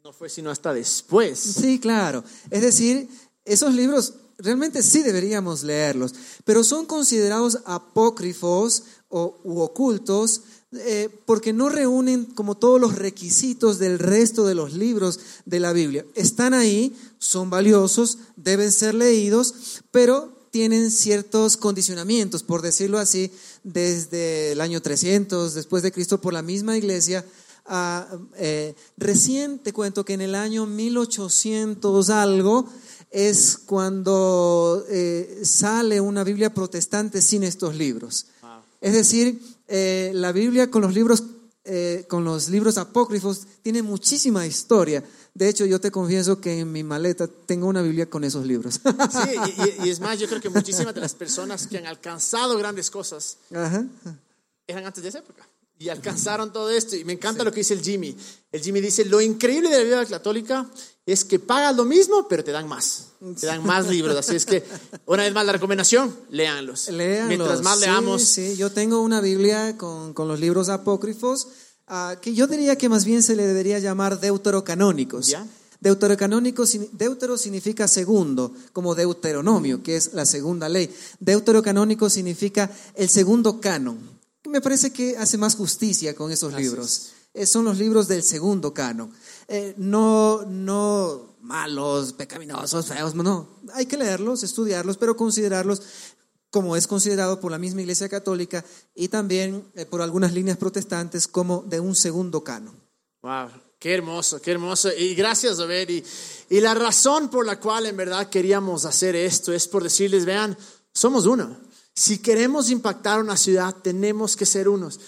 No 0.03 0.11
fue 0.11 0.27
sino 0.27 0.49
hasta 0.49 0.73
después. 0.73 1.37
Sí, 1.37 1.79
claro. 1.79 2.23
Es 2.49 2.63
decir, 2.63 3.07
esos 3.45 3.75
libros 3.75 4.15
realmente 4.39 4.81
sí 4.81 5.03
deberíamos 5.03 5.63
leerlos, 5.63 6.15
pero 6.45 6.63
son 6.63 6.85
considerados 6.85 7.59
apócrifos 7.65 8.83
o 9.09 9.39
u 9.43 9.59
ocultos 9.59 10.43
eh, 10.71 11.09
porque 11.25 11.51
no 11.51 11.67
reúnen 11.67 12.25
como 12.25 12.55
todos 12.55 12.79
los 12.79 12.95
requisitos 12.95 13.79
del 13.79 13.97
resto 13.97 14.45
de 14.45 14.53
los 14.53 14.73
libros 14.73 15.19
de 15.45 15.59
la 15.59 15.73
Biblia. 15.73 16.05
Están 16.13 16.53
ahí, 16.53 16.95
son 17.17 17.49
valiosos, 17.49 18.19
deben 18.35 18.71
ser 18.71 18.93
leídos, 18.93 19.81
pero 19.89 20.31
tienen 20.51 20.91
ciertos 20.91 21.57
condicionamientos, 21.57 22.43
por 22.43 22.61
decirlo 22.61 22.99
así, 22.99 23.31
desde 23.63 24.51
el 24.51 24.61
año 24.61 24.81
300 24.81 25.55
después 25.55 25.81
de 25.81 25.91
Cristo 25.91 26.21
por 26.21 26.33
la 26.33 26.43
misma 26.43 26.77
iglesia. 26.77 27.25
Eh, 28.37 28.75
recién 28.97 29.59
te 29.59 29.73
cuento 29.73 30.05
que 30.05 30.13
en 30.13 30.21
el 30.21 30.35
año 30.35 30.65
1800 30.65 32.09
algo 32.11 32.67
es 33.11 33.57
cuando 33.57 34.85
eh, 34.87 35.41
sale 35.43 35.99
una 35.99 36.23
Biblia 36.23 36.53
protestante 36.53 37.21
sin 37.21 37.43
estos 37.43 37.75
libros. 37.75 38.27
Es 38.81 38.93
decir, 38.93 39.41
eh, 39.67 40.11
la 40.13 40.31
Biblia 40.31 40.71
con 40.71 40.81
los 40.81 40.93
libros 40.93 41.23
eh, 41.71 42.05
con 42.07 42.23
los 42.23 42.49
libros 42.49 42.79
apócrifos 42.79 43.45
tiene 43.61 43.83
muchísima 43.83 44.47
historia. 44.47 45.03
De 45.35 45.47
hecho, 45.49 45.65
yo 45.65 45.79
te 45.79 45.91
confieso 45.91 46.41
que 46.41 46.61
en 46.61 46.71
mi 46.71 46.83
maleta 46.83 47.27
tengo 47.27 47.67
una 47.67 47.83
Biblia 47.83 48.09
con 48.09 48.23
esos 48.23 48.45
libros. 48.45 48.81
Sí, 48.81 49.35
y, 49.83 49.89
es 49.89 49.99
más, 49.99 50.17
yo 50.17 50.27
creo 50.27 50.41
que 50.41 50.49
muchísimas 50.49 50.95
de 50.95 51.01
las 51.01 51.13
personas 51.13 51.67
que 51.67 51.77
han 51.77 51.85
alcanzado 51.85 52.57
grandes 52.57 52.89
cosas 52.89 53.37
eran 53.51 54.85
antes 54.85 55.03
de 55.03 55.09
esa 55.09 55.19
época. 55.19 55.47
Y 55.79 55.87
alcanzaron 55.87 56.51
todo 56.51 56.69
esto. 56.69 56.97
Y 56.97 57.05
me 57.05 57.13
encanta 57.13 57.43
lo 57.43 57.51
que 57.51 57.61
dice 57.61 57.73
el 57.73 57.81
Jimmy. 57.81 58.15
El 58.51 58.61
Jimmy 58.61 58.81
dice, 58.81 59.05
lo 59.05 59.21
increíble 59.21 59.69
de 59.69 59.77
la 59.77 59.83
Biblia 59.83 60.05
católica 60.05 60.69
es 61.05 61.23
que 61.23 61.39
pagas 61.39 61.73
lo 61.75 61.85
mismo, 61.85 62.27
pero 62.27 62.43
te 62.43 62.51
dan 62.51 62.67
más. 62.67 63.05
Te 63.39 63.47
dan 63.47 63.65
más 63.65 63.87
libros. 63.87 64.17
Así 64.17 64.35
es 64.35 64.45
que, 64.45 64.63
una 65.05 65.23
vez 65.23 65.33
más, 65.33 65.45
la 65.45 65.53
recomendación, 65.53 66.13
léanlos. 66.29 66.89
Mientras 66.91 67.61
más 67.61 67.79
leamos. 67.79 68.23
Sí, 68.23 68.57
yo 68.57 68.71
tengo 68.71 69.01
una 69.01 69.21
Biblia 69.21 69.77
con, 69.77 70.13
con 70.13 70.27
los 70.27 70.39
libros 70.41 70.67
apócrifos, 70.67 71.47
uh, 71.89 72.19
que 72.21 72.33
yo 72.33 72.47
diría 72.47 72.75
que 72.77 72.89
más 72.89 73.05
bien 73.05 73.23
se 73.23 73.37
le 73.37 73.47
debería 73.47 73.79
llamar 73.79 74.19
deuterocanónicos. 74.19 75.27
¿Ya? 75.27 75.47
Deuterocanónico, 75.79 76.65
deutero 76.91 77.37
significa 77.37 77.87
segundo, 77.87 78.53
como 78.73 78.95
deuteronomio, 78.95 79.81
que 79.81 79.95
es 79.95 80.13
la 80.13 80.25
segunda 80.25 80.67
ley. 80.67 80.93
Deuterocanónico 81.21 82.09
significa 82.09 82.69
el 82.95 83.07
segundo 83.07 83.61
canon. 83.61 84.18
Me 84.49 84.61
parece 84.61 84.91
que 84.91 85.17
hace 85.17 85.37
más 85.37 85.55
justicia 85.55 86.15
con 86.15 86.31
esos 86.31 86.53
libros. 86.53 87.11
Eh, 87.33 87.45
son 87.45 87.65
los 87.65 87.77
libros 87.77 88.07
del 88.07 88.23
segundo 88.23 88.73
canon. 88.73 89.11
Eh, 89.47 89.75
no, 89.77 90.43
no 90.47 91.35
malos, 91.41 92.13
pecaminosos, 92.13 92.87
feos, 92.87 93.15
no. 93.15 93.47
Hay 93.73 93.85
que 93.85 93.97
leerlos, 93.97 94.43
estudiarlos, 94.43 94.97
pero 94.97 95.15
considerarlos 95.15 95.81
como 96.49 96.75
es 96.75 96.87
considerado 96.87 97.39
por 97.39 97.51
la 97.51 97.59
misma 97.59 97.81
Iglesia 97.81 98.09
Católica 98.09 98.65
y 98.95 99.07
también 99.07 99.63
eh, 99.75 99.85
por 99.85 100.01
algunas 100.01 100.33
líneas 100.33 100.57
protestantes 100.57 101.27
como 101.27 101.63
de 101.67 101.79
un 101.79 101.95
segundo 101.95 102.43
canon. 102.43 102.75
Wow, 103.21 103.49
qué 103.77 103.93
hermoso, 103.93 104.41
qué 104.41 104.51
hermoso. 104.51 104.89
Y 104.91 105.13
gracias, 105.13 105.59
Obed. 105.59 105.89
Y, 105.89 106.03
y 106.49 106.59
la 106.59 106.73
razón 106.73 107.29
por 107.29 107.45
la 107.45 107.59
cual 107.59 107.85
en 107.85 107.97
verdad 107.97 108.29
queríamos 108.29 108.85
hacer 108.85 109.15
esto 109.15 109.53
es 109.53 109.67
por 109.67 109.83
decirles, 109.83 110.25
vean, 110.25 110.57
somos 110.91 111.27
uno. 111.27 111.68
Si 111.99 112.19
queremos 112.19 112.69
impactar 112.69 113.19
una 113.19 113.35
ciudad, 113.35 113.75
tenemos 113.75 114.37
que 114.37 114.45
ser 114.45 114.69
unos. 114.69 115.01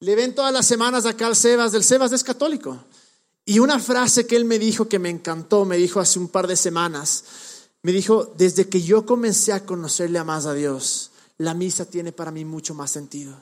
Le 0.00 0.16
ven 0.16 0.34
todas 0.34 0.54
las 0.54 0.64
semanas 0.64 1.04
acá 1.04 1.26
al 1.26 1.36
Sebas, 1.36 1.70
del 1.70 1.84
Sebas 1.84 2.12
es 2.12 2.24
católico. 2.24 2.82
Y 3.44 3.58
una 3.58 3.78
frase 3.78 4.26
que 4.26 4.34
él 4.34 4.46
me 4.46 4.58
dijo 4.58 4.88
que 4.88 4.98
me 4.98 5.10
encantó, 5.10 5.66
me 5.66 5.76
dijo 5.76 6.00
hace 6.00 6.18
un 6.18 6.28
par 6.28 6.46
de 6.46 6.56
semanas, 6.56 7.24
me 7.82 7.92
dijo, 7.92 8.32
desde 8.38 8.70
que 8.70 8.80
yo 8.80 9.04
comencé 9.04 9.52
a 9.52 9.66
conocerle 9.66 10.18
a 10.18 10.24
más 10.24 10.46
a 10.46 10.54
Dios, 10.54 11.10
la 11.36 11.52
misa 11.52 11.84
tiene 11.84 12.10
para 12.10 12.30
mí 12.30 12.46
mucho 12.46 12.72
más 12.72 12.90
sentido. 12.90 13.36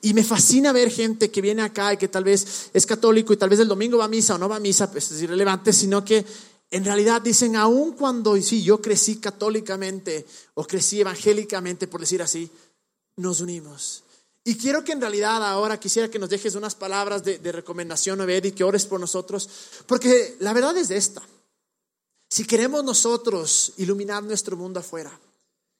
Y 0.00 0.14
me 0.14 0.24
fascina 0.24 0.72
ver 0.72 0.90
gente 0.90 1.30
que 1.30 1.42
viene 1.42 1.60
acá 1.60 1.92
y 1.92 1.98
que 1.98 2.08
tal 2.08 2.24
vez 2.24 2.70
es 2.72 2.86
católico 2.86 3.34
y 3.34 3.36
tal 3.36 3.50
vez 3.50 3.60
el 3.60 3.68
domingo 3.68 3.98
va 3.98 4.06
a 4.06 4.08
misa 4.08 4.36
o 4.36 4.38
no 4.38 4.48
va 4.48 4.56
a 4.56 4.60
misa, 4.60 4.90
pues 4.90 5.12
es 5.12 5.20
irrelevante, 5.20 5.74
sino 5.74 6.02
que 6.02 6.24
en 6.70 6.84
realidad 6.84 7.22
dicen, 7.22 7.56
aun 7.56 7.92
cuando 7.92 8.36
sí, 8.40 8.62
yo 8.62 8.80
crecí 8.80 9.16
católicamente 9.16 10.26
o 10.54 10.64
crecí 10.64 11.00
evangélicamente, 11.00 11.86
por 11.86 12.00
decir 12.00 12.22
así, 12.22 12.50
nos 13.16 13.40
unimos. 13.40 14.04
Y 14.44 14.56
quiero 14.56 14.84
que 14.84 14.92
en 14.92 15.00
realidad 15.00 15.42
ahora 15.42 15.80
quisiera 15.80 16.10
que 16.10 16.18
nos 16.18 16.28
dejes 16.28 16.54
unas 16.54 16.74
palabras 16.74 17.24
de, 17.24 17.38
recomendación, 17.52 18.20
Obed, 18.20 18.44
y 18.44 18.52
que 18.52 18.64
ores 18.64 18.84
por 18.84 19.00
nosotros, 19.00 19.48
porque 19.86 20.36
la 20.40 20.52
verdad 20.52 20.76
es 20.76 20.90
esta. 20.90 21.22
Si 22.28 22.44
queremos 22.44 22.84
nosotros 22.84 23.72
iluminar 23.78 24.22
nuestro 24.22 24.56
mundo 24.56 24.80
afuera, 24.80 25.18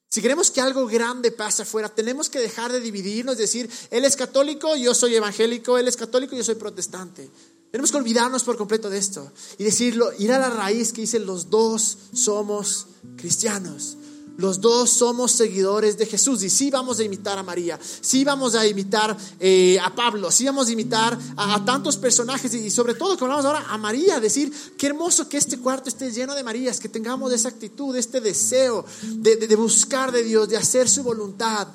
si 0.09 0.23
queremos 0.23 0.51
que 0.51 0.61
algo 0.61 0.87
grande 0.87 1.33
pase 1.33 1.63
afuera, 1.63 1.89
tenemos 1.89 2.31
que 2.31 2.39
dejar 2.39 2.71
de 2.71 2.81
dividirnos, 2.81 3.37
decir, 3.37 3.69
él 3.91 4.05
es 4.05 4.17
católico, 4.17 4.77
yo 4.77 4.95
soy 4.95 5.17
evangélico, 5.17 5.77
él 5.77 5.89
es 5.89 5.97
católico, 5.97 6.37
yo 6.37 6.45
soy 6.45 6.55
protestante. 6.55 7.29
Tenemos 7.75 7.91
que 7.91 7.97
olvidarnos 7.97 8.45
por 8.45 8.57
completo 8.57 8.89
de 8.89 8.99
esto 8.99 9.33
y 9.59 9.65
decirlo, 9.65 10.13
ir 10.21 10.31
a 10.31 10.39
la 10.39 10.49
raíz 10.49 10.93
que 10.93 11.01
dice, 11.01 11.19
los 11.19 11.51
dos 11.51 11.99
somos 12.13 12.87
cristianos. 13.17 13.97
Los 14.37 14.61
dos 14.61 14.91
somos 14.91 15.33
seguidores 15.33 15.99
de 15.99 16.07
Jesús 16.07 16.45
y 16.45 16.51
sí 16.51 16.71
vamos 16.71 17.01
a 17.01 17.03
imitar 17.03 17.37
a 17.37 17.43
María, 17.43 17.81
sí 17.83 18.23
vamos 18.23 18.55
a 18.55 18.65
imitar 18.65 19.17
eh, 19.41 19.77
a 19.83 19.93
Pablo, 19.93 20.31
sí 20.31 20.45
vamos 20.45 20.69
a 20.69 20.73
imitar 20.73 21.19
a, 21.37 21.65
tantos 21.65 21.97
personajes 21.97 22.55
y, 22.55 22.71
sobre 22.71 22.95
todo, 22.95 23.19
como 23.19 23.33
hablamos 23.33 23.45
ahora, 23.45 23.67
a 23.69 23.77
María, 23.77 24.21
decir, 24.21 24.53
qué 24.79 24.87
hermoso 24.87 25.29
que 25.29 25.37
este 25.37 25.59
cuarto 25.59 25.89
esté 25.89 26.13
lleno 26.13 26.37
de 26.37 26.45
Marías, 26.45 26.79
que 26.79 26.89
tengamos 26.89 27.33
esa 27.33 27.49
actitud, 27.49 27.97
este 27.97 28.21
deseo 28.21 28.85
de, 29.03 29.35
de 29.35 29.57
buscar 29.57 30.13
de 30.13 30.23
Dios, 30.23 30.49
de 30.49 30.57
hacer 30.57 30.89
su 30.89 31.03
voluntad. 31.03 31.67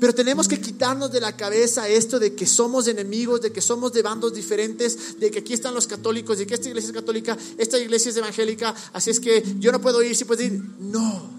Pero 0.00 0.14
tenemos 0.14 0.48
que 0.48 0.60
quitarnos 0.60 1.10
de 1.12 1.20
la 1.20 1.36
cabeza 1.36 1.88
esto 1.88 2.18
de 2.18 2.34
que 2.34 2.46
somos 2.46 2.86
enemigos, 2.86 3.40
de 3.40 3.52
que 3.52 3.60
somos 3.60 3.92
de 3.92 4.02
bandos 4.02 4.34
diferentes, 4.34 5.18
de 5.18 5.30
que 5.30 5.40
aquí 5.40 5.54
están 5.54 5.74
los 5.74 5.86
católicos, 5.86 6.38
de 6.38 6.46
que 6.46 6.54
esta 6.54 6.68
iglesia 6.68 6.88
es 6.88 6.94
católica, 6.94 7.36
esta 7.58 7.78
iglesia 7.78 8.10
es 8.10 8.16
evangélica, 8.16 8.74
así 8.92 9.10
es 9.10 9.20
que 9.20 9.42
yo 9.58 9.72
no 9.72 9.80
puedo 9.80 10.02
ir, 10.02 10.16
si 10.16 10.24
puedes 10.24 10.46
ir. 10.46 10.62
No. 10.78 11.36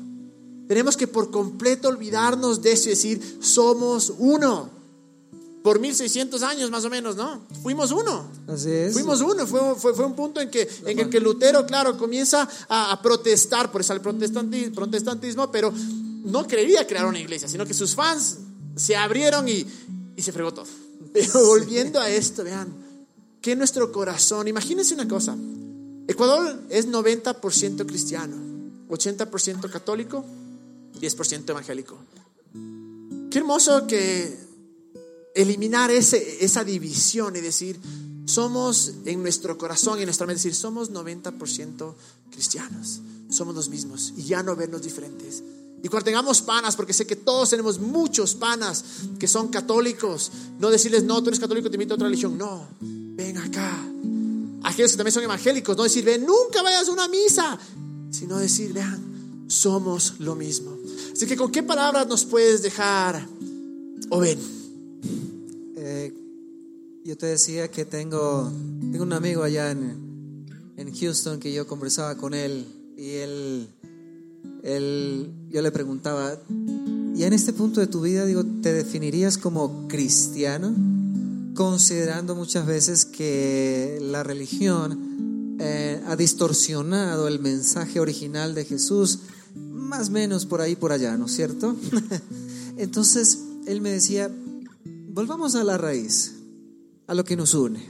Tenemos 0.67 0.97
que 0.97 1.07
por 1.07 1.31
completo 1.31 1.87
olvidarnos 1.87 2.61
de 2.61 2.73
eso 2.73 2.87
y 2.87 2.91
decir, 2.91 3.37
somos 3.41 4.13
uno. 4.17 4.77
Por 5.63 5.79
1600 5.79 6.43
años 6.43 6.71
más 6.71 6.85
o 6.85 6.89
menos, 6.89 7.15
¿no? 7.15 7.41
Fuimos 7.61 7.91
uno. 7.91 8.25
Así 8.47 8.69
es. 8.69 8.93
Fuimos 8.93 9.21
uno. 9.21 9.45
Fue, 9.47 9.75
fue, 9.75 9.93
fue 9.93 10.05
un 10.05 10.15
punto 10.15 10.39
en, 10.39 10.49
que, 10.49 10.67
en 10.85 10.99
el 10.99 11.09
que 11.09 11.19
Lutero, 11.19 11.65
claro, 11.65 11.97
comienza 11.97 12.47
a, 12.69 13.01
protestar 13.01 13.71
por 13.71 13.81
el 13.81 14.01
protestantismo, 14.01 14.75
protestantismo, 14.75 15.51
pero 15.51 15.73
no 16.23 16.47
quería 16.47 16.85
crear 16.87 17.05
una 17.05 17.19
iglesia, 17.19 17.47
sino 17.47 17.65
que 17.65 17.73
sus 17.73 17.95
fans 17.95 18.37
se 18.77 18.95
abrieron 18.95 19.47
y, 19.49 19.65
y 20.15 20.21
se 20.21 20.31
fregó 20.31 20.53
todo. 20.53 20.67
Pero 21.13 21.45
volviendo 21.47 21.99
a 21.99 22.09
esto, 22.09 22.43
vean, 22.43 22.73
que 23.41 23.55
nuestro 23.55 23.91
corazón, 23.91 24.47
imagínense 24.47 24.93
una 24.93 25.07
cosa, 25.07 25.37
Ecuador 26.07 26.61
es 26.69 26.87
90% 26.87 27.85
cristiano, 27.85 28.37
80% 28.89 29.69
católico, 29.69 30.25
10% 30.99 31.49
evangélico. 31.49 31.97
Qué 33.29 33.39
hermoso 33.39 33.85
que 33.87 34.37
eliminar 35.35 35.91
ese, 35.91 36.43
esa 36.43 36.63
división 36.63 37.35
y 37.35 37.41
decir, 37.41 37.79
somos 38.25 38.93
en 39.05 39.21
nuestro 39.21 39.57
corazón 39.57 39.99
y 39.99 40.01
en 40.01 40.07
nuestra 40.07 40.25
mente, 40.25 40.39
decir, 40.39 40.55
somos 40.55 40.91
90% 40.91 41.93
cristianos, 42.31 43.01
somos 43.29 43.53
los 43.53 43.69
mismos 43.69 44.13
y 44.17 44.23
ya 44.23 44.43
no 44.43 44.55
vernos 44.55 44.81
diferentes. 44.81 45.43
Y 45.83 45.89
cuando 45.89 46.05
tengamos 46.05 46.41
panas, 46.41 46.75
porque 46.75 46.93
sé 46.93 47.05
que 47.05 47.15
todos 47.15 47.49
tenemos 47.49 47.79
muchos 47.79 48.35
panas 48.35 48.83
que 49.19 49.27
son 49.27 49.49
católicos, 49.49 50.31
no 50.59 50.69
decirles, 50.69 51.03
no, 51.03 51.21
tú 51.21 51.29
eres 51.29 51.39
católico, 51.39 51.69
te 51.69 51.75
invito 51.75 51.93
a 51.93 51.95
otra 51.95 52.07
religión. 52.07 52.37
No, 52.37 52.67
ven 52.81 53.37
acá. 53.37 53.77
Aquellos 54.63 54.91
que 54.91 54.97
también 54.97 55.13
son 55.13 55.23
evangélicos, 55.23 55.77
no 55.77 55.83
decir, 55.83 56.03
ven, 56.03 56.25
nunca 56.25 56.61
vayas 56.61 56.89
a 56.89 56.91
una 56.91 57.07
misa, 57.07 57.59
sino 58.09 58.37
decir, 58.37 58.73
vean, 58.73 59.45
somos 59.47 60.15
lo 60.19 60.35
mismo. 60.35 60.75
Así 61.13 61.25
que, 61.25 61.37
¿con 61.37 61.51
qué 61.51 61.63
palabras 61.63 62.07
nos 62.07 62.25
puedes 62.25 62.63
dejar, 62.63 63.27
o 64.09 64.19
ven? 64.19 64.39
Eh, 65.77 66.13
yo 67.05 67.17
te 67.17 67.27
decía 67.27 67.69
que 67.69 67.85
tengo, 67.85 68.51
tengo 68.91 69.03
un 69.03 69.13
amigo 69.13 69.43
allá 69.43 69.71
en, 69.71 70.73
en 70.75 70.95
Houston 70.95 71.39
que 71.39 71.53
yo 71.53 71.67
conversaba 71.67 72.17
con 72.17 72.33
él 72.33 72.65
y 72.97 73.11
él 73.11 73.69
él, 74.63 75.31
yo 75.49 75.61
le 75.61 75.71
preguntaba, 75.71 76.37
¿y 77.15 77.23
en 77.23 77.33
este 77.33 77.53
punto 77.53 77.79
de 77.79 77.87
tu 77.87 78.01
vida, 78.01 78.25
digo, 78.25 78.43
te 78.61 78.73
definirías 78.73 79.37
como 79.37 79.87
cristiano? 79.87 80.73
considerando 81.57 82.35
muchas 82.35 82.67
veces 82.67 83.03
que 83.03 83.97
la 83.99 84.21
religión 84.21 85.57
eh, 85.59 85.99
ha 86.05 86.15
distorsionado 86.15 87.27
el 87.27 87.39
mensaje 87.39 87.99
original 87.99 88.53
de 88.53 88.63
Jesús, 88.63 89.21
más 89.55 90.09
o 90.09 90.11
menos 90.11 90.45
por 90.45 90.61
ahí, 90.61 90.75
por 90.75 90.91
allá, 90.91 91.17
¿no 91.17 91.25
es 91.25 91.31
cierto? 91.35 91.75
Entonces, 92.77 93.39
él 93.65 93.81
me 93.81 93.89
decía, 93.89 94.31
volvamos 95.09 95.55
a 95.55 95.63
la 95.63 95.79
raíz, 95.79 96.35
a 97.07 97.15
lo 97.15 97.25
que 97.25 97.35
nos 97.35 97.55
une. 97.55 97.83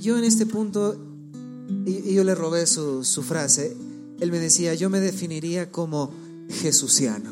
Yo 0.00 0.18
en 0.18 0.24
este 0.24 0.44
punto, 0.44 0.96
y, 1.86 2.12
yo 2.12 2.24
le 2.24 2.34
robé 2.34 2.66
su, 2.66 3.04
su 3.04 3.22
frase, 3.22 3.76
él 4.18 4.32
me 4.32 4.40
decía, 4.40 4.74
yo 4.74 4.90
me 4.90 4.98
definiría 4.98 5.70
como 5.70 6.10
jesuciano. 6.50 7.30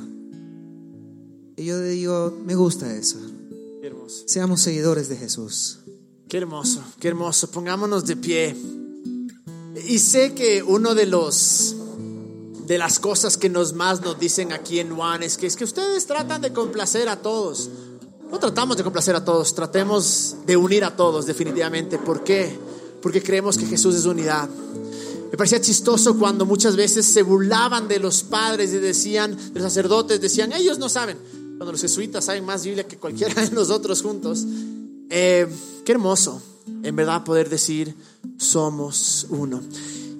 Y 1.56 1.64
yo 1.64 1.80
digo, 1.80 2.38
me 2.44 2.54
gusta 2.54 2.94
eso. 2.94 3.18
Qué 3.80 3.88
hermoso. 3.88 4.24
Seamos 4.26 4.60
seguidores 4.60 5.08
de 5.08 5.16
Jesús. 5.16 5.80
Qué 6.28 6.36
hermoso, 6.36 6.82
qué 7.00 7.08
hermoso. 7.08 7.50
Pongámonos 7.50 8.04
de 8.06 8.16
pie. 8.16 8.56
Y 9.86 9.98
sé 9.98 10.34
que 10.34 10.62
uno 10.62 10.94
de 10.94 11.06
los 11.06 11.74
de 12.66 12.76
las 12.76 12.98
cosas 12.98 13.38
que 13.38 13.48
nos 13.48 13.72
más 13.72 14.02
nos 14.02 14.20
dicen 14.20 14.52
aquí 14.52 14.78
en 14.78 14.94
Juan 14.94 15.22
es 15.22 15.38
que 15.38 15.46
es 15.46 15.56
que 15.56 15.64
ustedes 15.64 16.06
tratan 16.06 16.42
de 16.42 16.52
complacer 16.52 17.08
a 17.08 17.16
todos. 17.16 17.70
No 18.30 18.38
tratamos 18.38 18.76
de 18.76 18.84
complacer 18.84 19.16
a 19.16 19.24
todos, 19.24 19.54
tratemos 19.54 20.36
de 20.46 20.56
unir 20.58 20.84
a 20.84 20.94
todos 20.94 21.24
definitivamente. 21.24 21.96
¿Por 21.96 22.22
qué? 22.22 22.58
Porque 23.00 23.22
creemos 23.22 23.56
que 23.56 23.64
Jesús 23.64 23.94
es 23.94 24.04
unidad. 24.04 24.50
Me 25.30 25.36
parecía 25.36 25.60
chistoso 25.60 26.18
cuando 26.18 26.46
muchas 26.46 26.74
veces 26.76 27.06
se 27.06 27.22
burlaban 27.22 27.86
de 27.86 27.98
los 27.98 28.22
padres 28.22 28.72
y 28.72 28.78
decían, 28.78 29.36
de 29.36 29.60
los 29.60 29.62
sacerdotes, 29.62 30.20
decían, 30.20 30.52
ellos 30.52 30.78
no 30.78 30.88
saben. 30.88 31.18
Cuando 31.58 31.72
los 31.72 31.80
jesuitas 31.80 32.24
saben 32.24 32.44
más 32.44 32.64
Biblia 32.64 32.86
que 32.86 32.96
cualquiera 32.96 33.42
de 33.42 33.50
nosotros 33.50 34.00
juntos. 34.02 34.44
Eh, 35.10 35.46
qué 35.84 35.92
hermoso, 35.92 36.40
en 36.82 36.96
verdad, 36.96 37.24
poder 37.24 37.48
decir, 37.48 37.94
somos 38.38 39.26
uno. 39.30 39.60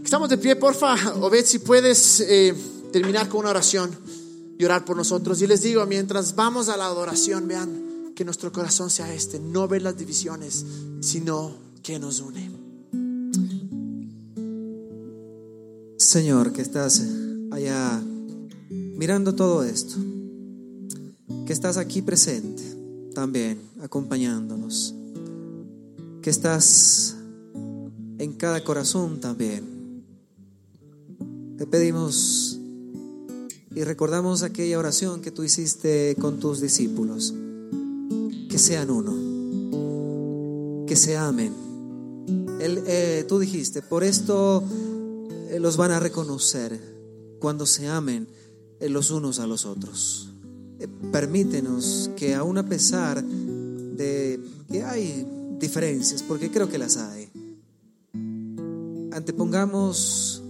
Estamos 0.03 0.29
de 0.29 0.39
pie, 0.39 0.57
porfa, 0.57 0.97
Obed, 1.21 1.45
si 1.45 1.59
puedes 1.59 2.21
eh, 2.21 2.55
terminar 2.93 3.29
con 3.29 3.41
una 3.41 3.51
oración 3.51 3.91
y 4.59 4.65
orar 4.65 4.85
por 4.85 4.97
nosotros. 4.97 5.41
Y 5.41 5.47
les 5.47 5.63
digo, 5.63 5.85
mientras 5.87 6.35
vamos 6.35 6.69
a 6.69 6.77
la 6.77 6.87
adoración, 6.87 7.47
vean 7.47 8.13
que 8.15 8.25
nuestro 8.25 8.51
corazón 8.51 8.91
sea 8.91 9.13
este, 9.15 9.39
no 9.39 9.69
ver 9.69 9.83
las 9.83 9.97
divisiones, 9.97 10.65
sino 11.01 11.55
que 11.83 11.99
nos 11.99 12.21
une. 12.21 12.58
Señor, 15.99 16.53
que 16.53 16.63
estás 16.63 17.05
allá 17.51 18.03
mirando 18.71 19.35
todo 19.35 19.63
esto, 19.63 19.97
que 21.47 21.53
estás 21.53 21.77
aquí 21.77 22.01
presente 22.01 22.63
también, 23.15 23.61
acompañándonos, 23.83 24.95
que 26.23 26.31
estás 26.31 27.17
en 28.19 28.33
cada 28.33 28.65
corazón 28.65 29.21
también 29.21 29.79
te 31.59 31.67
pedimos 31.67 32.59
y 33.75 33.83
recordamos 33.83 34.45
aquella 34.45 34.79
oración 34.79 35.21
que 35.21 35.33
tú 35.33 35.43
hiciste 35.43 36.15
con 36.21 36.39
tus 36.39 36.61
discípulos. 36.61 37.35
Que 38.49 38.59
sean 38.59 38.91
uno, 38.91 40.87
que 40.87 40.95
se 40.95 41.17
amen. 41.17 41.53
Eh, 42.61 43.25
tú 43.29 43.41
dijiste, 43.41 43.83
por 43.83 44.05
esto 44.05 44.63
eh, 45.49 45.61
los 45.61 45.77
van 45.77 45.91
a 45.91 46.01
reconocer 46.01 46.81
cuando 47.41 47.67
se 47.67 47.89
amen 47.89 48.29
eh, 48.81 48.89
los 48.89 49.11
unos 49.11 49.39
a 49.39 49.47
los 49.47 49.65
otros. 49.65 50.33
permítenos 51.11 52.11
que 52.17 52.35
aun 52.35 52.57
a 52.59 52.67
pesar 52.69 53.25
de 53.25 54.41
que 54.71 54.85
hay 54.85 55.27
diferencias, 55.59 56.23
porque 56.23 56.51
creo 56.51 56.69
que 56.69 56.79
las 56.79 56.97
hay, 56.97 57.29
antepongamos 59.13 60.43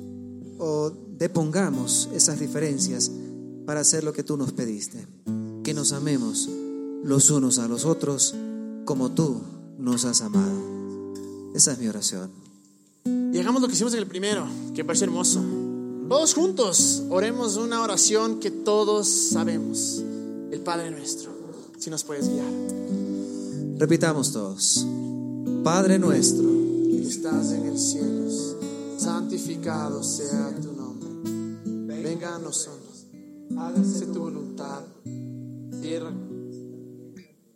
o 0.59 0.93
depongamos 1.19 2.09
esas 2.13 2.39
diferencias 2.39 3.11
para 3.67 3.81
hacer 3.81 4.05
lo 4.05 4.13
que 4.13 4.23
tú 4.23 4.37
nos 4.37 4.53
pediste. 4.53 5.07
Que 5.65 5.75
nos 5.75 5.93
amemos 5.93 6.49
los 7.05 7.31
unos 7.31 7.59
a 7.59 7.69
los 7.69 7.85
otros 7.85 8.35
como 8.85 9.11
tú 9.13 9.41
nos 9.79 10.05
has 10.05 10.23
amado. 10.23 11.13
Esa 11.55 11.73
es 11.73 11.79
mi 11.79 11.89
oración. 11.89 12.48
Y 13.39 13.41
hagamos 13.41 13.63
lo 13.63 13.69
que 13.69 13.75
hicimos 13.75 13.93
en 13.93 14.01
el 14.01 14.09
primero, 14.09 14.49
que 14.75 14.85
parece 14.85 15.05
hermoso. 15.05 15.41
Todos 16.09 16.35
juntos 16.35 17.05
oremos 17.09 17.57
una 17.57 17.83
oración 17.83 18.41
que 18.41 18.51
todos 18.51 19.07
sabemos. 19.07 20.03
El 20.51 20.61
Padre 20.63 20.91
nuestro, 20.91 21.31
si 21.79 21.89
nos 21.89 22.03
puedes 22.03 22.29
guiar. 22.29 22.51
Repitamos 23.77 24.33
todos. 24.33 24.85
Padre 25.63 26.01
nuestro, 26.01 26.49
que 26.91 27.07
estás 27.07 27.53
en 27.53 27.67
el 27.67 27.79
cielo 27.79 28.29
santificado 28.99 30.03
sea 30.03 30.53
tu 30.61 30.73
nombre. 30.73 31.09
Venga 32.03 32.35
a 32.35 32.39
nosotros, 32.41 33.07
hágase 33.57 34.07
tu 34.07 34.19
voluntad, 34.19 34.83
tierra. 35.81 36.11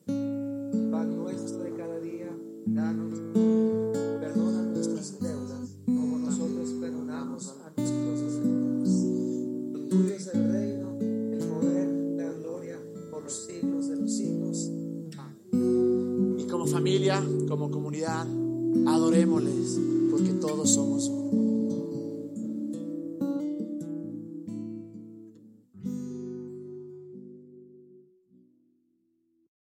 Pan 0.06 1.16
nuestro 1.16 1.64
de 1.64 1.74
cada 1.76 1.98
día, 1.98 2.30
danos, 2.66 3.18
familia, 16.82 17.22
como 17.46 17.70
comunidad, 17.70 18.26
adorémosles, 18.88 19.78
porque 20.10 20.32
todos 20.32 20.68
somos. 20.68 21.08